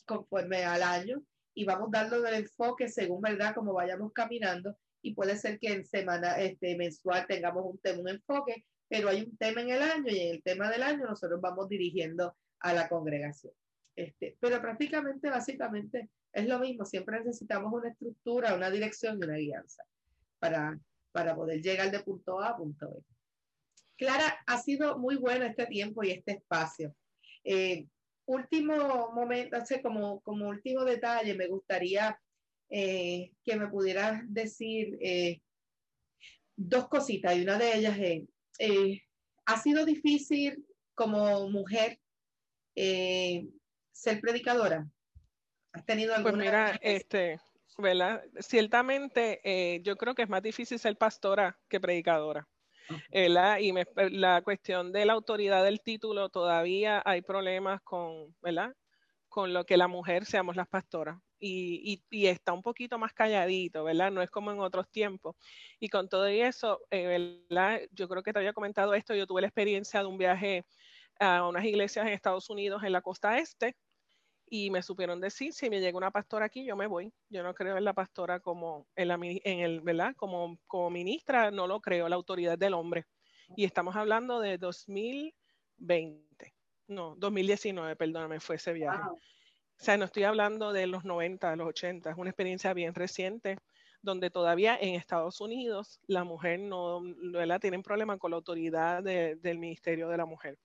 conforme 0.05 0.65
al 0.65 0.83
año 0.83 1.23
y 1.53 1.63
vamos 1.63 1.89
dando 1.91 2.25
el 2.27 2.33
enfoque 2.33 2.89
según, 2.89 3.21
¿verdad?, 3.21 3.55
como 3.55 3.73
vayamos 3.73 4.11
caminando. 4.11 4.77
Y 5.01 5.13
puede 5.13 5.37
ser 5.37 5.59
que 5.59 5.71
en 5.71 5.85
semana 5.85 6.37
este, 6.39 6.75
mensual 6.75 7.25
tengamos 7.25 7.63
un 7.65 7.77
tema, 7.79 8.01
un 8.01 8.09
enfoque, 8.09 8.65
pero 8.89 9.09
hay 9.09 9.23
un 9.23 9.37
tema 9.37 9.61
en 9.61 9.69
el 9.69 9.81
año 9.81 10.11
y 10.11 10.19
en 10.19 10.35
el 10.35 10.43
tema 10.43 10.69
del 10.69 10.83
año 10.83 11.05
nosotros 11.05 11.39
vamos 11.39 11.69
dirigiendo 11.69 12.35
a 12.59 12.73
la 12.73 12.89
congregación. 12.89 13.53
Este, 13.95 14.37
pero 14.39 14.61
prácticamente, 14.61 15.29
básicamente, 15.29 16.09
es 16.37 16.47
lo 16.47 16.59
mismo. 16.59 16.85
Siempre 16.85 17.19
necesitamos 17.19 17.73
una 17.73 17.89
estructura, 17.89 18.55
una 18.55 18.69
dirección 18.69 19.19
y 19.19 19.25
una 19.25 19.37
guianza 19.37 19.83
para 20.39 20.79
para 21.17 21.35
poder 21.35 21.63
llegar 21.63 21.89
de 21.89 21.99
punto 22.01 22.39
A 22.39 22.49
a 22.49 22.57
punto 22.57 22.87
B. 22.91 23.01
Clara, 23.97 24.37
ha 24.45 24.61
sido 24.61 24.99
muy 24.99 25.15
bueno 25.15 25.45
este 25.45 25.65
tiempo 25.65 26.03
y 26.03 26.11
este 26.11 26.33
espacio. 26.33 26.95
Eh, 27.43 27.87
último 28.27 29.11
momento, 29.11 29.57
como, 29.81 30.21
como 30.21 30.47
último 30.47 30.85
detalle, 30.85 31.33
me 31.33 31.47
gustaría 31.47 32.21
eh, 32.69 33.31
que 33.43 33.55
me 33.55 33.67
pudieras 33.67 34.21
decir 34.27 34.95
eh, 35.01 35.41
dos 36.55 36.87
cositas 36.87 37.35
y 37.35 37.41
una 37.41 37.57
de 37.57 37.75
ellas 37.75 37.97
es, 38.59 39.01
¿ha 39.47 39.59
sido 39.59 39.85
difícil 39.85 40.63
como 40.93 41.49
mujer 41.49 41.99
ser 42.75 44.21
predicadora? 44.21 44.87
¿Has 45.77 45.85
tenido 45.85 46.13
pues 46.15 46.25
alguna? 46.25 46.43
Pues 46.43 46.45
mira, 46.45 46.79
este, 46.81 47.39
¿verdad? 47.77 48.23
Ciertamente, 48.39 49.39
eh, 49.43 49.81
yo 49.83 49.95
creo 49.95 50.15
que 50.15 50.23
es 50.23 50.29
más 50.29 50.41
difícil 50.41 50.79
ser 50.79 50.97
pastora 50.97 51.57
que 51.69 51.79
predicadora. 51.79 52.47
¿verdad? 53.11 53.57
Y 53.59 53.73
la 54.17 54.41
cuestión 54.41 54.93
de 54.93 55.05
la 55.05 55.13
autoridad 55.13 55.63
del 55.63 55.81
título, 55.81 56.29
todavía 56.29 57.01
hay 57.05 57.21
problemas 57.21 57.81
con, 57.81 58.33
¿verdad? 58.41 58.73
Con 59.27 59.53
lo 59.53 59.65
que 59.65 59.75
la 59.75 59.89
mujer 59.89 60.25
seamos 60.25 60.55
las 60.55 60.67
pastoras. 60.67 61.19
y, 61.39 62.01
está 62.09 62.53
un 62.53 62.63
poquito 62.63 62.97
más 62.97 63.13
calladito, 63.13 63.83
¿verdad? 63.83 64.09
No 64.11 64.21
es 64.21 64.31
como 64.31 64.51
en 64.51 64.59
otros 64.59 64.89
tiempos. 64.89 65.35
Y 65.79 65.89
con 65.89 66.09
todo 66.09 66.25
eso, 66.27 66.79
eh, 66.89 67.43
¿verdad? 67.49 67.81
Yo 67.91 68.07
creo 68.07 68.23
que 68.23 68.33
te 68.33 68.39
había 68.39 68.53
comentado 68.53 68.93
esto, 68.93 69.13
yo 69.13 69.27
tuve 69.27 69.41
la 69.41 69.47
experiencia 69.47 69.99
de 69.99 70.07
un 70.07 70.17
viaje 70.17 70.65
a 71.19 71.47
unas 71.47 71.65
iglesias 71.65 72.07
en 72.07 72.13
Estados 72.13 72.49
Unidos 72.49 72.83
en 72.83 72.93
la 72.93 73.01
costa 73.01 73.37
este 73.37 73.75
y 74.49 74.71
me 74.71 74.81
supieron 74.81 75.19
decir, 75.19 75.53
si 75.53 75.69
me 75.69 75.79
llega 75.79 75.97
una 75.97 76.11
pastora 76.11 76.45
aquí, 76.45 76.63
yo 76.65 76.75
me 76.75 76.87
voy. 76.87 77.11
Yo 77.29 77.43
no 77.43 77.53
creo 77.53 77.77
en 77.77 77.83
la 77.83 77.93
pastora 77.93 78.39
como, 78.39 78.87
en, 78.95 79.07
la, 79.09 79.19
en 79.21 79.59
el, 79.59 79.81
¿verdad? 79.81 80.15
Como, 80.15 80.57
como 80.67 80.89
ministra, 80.89 81.51
no 81.51 81.67
lo 81.67 81.81
creo, 81.81 82.07
la 82.09 82.15
autoridad 82.15 82.57
del 82.57 82.73
hombre. 82.73 83.05
Y 83.55 83.65
estamos 83.65 83.95
hablando 83.95 84.39
de 84.39 84.57
2020, 84.57 86.53
no, 86.87 87.15
2019, 87.17 87.95
perdóname, 87.95 88.39
fue 88.39 88.55
ese 88.55 88.73
viaje. 88.73 89.09
O 89.09 89.19
sea, 89.77 89.97
no 89.97 90.05
estoy 90.05 90.23
hablando 90.23 90.73
de 90.73 90.87
los 90.87 91.05
90, 91.05 91.55
los 91.55 91.67
80, 91.67 92.09
es 92.09 92.17
una 92.17 92.29
experiencia 92.29 92.73
bien 92.73 92.95
reciente 92.95 93.57
donde 94.01 94.29
todavía 94.29 94.77
en 94.79 94.95
Estados 94.95 95.41
Unidos 95.41 95.99
la 96.07 96.23
mujer 96.23 96.59
no, 96.59 97.01
¿verdad? 97.31 97.59
tienen 97.59 97.83
problema 97.83 98.17
con 98.17 98.31
la 98.31 98.37
autoridad 98.37 99.03
del 99.03 99.59
Ministerio 99.59 100.07
de 100.09 100.17
la 100.17 100.25
Mujer. 100.25 100.57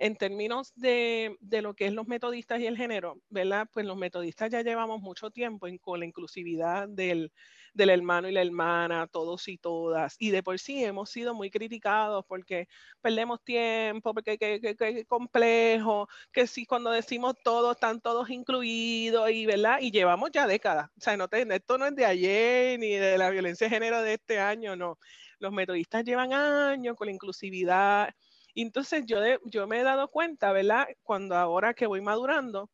En 0.00 0.16
términos 0.16 0.72
de, 0.76 1.36
lo 1.40 1.74
que 1.74 1.86
es 1.86 1.92
los 1.92 2.06
metodistas 2.06 2.60
y 2.60 2.66
el 2.66 2.76
género, 2.76 3.20
¿verdad? 3.30 3.68
Pues 3.72 3.84
los 3.84 3.96
metodistas 3.96 4.50
ya 4.50 4.62
llevamos 4.62 5.00
mucho 5.00 5.30
tiempo 5.30 5.66
con 5.80 6.00
la 6.00 6.06
inclusividad 6.06 6.88
del, 6.88 7.32
hermano 7.74 8.28
y 8.28 8.32
la 8.32 8.42
hermana, 8.42 9.08
todos 9.08 9.48
y 9.48 9.58
todas. 9.58 10.14
Y 10.20 10.30
de 10.30 10.42
por 10.44 10.58
sí 10.60 10.84
hemos 10.84 11.10
sido 11.10 11.34
muy 11.34 11.50
criticados 11.50 12.24
porque 12.26 12.68
perdemos 13.00 13.42
tiempo, 13.42 14.14
porque 14.14 14.38
es 14.40 15.06
complejo, 15.06 16.08
que 16.32 16.46
si 16.46 16.64
cuando 16.64 16.90
decimos 16.90 17.34
todos, 17.42 17.74
están 17.74 18.00
todos 18.00 18.30
incluidos, 18.30 19.30
y 19.30 19.46
¿verdad? 19.46 19.78
Y 19.80 19.90
llevamos 19.90 20.30
ya 20.32 20.46
décadas. 20.46 20.90
O 20.96 21.00
sea, 21.00 21.16
no 21.16 21.28
esto 21.30 21.78
no 21.78 21.86
es 21.86 21.94
de 21.96 22.04
ayer 22.04 22.78
ni 22.78 22.90
de 22.90 23.18
la 23.18 23.30
violencia 23.30 23.66
de 23.66 23.74
género 23.74 24.02
de 24.02 24.14
este 24.14 24.38
año, 24.38 24.76
no. 24.76 24.98
Los 25.40 25.52
metodistas 25.52 26.04
llevan 26.04 26.32
años 26.32 26.96
con 26.96 27.06
la 27.06 27.12
inclusividad 27.12 28.14
entonces 28.62 29.04
yo, 29.06 29.18
yo 29.44 29.66
me 29.66 29.80
he 29.80 29.82
dado 29.82 30.08
cuenta, 30.08 30.52
¿verdad? 30.52 30.88
Cuando 31.02 31.36
ahora 31.36 31.74
que 31.74 31.86
voy 31.86 32.00
madurando, 32.00 32.70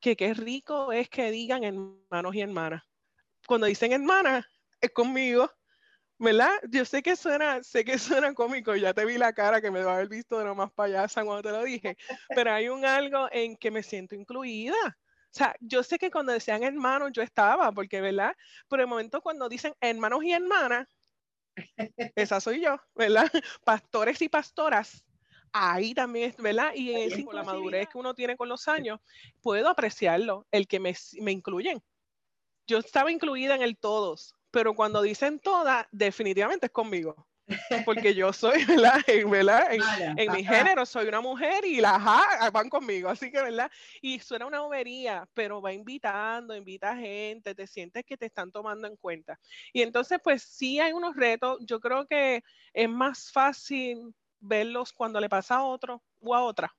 que 0.00 0.16
qué 0.16 0.34
rico 0.34 0.92
es 0.92 1.08
que 1.08 1.30
digan 1.30 1.64
hermanos 1.64 2.34
y 2.34 2.40
hermanas. 2.40 2.82
Cuando 3.46 3.66
dicen 3.66 3.92
hermanas, 3.92 4.46
es 4.80 4.90
conmigo, 4.90 5.50
¿verdad? 6.18 6.50
Yo 6.70 6.84
sé 6.84 7.02
que 7.02 7.16
suena, 7.16 7.62
sé 7.62 7.84
que 7.84 7.98
suena 7.98 8.34
cómico, 8.34 8.74
ya 8.76 8.92
te 8.92 9.04
vi 9.04 9.18
la 9.18 9.32
cara 9.32 9.60
que 9.60 9.70
me 9.70 9.82
va 9.82 9.92
a 9.92 9.94
haber 9.96 10.08
visto 10.08 10.38
de 10.38 10.44
lo 10.44 10.54
más 10.54 10.72
payasa 10.72 11.24
cuando 11.24 11.42
te 11.42 11.50
lo 11.50 11.64
dije, 11.64 11.96
pero 12.34 12.52
hay 12.52 12.68
un 12.68 12.84
algo 12.84 13.28
en 13.30 13.56
que 13.56 13.70
me 13.70 13.82
siento 13.82 14.14
incluida. 14.14 14.76
O 14.84 15.36
sea, 15.38 15.54
yo 15.60 15.82
sé 15.82 15.98
que 15.98 16.10
cuando 16.10 16.32
decían 16.32 16.62
hermanos 16.62 17.10
yo 17.12 17.22
estaba, 17.22 17.70
porque, 17.72 18.00
¿verdad? 18.00 18.34
Por 18.66 18.80
el 18.80 18.86
momento 18.86 19.20
cuando 19.20 19.48
dicen 19.48 19.74
hermanos 19.80 20.24
y 20.24 20.32
hermanas, 20.32 20.88
esa 22.14 22.40
soy 22.40 22.62
yo, 22.62 22.76
¿verdad? 22.94 23.30
Pastores 23.64 24.22
y 24.22 24.28
pastoras, 24.28 25.04
ahí 25.52 25.94
también, 25.94 26.34
¿verdad? 26.38 26.72
Y 26.74 26.92
en 26.92 27.26
la 27.32 27.42
madurez 27.42 27.88
que 27.88 27.98
uno 27.98 28.14
tiene 28.14 28.36
con 28.36 28.48
los 28.48 28.68
años, 28.68 29.00
puedo 29.40 29.68
apreciarlo, 29.68 30.46
el 30.50 30.66
que 30.66 30.80
me, 30.80 30.94
me 31.20 31.32
incluyen. 31.32 31.82
Yo 32.66 32.78
estaba 32.78 33.10
incluida 33.10 33.54
en 33.54 33.62
el 33.62 33.76
todos, 33.76 34.34
pero 34.50 34.74
cuando 34.74 35.02
dicen 35.02 35.38
todas, 35.40 35.86
definitivamente 35.90 36.66
es 36.66 36.72
conmigo. 36.72 37.28
Porque 37.84 38.14
yo 38.14 38.32
soy, 38.32 38.64
¿verdad? 38.66 39.00
En, 39.06 39.30
¿verdad? 39.30 39.68
en, 39.72 40.32
mi 40.32 40.44
género 40.44 40.84
soy 40.84 41.08
una 41.08 41.20
mujer 41.20 41.64
y 41.64 41.80
las 41.80 42.02
van 42.52 42.68
conmigo, 42.68 43.08
así 43.08 43.30
que, 43.30 43.40
¿verdad? 43.40 43.70
Y 44.00 44.20
suena 44.20 44.46
una 44.46 44.60
bobería, 44.60 45.28
pero 45.34 45.62
va 45.62 45.72
invitando, 45.72 46.54
invita 46.54 46.96
gente, 46.96 47.54
te 47.54 47.66
sientes 47.66 48.04
que 48.04 48.16
te 48.16 48.26
están 48.26 48.52
tomando 48.52 48.86
en 48.86 48.96
cuenta. 48.96 49.38
Y 49.72 49.82
entonces, 49.82 50.18
pues 50.22 50.42
sí 50.42 50.80
hay 50.80 50.92
unos 50.92 51.16
retos, 51.16 51.58
yo 51.60 51.80
creo 51.80 52.06
que 52.06 52.42
es 52.72 52.88
más 52.88 53.30
fácil 53.32 54.14
verlos 54.40 54.92
cuando 54.92 55.20
le 55.20 55.28
pasa 55.28 55.56
a 55.56 55.64
otro 55.64 56.02
o 56.20 56.34
a 56.34 56.42
otra, 56.42 56.74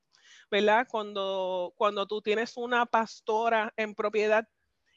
¿verdad? 0.51 0.87
Cuando, 0.89 1.73
cuando 1.77 2.07
tú 2.07 2.21
tienes 2.21 2.57
una 2.57 2.85
pastora 2.85 3.73
en 3.77 3.95
propiedad 3.95 4.47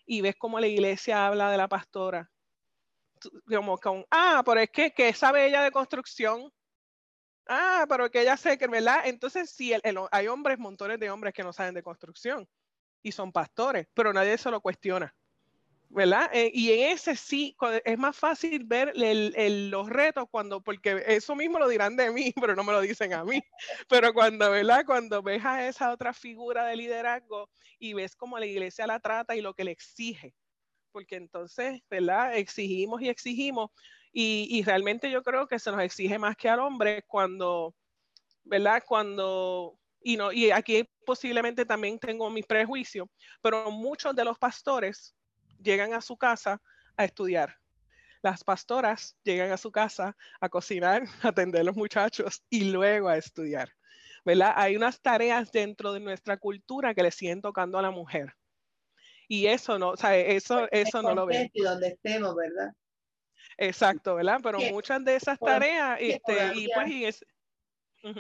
y 0.06 0.20
ves 0.20 0.36
cómo 0.38 0.60
la 0.60 0.66
iglesia 0.66 1.26
habla 1.26 1.50
de 1.50 1.56
la 1.56 1.68
pastora, 1.68 2.30
como 3.46 3.78
con, 3.78 4.04
ah, 4.10 4.42
pero 4.44 4.60
es 4.60 4.70
que, 4.70 4.92
que 4.92 5.12
sabe 5.12 5.46
ella 5.46 5.62
de 5.62 5.70
construcción, 5.70 6.52
ah, 7.48 7.86
pero 7.88 8.10
que 8.10 8.22
ella 8.22 8.36
sé 8.36 8.58
que, 8.58 8.66
¿verdad? 8.66 9.02
Entonces, 9.04 9.50
sí, 9.50 9.72
hay 10.10 10.28
hombres, 10.28 10.58
montones 10.58 10.98
de 10.98 11.10
hombres 11.10 11.34
que 11.34 11.44
no 11.44 11.52
saben 11.52 11.74
de 11.74 11.82
construcción 11.82 12.48
y 13.02 13.12
son 13.12 13.32
pastores, 13.32 13.86
pero 13.94 14.12
nadie 14.12 14.38
se 14.38 14.50
lo 14.50 14.60
cuestiona. 14.60 15.14
¿Verdad? 15.92 16.30
Eh, 16.32 16.50
y 16.54 16.72
en 16.72 16.92
ese 16.92 17.14
sí, 17.16 17.54
es 17.84 17.98
más 17.98 18.16
fácil 18.16 18.64
ver 18.64 18.94
los 18.96 19.88
retos 19.90 20.24
cuando, 20.30 20.62
porque 20.62 21.04
eso 21.06 21.36
mismo 21.36 21.58
lo 21.58 21.68
dirán 21.68 21.96
de 21.96 22.10
mí, 22.10 22.32
pero 22.46 22.56
no 22.56 22.64
me 22.64 22.72
lo 22.72 22.80
dicen 22.80 23.12
a 23.12 23.24
mí. 23.24 23.42
Pero 23.88 24.14
cuando, 24.14 24.50
¿verdad? 24.50 24.84
Cuando 24.86 25.22
ves 25.22 25.44
a 25.44 25.68
esa 25.68 25.92
otra 25.92 26.14
figura 26.14 26.64
de 26.64 26.76
liderazgo 26.76 27.50
y 27.78 27.92
ves 27.92 28.16
cómo 28.16 28.38
la 28.38 28.46
iglesia 28.46 28.86
la 28.86 29.00
trata 29.00 29.36
y 29.36 29.42
lo 29.42 29.52
que 29.54 29.64
le 29.64 29.72
exige, 29.72 30.34
porque 30.92 31.16
entonces, 31.16 31.82
¿verdad? 31.90 32.36
Exigimos 32.36 33.02
y 33.02 33.10
exigimos 33.10 33.70
y, 34.12 34.48
y 34.50 34.62
realmente 34.62 35.10
yo 35.10 35.22
creo 35.22 35.46
que 35.46 35.58
se 35.58 35.70
nos 35.72 35.82
exige 35.82 36.18
más 36.18 36.36
que 36.36 36.48
al 36.48 36.60
hombre 36.60 37.02
cuando, 37.06 37.74
¿verdad? 38.44 38.82
Cuando 38.86 39.78
y 40.04 40.16
no 40.16 40.32
y 40.32 40.50
aquí 40.50 40.88
posiblemente 41.06 41.64
también 41.64 41.98
tengo 41.98 42.30
mis 42.30 42.46
prejuicios, 42.46 43.08
pero 43.42 43.70
muchos 43.70 44.16
de 44.16 44.24
los 44.24 44.38
pastores 44.38 45.14
llegan 45.62 45.94
a 45.94 46.00
su 46.00 46.16
casa 46.16 46.60
a 46.96 47.04
estudiar. 47.04 47.56
Las 48.22 48.44
pastoras 48.44 49.16
llegan 49.24 49.50
a 49.50 49.56
su 49.56 49.72
casa 49.72 50.16
a 50.40 50.48
cocinar, 50.48 51.04
a 51.22 51.28
atender 51.28 51.62
a 51.62 51.64
los 51.64 51.76
muchachos 51.76 52.44
y 52.50 52.70
luego 52.70 53.08
a 53.08 53.16
estudiar. 53.16 53.72
¿verdad? 54.24 54.52
Hay 54.56 54.76
unas 54.76 55.00
tareas 55.00 55.50
dentro 55.50 55.92
de 55.92 56.00
nuestra 56.00 56.36
cultura 56.36 56.94
que 56.94 57.02
le 57.02 57.10
siguen 57.10 57.40
tocando 57.40 57.78
a 57.78 57.82
la 57.82 57.90
mujer. 57.90 58.34
Y 59.28 59.46
eso 59.46 59.78
no, 59.78 59.90
o 59.90 59.96
sea, 59.96 60.16
eso, 60.16 60.68
eso 60.70 61.02
no 61.02 61.14
lo 61.14 61.26
ve. 61.26 61.50
Y 61.52 61.62
donde 61.62 61.88
estemos, 61.88 62.34
¿verdad? 62.36 62.72
Exacto, 63.56 64.16
¿verdad? 64.16 64.40
Pero 64.42 64.58
muchas 64.70 65.04
de 65.04 65.16
esas 65.16 65.38
tareas, 65.38 65.98
este, 66.00 66.52
y 66.54 66.68
pues, 66.74 67.24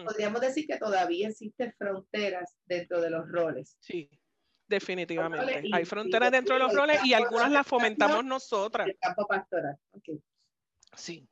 podríamos 0.04 0.40
decir 0.40 0.66
que 0.66 0.78
todavía 0.78 1.28
existen 1.28 1.74
fronteras 1.76 2.56
dentro 2.66 3.00
de 3.00 3.10
los 3.10 3.28
roles. 3.28 3.76
Sí, 3.80 4.08
Definitivamente. 4.72 5.68
Hay 5.70 5.84
fronteras 5.84 6.30
dentro 6.30 6.54
de 6.54 6.60
los 6.60 6.74
roles 6.74 7.04
y 7.04 7.12
algunas 7.12 7.50
las 7.50 7.66
fomentamos 7.66 8.24
nosotras. 8.24 8.88
El 8.88 8.96
campo 8.98 9.26
pastoral. 9.26 9.78
Sí, 10.96 11.28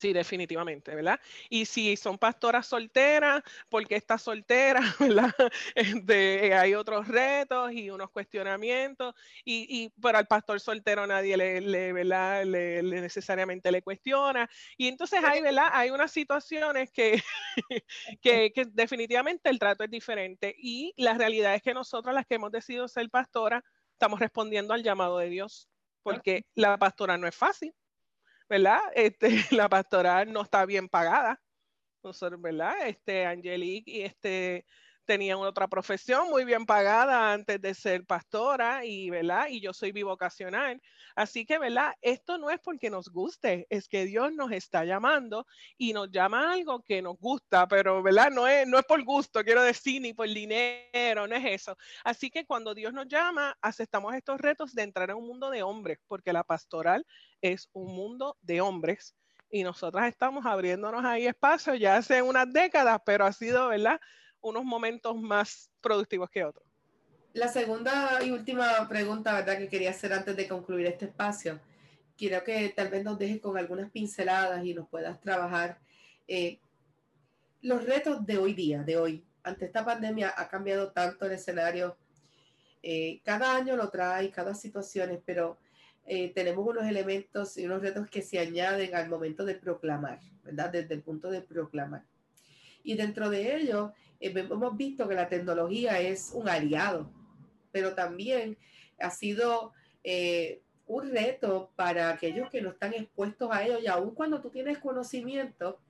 Sí, 0.00 0.14
definitivamente, 0.14 0.94
¿verdad? 0.94 1.20
Y 1.50 1.66
si 1.66 1.94
son 1.94 2.16
pastoras 2.16 2.66
solteras, 2.66 3.42
porque 3.68 3.96
está 3.96 4.16
soltera, 4.16 4.80
¿verdad? 4.98 5.34
Este, 5.74 6.54
hay 6.54 6.74
otros 6.74 7.06
retos 7.06 7.70
y 7.72 7.90
unos 7.90 8.10
cuestionamientos, 8.10 9.14
y, 9.44 9.66
y 9.84 9.90
pero 10.00 10.16
al 10.16 10.26
pastor 10.26 10.58
soltero 10.58 11.06
nadie 11.06 11.36
le, 11.36 11.92
¿verdad? 11.92 12.46
Le, 12.46 12.82
necesariamente 12.82 13.70
le 13.70 13.82
cuestiona. 13.82 14.48
Y 14.78 14.88
entonces 14.88 15.20
hay, 15.22 15.42
¿verdad? 15.42 15.68
Hay 15.70 15.90
unas 15.90 16.10
situaciones 16.12 16.90
que, 16.90 17.20
que, 18.22 18.52
que 18.54 18.64
definitivamente 18.72 19.50
el 19.50 19.58
trato 19.58 19.84
es 19.84 19.90
diferente. 19.90 20.54
Y 20.56 20.94
la 20.96 21.12
realidad 21.12 21.54
es 21.54 21.60
que 21.62 21.74
nosotras, 21.74 22.14
las 22.14 22.24
que 22.26 22.36
hemos 22.36 22.50
decidido 22.52 22.88
ser 22.88 23.10
pastoras, 23.10 23.62
estamos 23.92 24.18
respondiendo 24.18 24.72
al 24.72 24.82
llamado 24.82 25.18
de 25.18 25.28
Dios, 25.28 25.68
porque 26.02 26.46
la 26.54 26.78
pastora 26.78 27.18
no 27.18 27.26
es 27.28 27.36
fácil 27.36 27.74
¿verdad? 28.50 28.80
Este, 28.96 29.30
la 29.52 29.70
pastoral 29.70 30.32
no 30.32 30.42
está 30.42 30.66
bien 30.66 30.88
pagada. 30.90 31.40
Nosotros, 32.04 32.40
¿verdad? 32.42 32.74
Este, 32.88 33.26
Angelique 33.26 33.90
y 33.92 34.02
este, 34.02 34.66
tenían 35.10 35.38
otra 35.38 35.66
profesión 35.66 36.30
muy 36.30 36.44
bien 36.44 36.64
pagada 36.64 37.32
antes 37.32 37.60
de 37.60 37.74
ser 37.74 38.06
pastora 38.06 38.84
y, 38.84 39.10
¿verdad? 39.10 39.48
Y 39.48 39.60
yo 39.60 39.72
soy 39.72 39.90
bivocacional. 39.90 40.80
Así 41.16 41.44
que, 41.44 41.58
¿verdad? 41.58 41.94
Esto 42.00 42.38
no 42.38 42.48
es 42.48 42.60
porque 42.60 42.90
nos 42.90 43.08
guste, 43.08 43.66
es 43.70 43.88
que 43.88 44.04
Dios 44.04 44.32
nos 44.32 44.52
está 44.52 44.84
llamando 44.84 45.48
y 45.76 45.92
nos 45.94 46.12
llama 46.12 46.52
algo 46.52 46.84
que 46.84 47.02
nos 47.02 47.18
gusta, 47.18 47.66
pero, 47.66 48.04
¿verdad? 48.04 48.30
No 48.30 48.46
es, 48.46 48.68
no 48.68 48.78
es 48.78 48.84
por 48.84 49.02
gusto, 49.02 49.42
quiero 49.42 49.64
decir, 49.64 50.00
ni 50.00 50.12
por 50.12 50.28
dinero, 50.28 51.26
no 51.26 51.34
es 51.34 51.60
eso. 51.60 51.76
Así 52.04 52.30
que 52.30 52.46
cuando 52.46 52.72
Dios 52.72 52.92
nos 52.92 53.08
llama, 53.08 53.58
aceptamos 53.60 54.14
estos 54.14 54.40
retos 54.40 54.76
de 54.76 54.82
entrar 54.82 55.10
en 55.10 55.16
un 55.16 55.26
mundo 55.26 55.50
de 55.50 55.64
hombres, 55.64 55.98
porque 56.06 56.32
la 56.32 56.44
pastoral 56.44 57.04
es 57.40 57.68
un 57.72 57.92
mundo 57.96 58.38
de 58.42 58.60
hombres 58.60 59.16
y 59.50 59.64
nosotras 59.64 60.06
estamos 60.06 60.46
abriéndonos 60.46 61.04
ahí 61.04 61.26
espacio 61.26 61.74
ya 61.74 61.96
hace 61.96 62.22
unas 62.22 62.52
décadas, 62.52 63.00
pero 63.04 63.26
ha 63.26 63.32
sido, 63.32 63.66
¿verdad? 63.66 64.00
Unos 64.40 64.64
momentos 64.64 65.16
más 65.16 65.70
productivos 65.80 66.30
que 66.30 66.44
otros. 66.44 66.64
La 67.32 67.48
segunda 67.48 68.18
y 68.24 68.30
última 68.30 68.88
pregunta, 68.88 69.34
¿verdad? 69.34 69.58
Que 69.58 69.68
quería 69.68 69.90
hacer 69.90 70.12
antes 70.12 70.36
de 70.36 70.48
concluir 70.48 70.86
este 70.86 71.06
espacio. 71.06 71.60
Quiero 72.16 72.42
que 72.42 72.68
tal 72.70 72.88
vez 72.88 73.04
nos 73.04 73.18
dejes 73.18 73.40
con 73.40 73.56
algunas 73.56 73.90
pinceladas 73.90 74.64
y 74.64 74.74
nos 74.74 74.88
puedas 74.88 75.20
trabajar. 75.20 75.78
Eh, 76.26 76.58
los 77.62 77.84
retos 77.84 78.24
de 78.26 78.38
hoy 78.38 78.54
día, 78.54 78.82
de 78.82 78.96
hoy, 78.96 79.24
ante 79.42 79.64
esta 79.66 79.84
pandemia, 79.84 80.34
ha 80.36 80.48
cambiado 80.48 80.90
tanto 80.92 81.26
el 81.26 81.32
escenario 81.32 81.96
Eh, 82.82 83.20
cada 83.24 83.56
año 83.56 83.76
lo 83.76 83.90
trae, 83.90 84.30
cada 84.30 84.54
situación, 84.54 85.22
pero 85.26 85.58
eh, 86.06 86.32
tenemos 86.32 86.66
unos 86.66 86.84
elementos 86.86 87.58
y 87.58 87.66
unos 87.66 87.82
retos 87.82 88.08
que 88.08 88.22
se 88.22 88.38
añaden 88.38 88.94
al 88.94 89.08
momento 89.08 89.44
de 89.44 89.54
proclamar, 89.54 90.18
¿verdad? 90.42 90.70
Desde 90.70 90.94
el 90.94 91.02
punto 91.02 91.30
de 91.30 91.42
proclamar. 91.42 92.04
Y 92.82 92.94
dentro 92.94 93.28
de 93.28 93.56
ello, 93.56 93.92
hemos 94.20 94.76
visto 94.76 95.08
que 95.08 95.14
la 95.14 95.28
tecnología 95.28 96.00
es 96.00 96.30
un 96.34 96.48
aliado, 96.48 97.10
pero 97.72 97.94
también 97.94 98.56
ha 98.98 99.10
sido 99.10 99.72
un 100.90 101.10
reto 101.10 101.70
para 101.76 102.10
aquellos 102.10 102.50
que 102.50 102.60
no 102.60 102.70
están 102.70 102.92
expuestos 102.94 103.48
a 103.52 103.64
ello 103.64 103.78
y 103.78 103.86
aun 103.86 104.12
cuando 104.12 104.40
tú 104.40 104.50
tienes 104.50 104.78
conocimiento, 104.78 105.80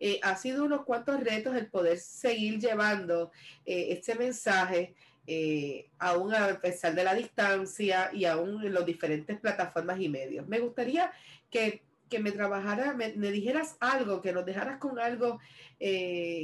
eh, 0.00 0.18
ha 0.24 0.34
sido 0.34 0.64
unos 0.64 0.84
cuantos 0.84 1.20
retos 1.20 1.54
el 1.54 1.68
poder 1.68 1.96
seguir 1.96 2.58
llevando 2.58 3.30
eh, 3.64 3.86
este 3.90 4.16
mensaje, 4.16 4.96
eh, 5.28 5.90
aún 5.96 6.34
a 6.34 6.60
pesar 6.60 6.92
de 6.96 7.04
la 7.04 7.14
distancia 7.14 8.10
y 8.12 8.24
aún 8.24 8.66
en 8.66 8.74
las 8.74 8.84
diferentes 8.84 9.38
plataformas 9.38 10.00
y 10.00 10.08
medios. 10.08 10.48
Me 10.48 10.58
gustaría 10.58 11.12
que, 11.48 11.84
me 12.18 12.32
trabajara, 12.32 12.94
me, 12.94 13.10
dijeras 13.10 13.76
algo, 13.80 14.20
que 14.20 14.32
nos 14.32 14.44
dejaras 14.44 14.78
con 14.78 14.98
algo 14.98 15.40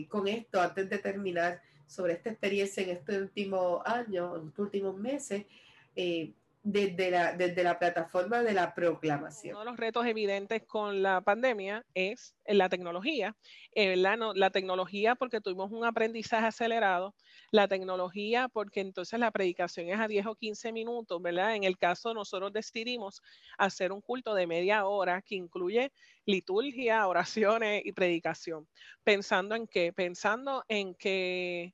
con 0.09 0.29
esto 0.29 0.61
antes 0.61 0.91
de 0.91 0.99
terminar 0.99 1.62
sobre 1.87 2.14
esta 2.14 2.31
experiencia 2.31 2.83
en 2.83 2.91
este 2.91 3.21
último 3.21 3.83
año, 3.85 4.37
en 4.37 4.49
estos 4.49 4.64
últimos 4.64 4.97
meses 4.97 5.47
desde 6.71 7.11
la, 7.11 7.35
la 7.35 7.79
plataforma 7.79 8.43
de 8.43 8.53
la 8.53 8.75
proclamación. 8.75 9.55
Uno 9.55 9.64
de 9.64 9.71
los 9.71 9.77
retos 9.79 10.07
evidentes 10.07 10.62
con 10.66 11.03
la 11.03 11.23
pandemia 11.23 11.85
es 11.95 12.35
la 12.47 12.69
tecnología, 12.69 13.35
eh, 13.73 13.97
la 13.97 14.51
tecnología 14.51 15.14
porque 15.14 15.41
tuvimos 15.41 15.73
un 15.73 15.87
aprendizaje 15.87 16.47
acelerado, 16.47 17.14
la 17.51 17.69
tecnología 17.69 18.49
porque 18.49 18.81
entonces 18.81 19.19
la 19.19 19.31
predicación 19.31 19.89
es 19.89 19.99
a 19.99 20.09
10 20.09 20.27
o 20.27 20.35
15 20.35 20.73
minutos, 20.73 21.23
¿verdad? 21.23 21.57
En 21.57 21.64
el 21.64 21.79
caso 21.79 22.12
nosotros 22.12 22.53
decidimos 22.53 23.23
hacer 23.57 23.91
un 23.91 24.03
culto 24.03 24.35
de 24.35 24.47
media 24.47 24.85
hora 24.87 25.23
que 25.23 25.37
incluye 25.37 25.91
liturgia, 26.27 27.07
oraciones 27.07 27.81
y 27.85 27.93
predicación. 27.93 28.69
Pensando 29.05 29.55
en 29.55 29.66
qué? 29.66 29.95
Pensando 29.95 30.64
en 30.69 30.95
que 30.95 31.73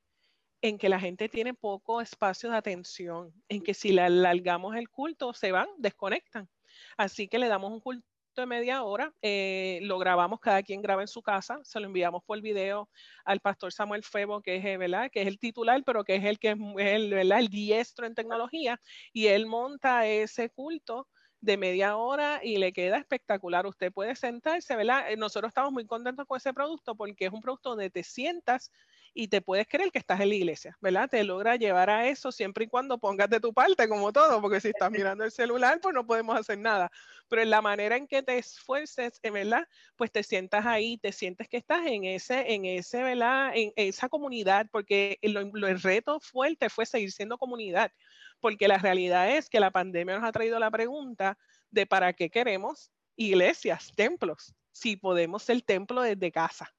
en 0.67 0.79
que 0.79 0.89
la 0.89 0.99
gente 0.99 1.29
tiene 1.29 1.53
poco 1.53 2.01
espacio 2.01 2.49
de 2.49 2.57
atención, 2.57 3.31
en 3.49 3.61
que 3.61 3.75
si 3.75 3.91
le 3.91 4.01
alargamos 4.01 4.75
el 4.75 4.89
culto, 4.89 5.31
se 5.33 5.51
van, 5.51 5.67
desconectan. 5.77 6.49
Así 6.97 7.27
que 7.27 7.37
le 7.37 7.47
damos 7.47 7.71
un 7.71 7.79
culto 7.79 8.03
de 8.35 8.47
media 8.47 8.83
hora, 8.83 9.13
eh, 9.21 9.79
lo 9.83 9.99
grabamos, 9.99 10.39
cada 10.39 10.63
quien 10.63 10.81
graba 10.81 11.01
en 11.01 11.07
su 11.07 11.21
casa, 11.21 11.59
se 11.63 11.79
lo 11.79 11.85
enviamos 11.85 12.23
por 12.23 12.41
video 12.41 12.89
al 13.23 13.39
pastor 13.39 13.71
Samuel 13.71 14.03
Febo, 14.03 14.41
que 14.41 14.57
es, 14.57 14.65
es 14.65 15.27
el 15.27 15.39
titular, 15.39 15.83
pero 15.85 16.03
que 16.03 16.15
es 16.15 16.25
el 16.25 16.39
que 16.39 16.49
es 16.49 16.57
el 16.59 17.47
diestro 17.47 18.07
en 18.07 18.15
tecnología, 18.15 18.81
y 19.13 19.27
él 19.27 19.45
monta 19.45 20.07
ese 20.07 20.49
culto 20.49 21.07
de 21.41 21.57
media 21.57 21.95
hora 21.95 22.39
y 22.43 22.57
le 22.57 22.73
queda 22.73 22.97
espectacular. 22.97 23.67
Usted 23.67 23.93
puede 23.93 24.15
sentarse, 24.15 24.75
¿verdad? 24.75 25.11
Eh, 25.11 25.15
nosotros 25.15 25.49
estamos 25.49 25.71
muy 25.71 25.85
contentos 25.85 26.25
con 26.25 26.37
ese 26.37 26.53
producto 26.53 26.95
porque 26.95 27.27
es 27.27 27.31
un 27.31 27.41
producto 27.41 27.69
donde 27.69 27.91
te 27.91 28.03
sientas 28.03 28.71
y 29.17 29.29
te 29.29 29.41
puedes 29.41 29.65
creer 29.65 29.91
que 29.91 29.97
estás 29.97 30.19
en 30.19 30.27
la 30.27 30.35
iglesia, 30.35 30.77
¿verdad? 30.81 31.09
Te 31.09 31.23
logra 31.23 31.55
llevar 31.55 31.89
a 31.89 32.09
eso 32.09 32.33
siempre 32.33 32.65
y 32.65 32.67
cuando 32.67 32.97
pongas 32.97 33.29
de 33.29 33.39
tu 33.39 33.53
parte, 33.53 33.87
como 33.87 34.11
todo, 34.11 34.41
porque 34.41 34.59
si 34.59 34.67
estás 34.67 34.91
mirando 34.91 35.23
el 35.23 35.31
celular, 35.31 35.79
pues 35.81 35.95
no 35.95 36.05
podemos 36.05 36.37
hacer 36.37 36.59
nada. 36.59 36.91
Pero 37.29 37.41
en 37.41 37.49
la 37.49 37.61
manera 37.61 37.95
en 37.95 38.07
que 38.07 38.21
te 38.21 38.37
esfuerces, 38.37 39.21
eh, 39.23 39.31
¿verdad? 39.31 39.65
Pues 39.95 40.11
te 40.11 40.21
sientas 40.21 40.65
ahí, 40.65 40.97
te 40.97 41.13
sientes 41.13 41.47
que 41.47 41.55
estás 41.55 41.87
en 41.87 42.03
ese, 42.03 42.53
en 42.53 42.65
ese, 42.65 43.03
¿verdad? 43.03 43.53
En 43.55 43.71
esa 43.77 44.09
comunidad, 44.09 44.67
porque 44.69 45.17
el 45.21 45.81
reto 45.81 46.19
fuerte 46.19 46.69
fue 46.69 46.85
seguir 46.85 47.13
siendo 47.13 47.37
comunidad, 47.37 47.93
porque 48.41 48.67
la 48.67 48.77
realidad 48.77 49.31
es 49.31 49.49
que 49.49 49.61
la 49.61 49.71
pandemia 49.71 50.15
nos 50.19 50.27
ha 50.27 50.33
traído 50.33 50.59
la 50.59 50.69
pregunta 50.69 51.37
de 51.71 51.85
para 51.85 52.11
qué 52.11 52.29
queremos 52.29 52.91
iglesias, 53.15 53.93
templos, 53.95 54.53
si 54.73 54.97
podemos 54.97 55.41
ser 55.43 55.61
templo 55.61 56.01
desde 56.01 56.33
casa. 56.33 56.74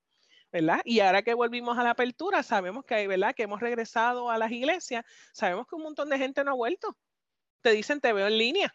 ¿Verdad? 0.57 0.81
Y 0.85 1.01
ahora 1.01 1.23
que 1.23 1.35
volvimos 1.35 1.77
a 1.79 1.83
la 1.83 1.91
apertura, 1.91 2.43
sabemos 2.43 2.85
que, 2.85 3.07
¿verdad? 3.07 3.35
Que 3.35 3.43
hemos 3.43 3.61
regresado 3.61 4.31
a 4.31 4.39
las 4.39 4.51
iglesias, 4.51 5.05
sabemos 5.33 5.67
que 5.67 5.77
un 5.77 5.83
montón 5.83 6.09
de 6.09 6.19
gente 6.19 6.43
no 6.45 6.53
ha 6.53 6.55
vuelto. 6.55 6.97
Te 7.63 7.73
dicen, 7.73 8.01
te 8.01 8.13
veo 8.13 8.27
en 8.27 8.39
línea. 8.39 8.75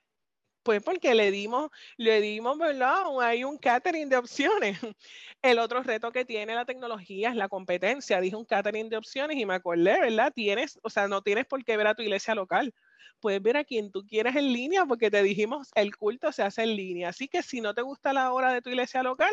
Pues 0.63 0.83
porque 0.83 1.15
le 1.15 1.31
dimos, 1.31 1.71
le 1.97 2.21
dimos, 2.21 2.57
¿verdad? 2.57 3.03
Hay 3.21 3.43
un 3.43 3.57
catering 3.57 4.09
de 4.09 4.17
opciones. 4.17 4.79
El 5.41 5.57
otro 5.57 5.81
reto 5.81 6.11
que 6.11 6.23
tiene 6.23 6.53
la 6.53 6.65
tecnología 6.65 7.29
es 7.29 7.35
la 7.35 7.49
competencia. 7.49 8.21
Dije 8.21 8.35
un 8.35 8.45
catering 8.45 8.89
de 8.89 8.97
opciones 8.97 9.37
y 9.37 9.45
me 9.45 9.55
acordé, 9.55 9.99
¿verdad? 9.99 10.31
Tienes, 10.33 10.79
o 10.83 10.89
sea, 10.91 11.07
no 11.07 11.23
tienes 11.23 11.47
por 11.47 11.63
qué 11.65 11.77
ver 11.77 11.87
a 11.87 11.95
tu 11.95 12.03
iglesia 12.03 12.35
local. 12.35 12.73
Puedes 13.19 13.41
ver 13.41 13.57
a 13.57 13.63
quien 13.63 13.91
tú 13.91 14.05
quieras 14.05 14.35
en 14.35 14.53
línea 14.53 14.85
porque 14.85 15.09
te 15.09 15.23
dijimos, 15.23 15.69
el 15.75 15.95
culto 15.95 16.31
se 16.31 16.43
hace 16.43 16.63
en 16.63 16.75
línea. 16.75 17.09
Así 17.09 17.27
que 17.27 17.41
si 17.41 17.59
no 17.61 17.73
te 17.73 17.81
gusta 17.81 18.13
la 18.13 18.31
hora 18.31 18.53
de 18.53 18.61
tu 18.61 18.69
iglesia 18.69 19.01
local, 19.01 19.31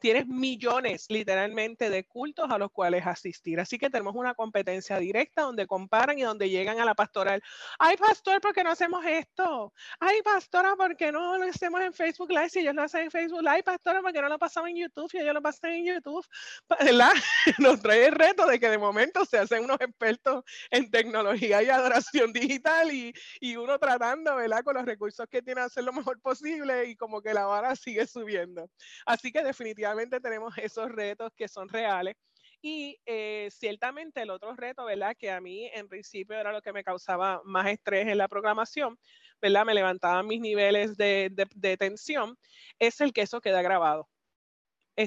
tienes 0.00 0.26
millones 0.26 1.06
literalmente 1.08 1.90
de 1.90 2.04
cultos 2.04 2.50
a 2.50 2.58
los 2.58 2.72
cuales 2.72 3.06
asistir. 3.06 3.60
Así 3.60 3.78
que 3.78 3.90
tenemos 3.90 4.14
una 4.16 4.34
competencia 4.34 4.98
directa 4.98 5.42
donde 5.42 5.66
comparan 5.66 6.18
y 6.18 6.22
donde 6.22 6.48
llegan 6.48 6.80
a 6.80 6.84
la 6.84 6.94
pastoral. 6.94 7.42
Ay, 7.78 7.96
pastor, 7.96 8.40
¿por 8.40 8.54
qué 8.54 8.64
no 8.64 8.70
hacemos 8.70 9.04
esto? 9.04 9.72
Ay, 10.00 10.22
pastora, 10.22 10.74
¿por 10.74 10.96
qué 10.96 11.12
no 11.12 11.36
lo 11.36 11.44
hacemos 11.44 11.80
en 11.82 11.92
Facebook 11.92 12.30
Live 12.30 12.48
si 12.48 12.60
ellos 12.60 12.74
lo 12.74 12.82
hacen 12.82 13.02
en 13.02 13.10
Facebook 13.10 13.42
Live? 13.42 13.62
Pastora, 13.62 14.00
¿por 14.00 14.12
qué 14.12 14.22
no 14.22 14.28
lo 14.28 14.38
pasamos 14.38 14.70
en 14.70 14.76
YouTube 14.76 15.10
si 15.10 15.18
ellos 15.18 15.34
lo 15.34 15.42
pasan 15.42 15.72
en 15.72 15.84
YouTube? 15.84 16.26
¿Verdad? 16.68 17.12
Nos 17.58 17.80
trae 17.80 18.06
el 18.06 18.12
reto 18.12 18.46
de 18.46 18.58
que 18.58 18.70
de 18.70 18.78
momento 18.78 19.24
se 19.26 19.38
hacen 19.38 19.64
unos 19.64 19.80
expertos 19.80 20.44
en 20.70 20.90
tecnología 20.90 21.62
y 21.62 21.68
adoración 21.68 22.32
digital 22.32 22.90
y, 22.90 23.12
y 23.38 23.56
uno 23.56 23.78
tratando, 23.78 24.34
¿verdad? 24.36 24.64
Con 24.64 24.74
los 24.74 24.86
recursos 24.86 25.26
que 25.30 25.42
tiene 25.42 25.60
hacer 25.60 25.84
lo 25.84 25.92
mejor 25.92 26.20
posible 26.20 26.86
y 26.86 26.96
como 26.96 27.20
que 27.20 27.34
la 27.34 27.44
vara 27.44 27.76
sigue 27.76 28.06
subiendo. 28.06 28.70
Así 29.04 29.30
que 29.30 29.42
definitivamente 29.42 29.89
tenemos 30.20 30.56
esos 30.58 30.90
retos 30.90 31.32
que 31.36 31.48
son 31.48 31.68
reales. 31.68 32.16
Y 32.62 32.98
eh, 33.06 33.48
ciertamente 33.50 34.20
el 34.20 34.30
otro 34.30 34.54
reto, 34.54 34.84
¿verdad? 34.84 35.16
Que 35.18 35.30
a 35.30 35.40
mí 35.40 35.70
en 35.72 35.88
principio 35.88 36.36
era 36.36 36.52
lo 36.52 36.60
que 36.60 36.72
me 36.72 36.84
causaba 36.84 37.40
más 37.44 37.68
estrés 37.68 38.06
en 38.06 38.18
la 38.18 38.28
programación, 38.28 38.98
¿verdad? 39.40 39.64
Me 39.64 39.74
levantaban 39.74 40.26
mis 40.26 40.40
niveles 40.40 40.96
de, 40.96 41.32
de, 41.54 41.76
tensión, 41.78 42.36
es 42.78 43.00
el 43.00 43.14
que 43.14 43.22
eso 43.22 43.40
queda 43.40 43.62
grabado. 43.62 44.10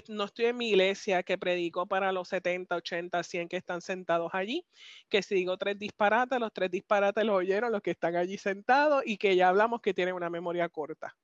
no 0.07 0.23
estoy 0.23 0.45
en 0.45 0.57
mi 0.57 0.69
iglesia 0.69 1.21
que 1.21 1.37
predico 1.37 1.85
para 1.85 2.11
los 2.11 2.29
70, 2.29 2.75
80, 2.75 3.21
100 3.21 3.47
que 3.47 3.57
están 3.57 3.81
sentados 3.81 4.31
allí, 4.33 4.65
que 5.07 5.21
si 5.21 5.35
digo 5.35 5.55
tres 5.57 5.77
disparates, 5.77 6.39
los 6.39 6.51
tres 6.51 6.71
disparates 6.71 7.23
los 7.23 7.35
oyeron 7.35 7.71
los 7.71 7.83
que 7.83 7.91
están 7.91 8.15
allí 8.15 8.39
sentados 8.39 9.03
y 9.05 9.17
que 9.17 9.35
ya 9.35 9.49
hablamos 9.49 9.81
que 9.81 9.93
tienen 9.93 10.15
una 10.15 10.31
memoria 10.31 10.67
corta. 10.69 11.15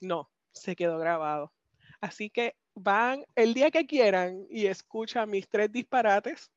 No, 0.00 0.30
se 0.52 0.76
quedó 0.76 0.98
grabado. 0.98 1.52
Así 2.00 2.30
que 2.30 2.54
van 2.82 3.24
el 3.34 3.54
día 3.54 3.70
que 3.70 3.86
quieran 3.86 4.46
y 4.50 4.66
escuchan 4.66 5.30
mis 5.30 5.48
tres 5.48 5.70
disparates. 5.70 6.50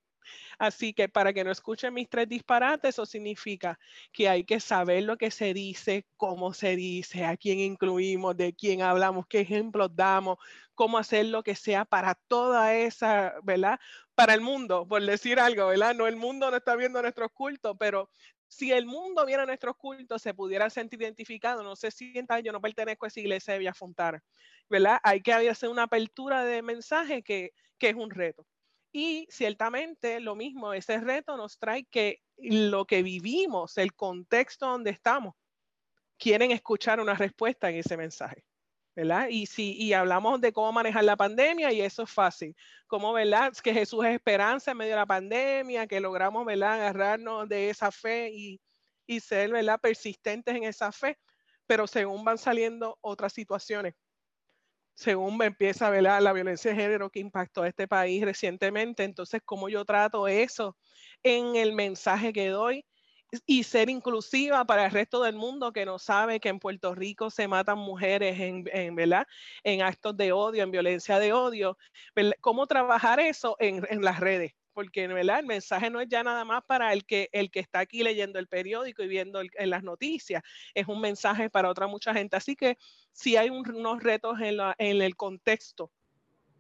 Así 0.58 0.94
que 0.94 1.10
para 1.10 1.34
que 1.34 1.44
no 1.44 1.52
escuchen 1.52 1.94
mis 1.94 2.10
tres 2.10 2.30
disparates, 2.30 2.90
eso 2.90 3.06
significa 3.06 3.78
que 4.12 4.30
hay 4.30 4.44
que 4.44 4.60
saber 4.60 5.04
lo 5.04 5.18
que 5.18 5.32
se 5.32 5.54
dice, 5.54 6.06
cómo 6.18 6.54
se 6.54 6.76
dice, 6.76 7.26
a 7.26 7.36
quién 7.38 7.60
incluimos, 7.60 8.38
de 8.38 8.54
quién 8.54 8.82
hablamos, 8.82 9.28
qué 9.28 9.42
ejemplos 9.42 9.96
damos, 9.96 10.38
cómo 10.76 10.98
hacer 10.98 11.26
lo 11.26 11.44
que 11.44 11.56
sea 11.56 11.86
para 11.86 12.16
toda 12.16 12.74
esa, 12.76 13.34
¿verdad? 13.44 13.80
Para 14.16 14.34
el 14.34 14.42
mundo, 14.42 14.88
por 14.88 15.04
decir 15.04 15.40
algo, 15.40 15.68
¿verdad? 15.68 15.94
No 15.96 16.08
el 16.08 16.16
mundo 16.16 16.50
no 16.50 16.58
está 16.58 16.76
viendo 16.76 17.02
nuestros 17.02 17.32
cultos, 17.32 17.76
pero 17.80 18.10
si 18.54 18.72
el 18.72 18.86
mundo 18.86 19.26
viera 19.26 19.46
nuestros 19.46 19.76
cultos, 19.76 20.22
se 20.22 20.34
pudiera 20.34 20.70
sentir 20.70 21.02
identificado, 21.02 21.64
no 21.64 21.76
se 21.76 21.92
sienta, 21.92 22.40
yo 22.40 22.52
no 22.52 22.62
pertenezco 22.62 23.06
a 23.06 23.08
esa 23.08 23.20
iglesia 23.20 23.54
de 23.54 23.60
Villa 23.60 23.74
¿verdad? 24.70 25.00
Hay 25.04 25.22
que 25.22 25.34
hacer 25.34 25.70
una 25.70 25.84
apertura 25.84 26.44
de 26.46 26.62
mensaje 26.62 27.24
que, 27.24 27.52
que 27.78 27.90
es 27.90 27.96
un 27.96 28.12
reto. 28.12 28.46
Y 28.92 29.28
ciertamente 29.30 30.20
lo 30.20 30.36
mismo, 30.36 30.74
ese 30.74 31.00
reto 31.00 31.36
nos 31.36 31.58
trae 31.58 31.86
que 31.86 32.22
lo 32.38 32.86
que 32.86 33.02
vivimos, 33.02 33.78
el 33.78 33.94
contexto 33.94 34.68
donde 34.68 34.92
estamos, 34.92 35.36
quieren 36.18 36.52
escuchar 36.52 37.00
una 37.00 37.16
respuesta 37.16 37.70
en 37.70 37.78
ese 37.78 37.98
mensaje. 37.98 38.46
¿Verdad? 38.96 39.28
Y 39.30 39.46
si 39.46 39.74
y 39.74 39.94
hablamos 39.94 40.42
de 40.42 40.54
cómo 40.54 40.72
manejar 40.72 41.04
la 41.04 41.16
pandemia 41.18 41.72
y 41.72 41.82
eso 41.82 42.04
es 42.04 42.12
fácil. 42.12 42.56
Cómo, 42.88 43.14
¿verdad? 43.14 43.54
Que 43.64 43.74
Jesús 43.74 44.06
es 44.06 44.16
esperanza 44.16 44.72
en 44.72 44.78
medio 44.78 44.92
de 44.92 44.98
la 44.98 45.06
pandemia, 45.06 45.88
que 45.88 46.00
logramos, 46.00 46.46
¿verdad? 46.46 46.74
Agarrarnos 46.74 47.50
de 47.50 47.70
esa 47.70 47.92
fe 47.92 48.30
y, 48.34 48.62
y 49.08 49.20
ser, 49.20 49.52
¿verdad? 49.52 49.80
Persistentes 49.82 50.56
en 50.56 50.64
esa 50.64 50.92
fe, 50.92 51.18
pero 51.66 51.88
según 51.88 52.24
van 52.24 52.38
saliendo 52.38 52.98
otras 53.02 53.34
situaciones, 53.34 53.96
según 54.96 55.38
me 55.38 55.46
empieza, 55.46 55.90
¿verdad? 55.90 56.22
La 56.22 56.34
violencia 56.34 56.72
de 56.72 56.78
género 56.78 57.10
que 57.10 57.20
impactó 57.20 57.64
a 57.64 57.68
este 57.68 57.88
país 57.88 58.24
recientemente, 58.24 59.04
entonces, 59.04 59.42
¿cómo 59.44 59.70
yo 59.70 59.86
trato 59.86 60.28
eso 60.28 60.78
en 61.24 61.56
el 61.56 61.74
mensaje 61.74 62.32
que 62.32 62.50
doy? 62.50 62.86
Y 63.46 63.64
ser 63.64 63.90
inclusiva 63.90 64.66
para 64.66 64.86
el 64.86 64.92
resto 64.92 65.24
del 65.24 65.36
mundo 65.36 65.72
que 65.72 65.86
no 65.86 66.00
sabe 66.00 66.40
que 66.40 66.50
en 66.50 66.60
Puerto 66.60 66.94
Rico 66.94 67.30
se 67.30 67.48
matan 67.48 67.78
mujeres 67.78 68.40
en, 68.40 68.66
en 68.72 68.96
¿verdad? 68.96 69.28
en 69.64 69.82
actos 69.82 70.16
de 70.18 70.32
odio, 70.32 70.64
en 70.64 70.72
violencia 70.72 71.20
de 71.20 71.34
odio. 71.34 71.78
¿Cómo 72.42 72.68
trabajar 72.68 73.20
eso 73.20 73.56
en, 73.60 73.86
en, 73.90 74.02
las 74.02 74.20
redes? 74.20 74.54
porque 74.74 75.08
¿verdad? 75.08 75.40
el 75.40 75.46
mensaje 75.46 75.92
no 75.92 76.02
es 76.02 76.08
ya 76.10 76.24
nada 76.24 76.46
más 76.46 76.64
para 76.66 76.94
el 76.94 77.06
que, 77.06 77.30
el 77.32 77.52
que 77.52 77.60
está 77.60 77.80
aquí 77.80 78.02
leyendo 78.02 78.40
el 78.40 78.48
periódico 78.48 79.04
y 79.04 79.08
viendo 79.08 79.42
en 79.42 79.70
las 79.70 79.84
noticias, 79.84 80.42
es 80.74 80.88
un 80.88 81.00
mensaje 81.00 81.50
para 81.50 81.70
otra 81.70 81.86
mucha 81.86 82.14
gente. 82.14 82.36
Así 82.36 82.56
que 82.56 82.78
sí 83.12 83.38
hay 83.38 83.50
unos 83.52 84.02
retos 84.02 84.40
en, 84.42 84.58
en 84.80 85.02
el 85.02 85.16
contexto 85.16 85.92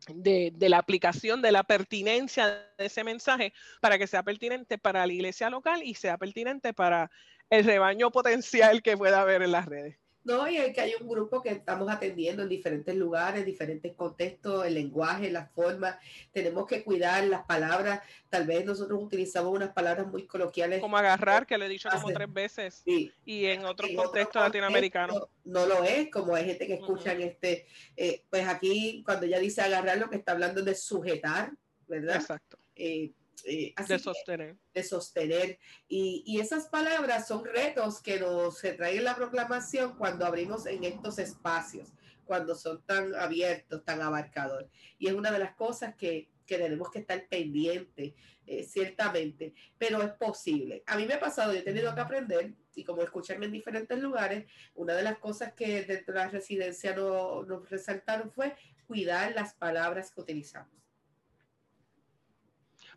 de, 0.07 0.51
de, 0.53 0.69
la 0.69 0.77
aplicación, 0.77 1.41
de 1.41 1.51
la 1.51 1.63
pertinencia 1.63 2.47
de 2.77 2.85
ese 2.85 3.03
mensaje 3.03 3.53
para 3.81 3.97
que 3.97 4.07
sea 4.07 4.23
pertinente 4.23 4.77
para 4.77 5.05
la 5.05 5.13
iglesia 5.13 5.49
local 5.49 5.81
y 5.83 5.95
sea 5.95 6.17
pertinente 6.17 6.73
para 6.73 7.11
el 7.49 7.63
rebaño 7.65 8.11
potencial 8.11 8.81
que 8.81 8.97
pueda 8.97 9.21
haber 9.21 9.41
en 9.43 9.51
las 9.51 9.65
redes. 9.65 10.02
No, 10.23 10.47
y 10.47 10.57
hay 10.57 10.71
que 10.71 10.79
hay 10.79 10.93
un 10.99 11.07
grupo 11.07 11.41
que 11.41 11.49
estamos 11.49 11.91
atendiendo 11.91 12.43
en 12.43 12.49
diferentes 12.49 12.95
lugares, 12.95 13.45
diferentes 13.45 13.93
contextos, 13.93 14.65
el 14.65 14.75
lenguaje, 14.75 15.29
la 15.29 15.47
forma. 15.47 15.99
Tenemos 16.31 16.65
que 16.65 16.83
cuidar 16.83 17.23
las 17.25 17.43
palabras. 17.45 18.01
Tal 18.29 18.47
vez 18.47 18.65
nosotros 18.65 19.03
utilizamos 19.03 19.53
unas 19.53 19.73
palabras 19.73 20.07
muy 20.07 20.25
coloquiales. 20.25 20.79
Como 20.79 20.97
agarrar, 20.97 21.45
que 21.45 21.57
lo 21.57 21.65
he 21.65 21.69
dicho 21.69 21.89
como 21.91 22.13
tres 22.13 22.31
veces. 22.31 22.83
Y 22.85 23.45
en 23.45 23.65
otros 23.65 23.91
contextos 23.95 24.41
latinoamericanos. 24.41 25.23
No 25.43 25.65
lo 25.65 25.83
es, 25.83 26.09
como 26.09 26.35
hay 26.35 26.45
gente 26.45 26.67
que 26.67 26.75
escucha 26.75 27.11
en 27.11 27.21
este. 27.21 27.67
Eh, 27.97 28.23
pues 28.29 28.47
aquí, 28.47 29.03
cuando 29.05 29.25
ella 29.25 29.39
dice 29.39 29.61
agarrar, 29.61 29.97
lo 29.97 30.09
que 30.09 30.15
está 30.15 30.31
hablando 30.31 30.61
de 30.61 30.73
sujetar, 30.73 31.51
¿verdad? 31.87 32.15
Exacto. 32.15 32.57
Eh, 32.75 33.11
eh, 33.45 33.73
de 33.87 33.99
sostener. 33.99 34.57
de 34.73 34.83
sostener. 34.83 35.59
Y, 35.87 36.23
y, 36.25 36.39
esas 36.39 36.67
palabras 36.67 37.27
son 37.27 37.45
retos 37.45 38.01
que 38.01 38.19
nos 38.19 38.57
se 38.57 38.73
traen 38.73 39.03
la 39.03 39.15
proclamación 39.15 39.97
cuando 39.97 40.25
abrimos 40.25 40.65
en 40.65 40.83
estos 40.83 41.19
espacios, 41.19 41.89
cuando 42.25 42.55
son 42.55 42.81
tan 42.83 43.13
abiertos, 43.15 43.83
tan 43.83 44.01
abarcadores. 44.01 44.69
Y 44.97 45.07
es 45.07 45.13
una 45.13 45.31
de 45.31 45.39
las 45.39 45.55
cosas 45.55 45.95
que, 45.95 46.29
que 46.45 46.57
tenemos 46.57 46.89
que 46.91 46.99
estar 46.99 47.27
pendientes, 47.27 48.13
eh, 48.45 48.63
ciertamente, 48.63 49.53
pero 49.77 50.01
es 50.01 50.11
posible. 50.13 50.83
A 50.85 50.97
mí 50.97 51.05
me 51.05 51.13
ha 51.13 51.19
pasado, 51.19 51.53
yo 51.53 51.59
he 51.59 51.63
tenido 51.63 51.93
que 51.95 52.01
aprender, 52.01 52.53
y 52.75 52.83
como 52.83 53.01
escuchan 53.01 53.41
en 53.43 53.51
diferentes 53.51 53.97
lugares, 53.99 54.45
una 54.75 54.95
de 54.95 55.03
las 55.03 55.17
cosas 55.19 55.53
que 55.53 55.83
dentro 55.83 56.13
de 56.13 56.19
la 56.19 56.29
residencia 56.29 56.95
no, 56.95 57.43
nos 57.43 57.69
resaltaron 57.69 58.31
fue 58.31 58.55
cuidar 58.85 59.33
las 59.33 59.53
palabras 59.53 60.11
que 60.11 60.21
utilizamos 60.21 60.82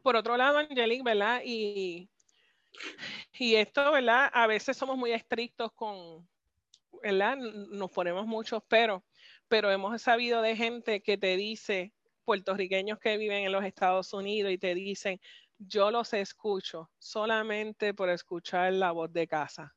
por 0.06 0.14
otro 0.14 0.36
lado, 0.36 0.58
Angelique, 0.58 1.02
¿verdad? 1.02 1.42
Y, 1.44 2.08
y 3.32 3.56
esto, 3.56 3.90
¿verdad? 3.90 4.30
A 4.32 4.46
veces 4.46 4.76
somos 4.76 4.96
muy 4.96 5.10
estrictos 5.10 5.72
con, 5.72 6.24
¿verdad? 7.02 7.36
Nos 7.36 7.90
ponemos 7.90 8.24
muchos 8.24 8.62
pero, 8.68 9.04
pero 9.48 9.68
hemos 9.68 10.00
sabido 10.00 10.42
de 10.42 10.54
gente 10.54 11.02
que 11.02 11.18
te 11.18 11.36
dice, 11.36 11.92
puertorriqueños 12.24 13.00
que 13.00 13.16
viven 13.16 13.46
en 13.46 13.50
los 13.50 13.64
Estados 13.64 14.12
Unidos 14.12 14.52
y 14.52 14.58
te 14.58 14.76
dicen, 14.76 15.20
yo 15.58 15.90
los 15.90 16.12
escucho 16.12 16.88
solamente 17.00 17.92
por 17.92 18.08
escuchar 18.08 18.74
la 18.74 18.92
voz 18.92 19.12
de 19.12 19.26
casa 19.26 19.75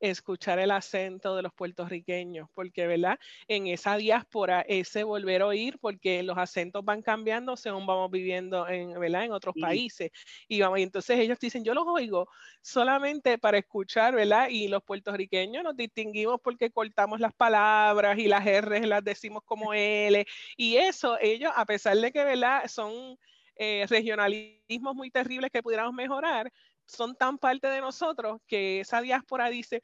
escuchar 0.00 0.58
el 0.58 0.70
acento 0.70 1.36
de 1.36 1.42
los 1.42 1.52
puertorriqueños, 1.52 2.48
porque, 2.54 2.86
¿verdad? 2.86 3.18
En 3.48 3.66
esa 3.66 3.96
diáspora, 3.96 4.60
ese 4.62 5.04
volver 5.04 5.42
a 5.42 5.46
oír, 5.46 5.78
porque 5.78 6.22
los 6.22 6.36
acentos 6.38 6.84
van 6.84 7.02
cambiando 7.02 7.56
según 7.56 7.86
vamos 7.86 8.10
viviendo 8.10 8.68
en, 8.68 8.98
¿verdad? 8.98 9.24
En 9.24 9.32
otros 9.32 9.54
países. 9.60 10.10
Y, 10.48 10.60
vamos, 10.60 10.78
y 10.78 10.82
entonces 10.82 11.18
ellos 11.18 11.38
dicen, 11.38 11.64
yo 11.64 11.74
los 11.74 11.84
oigo 11.86 12.28
solamente 12.62 13.38
para 13.38 13.58
escuchar, 13.58 14.14
¿verdad? 14.14 14.48
Y 14.50 14.68
los 14.68 14.82
puertorriqueños 14.82 15.64
nos 15.64 15.76
distinguimos 15.76 16.40
porque 16.42 16.70
cortamos 16.70 17.20
las 17.20 17.34
palabras 17.34 18.18
y 18.18 18.26
las 18.26 18.46
R 18.46 18.86
las 18.86 19.02
decimos 19.02 19.42
como 19.44 19.72
L. 19.72 20.26
Y 20.56 20.76
eso, 20.76 21.18
ellos, 21.20 21.52
a 21.54 21.64
pesar 21.64 21.96
de 21.96 22.12
que, 22.12 22.24
¿verdad? 22.24 22.66
Son... 22.68 23.18
Eh, 23.58 23.86
regionalismos 23.88 24.94
muy 24.94 25.10
terribles 25.10 25.50
que 25.50 25.62
pudiéramos 25.62 25.94
mejorar, 25.94 26.52
son 26.86 27.16
tan 27.16 27.38
parte 27.38 27.68
de 27.68 27.80
nosotros 27.80 28.40
que 28.46 28.80
esa 28.80 29.00
diáspora 29.00 29.48
dice, 29.48 29.82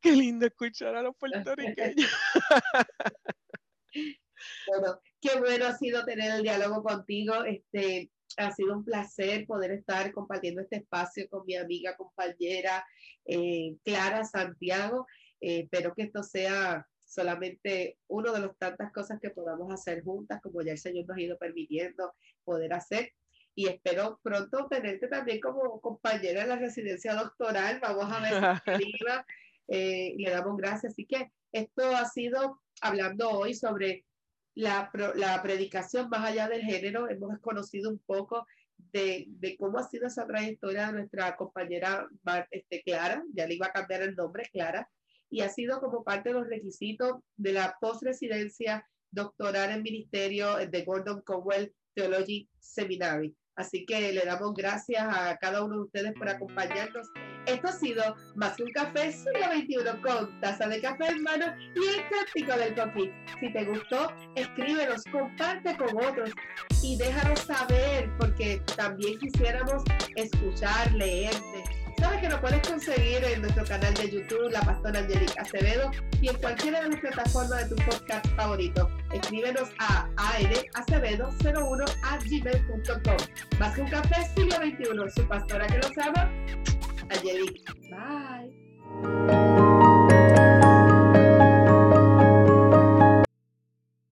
qué 0.00 0.12
lindo 0.12 0.46
escuchar 0.46 0.96
a 0.96 1.02
los 1.02 1.16
puertorriqueños. 1.16 2.10
bueno, 4.68 5.00
qué 5.20 5.38
bueno 5.38 5.66
ha 5.66 5.76
sido 5.76 6.04
tener 6.04 6.32
el 6.32 6.42
diálogo 6.42 6.82
contigo. 6.82 7.44
Este, 7.44 8.10
ha 8.36 8.52
sido 8.52 8.74
un 8.74 8.84
placer 8.84 9.46
poder 9.46 9.72
estar 9.72 10.12
compartiendo 10.12 10.60
este 10.60 10.76
espacio 10.76 11.28
con 11.28 11.44
mi 11.46 11.56
amiga, 11.56 11.96
compañera 11.96 12.84
eh, 13.24 13.76
Clara 13.84 14.24
Santiago. 14.24 15.06
Eh, 15.40 15.60
espero 15.60 15.94
que 15.94 16.02
esto 16.02 16.22
sea 16.22 16.86
solamente 17.04 17.98
uno 18.08 18.32
de 18.32 18.40
las 18.40 18.56
tantas 18.58 18.92
cosas 18.92 19.20
que 19.20 19.30
podamos 19.30 19.72
hacer 19.72 20.02
juntas, 20.02 20.40
como 20.42 20.62
ya 20.62 20.72
el 20.72 20.78
Señor 20.78 21.06
nos 21.06 21.16
ha 21.16 21.20
ido 21.20 21.38
permitiendo 21.38 22.14
poder 22.44 22.72
hacer 22.74 23.12
y 23.56 23.68
espero 23.68 24.20
pronto 24.22 24.68
tenerte 24.68 25.08
también 25.08 25.40
como 25.40 25.80
compañera 25.80 26.42
en 26.42 26.50
la 26.50 26.56
residencia 26.56 27.14
doctoral. 27.14 27.80
Vamos 27.80 28.12
a 28.12 28.20
ver 28.20 28.78
si. 28.78 28.92
Eh, 29.68 30.14
le 30.16 30.30
damos 30.30 30.56
gracias. 30.56 30.92
Así 30.92 31.06
que 31.06 31.32
esto 31.50 31.82
ha 31.96 32.04
sido 32.04 32.62
hablando 32.80 33.30
hoy 33.30 33.52
sobre 33.52 34.04
la, 34.54 34.92
la 35.16 35.42
predicación 35.42 36.08
más 36.08 36.24
allá 36.24 36.48
del 36.48 36.62
género. 36.62 37.10
Hemos 37.10 37.40
conocido 37.40 37.90
un 37.90 37.98
poco 37.98 38.46
de, 38.92 39.24
de, 39.26 39.56
cómo 39.56 39.78
ha 39.78 39.88
sido 39.88 40.06
esa 40.06 40.24
trayectoria 40.24 40.86
de 40.86 40.92
nuestra 40.92 41.34
compañera 41.36 42.08
este, 42.52 42.80
Clara, 42.82 43.24
ya 43.34 43.48
le 43.48 43.54
iba 43.54 43.66
a 43.66 43.72
cambiar 43.72 44.02
el 44.02 44.14
nombre, 44.14 44.48
Clara, 44.52 44.88
y 45.30 45.40
ha 45.40 45.48
sido 45.48 45.80
como 45.80 46.04
parte 46.04 46.28
de 46.28 46.36
los 46.36 46.46
requisitos 46.46 47.16
de 47.36 47.54
la 47.54 47.76
post-residencia 47.80 48.86
doctoral 49.10 49.72
en 49.72 49.82
ministerio 49.82 50.56
de 50.56 50.84
Gordon 50.84 51.22
Conwell 51.22 51.74
Theology 51.94 52.48
Seminary. 52.60 53.34
Así 53.56 53.86
que 53.86 54.12
le 54.12 54.24
damos 54.24 54.54
gracias 54.54 55.02
a 55.02 55.36
cada 55.38 55.64
uno 55.64 55.76
de 55.76 55.82
ustedes 55.82 56.12
por 56.14 56.28
acompañarnos. 56.28 57.08
Esto 57.46 57.68
ha 57.68 57.72
sido 57.72 58.16
Más 58.34 58.56
que 58.56 58.64
un 58.64 58.72
café 58.72 59.12
siglo 59.12 59.46
XXI 59.52 60.00
con 60.02 60.40
taza 60.40 60.68
de 60.68 60.80
café 60.80 61.08
en 61.08 61.22
mano 61.22 61.46
y 61.74 61.86
el 61.96 62.08
práctico 62.08 62.56
del 62.56 62.74
coffee. 62.74 63.12
Si 63.40 63.52
te 63.52 63.64
gustó, 63.64 64.12
escríbenos, 64.34 65.04
comparte 65.10 65.76
con 65.76 65.96
otros 66.04 66.30
y 66.82 66.98
déjanos 66.98 67.40
saber 67.40 68.10
porque 68.18 68.60
también 68.76 69.18
quisiéramos 69.18 69.82
escuchar, 70.16 70.92
leerte 70.92 71.64
Sabes 71.98 72.20
que 72.20 72.28
lo 72.28 72.40
puedes 72.40 72.68
conseguir 72.68 73.24
en 73.24 73.40
nuestro 73.40 73.64
canal 73.64 73.94
de 73.94 74.10
YouTube, 74.10 74.50
La 74.50 74.60
Pastora 74.60 75.00
Angelica 75.00 75.40
Acevedo, 75.40 75.90
y 76.20 76.28
en 76.28 76.36
cualquiera 76.36 76.82
de 76.82 76.90
las 76.90 77.00
plataformas 77.00 77.68
de 77.68 77.76
tu 77.76 77.82
podcast 77.84 78.26
favorito. 78.36 78.88
Escríbenos 79.12 79.70
a 79.78 80.08
aedacevedo01 80.16 81.84
a 82.02 82.18
gmail.com. 82.18 83.16
Más 83.58 83.74
que 83.74 83.80
un 83.82 83.90
café 83.90 84.16
siglo 84.34 84.56
XXI, 84.56 85.10
su 85.14 85.28
pastora 85.28 85.66
que 85.66 85.78
los 85.78 85.98
ama, 85.98 86.30
Angelica. 87.10 87.74
Bye. 87.90 89.45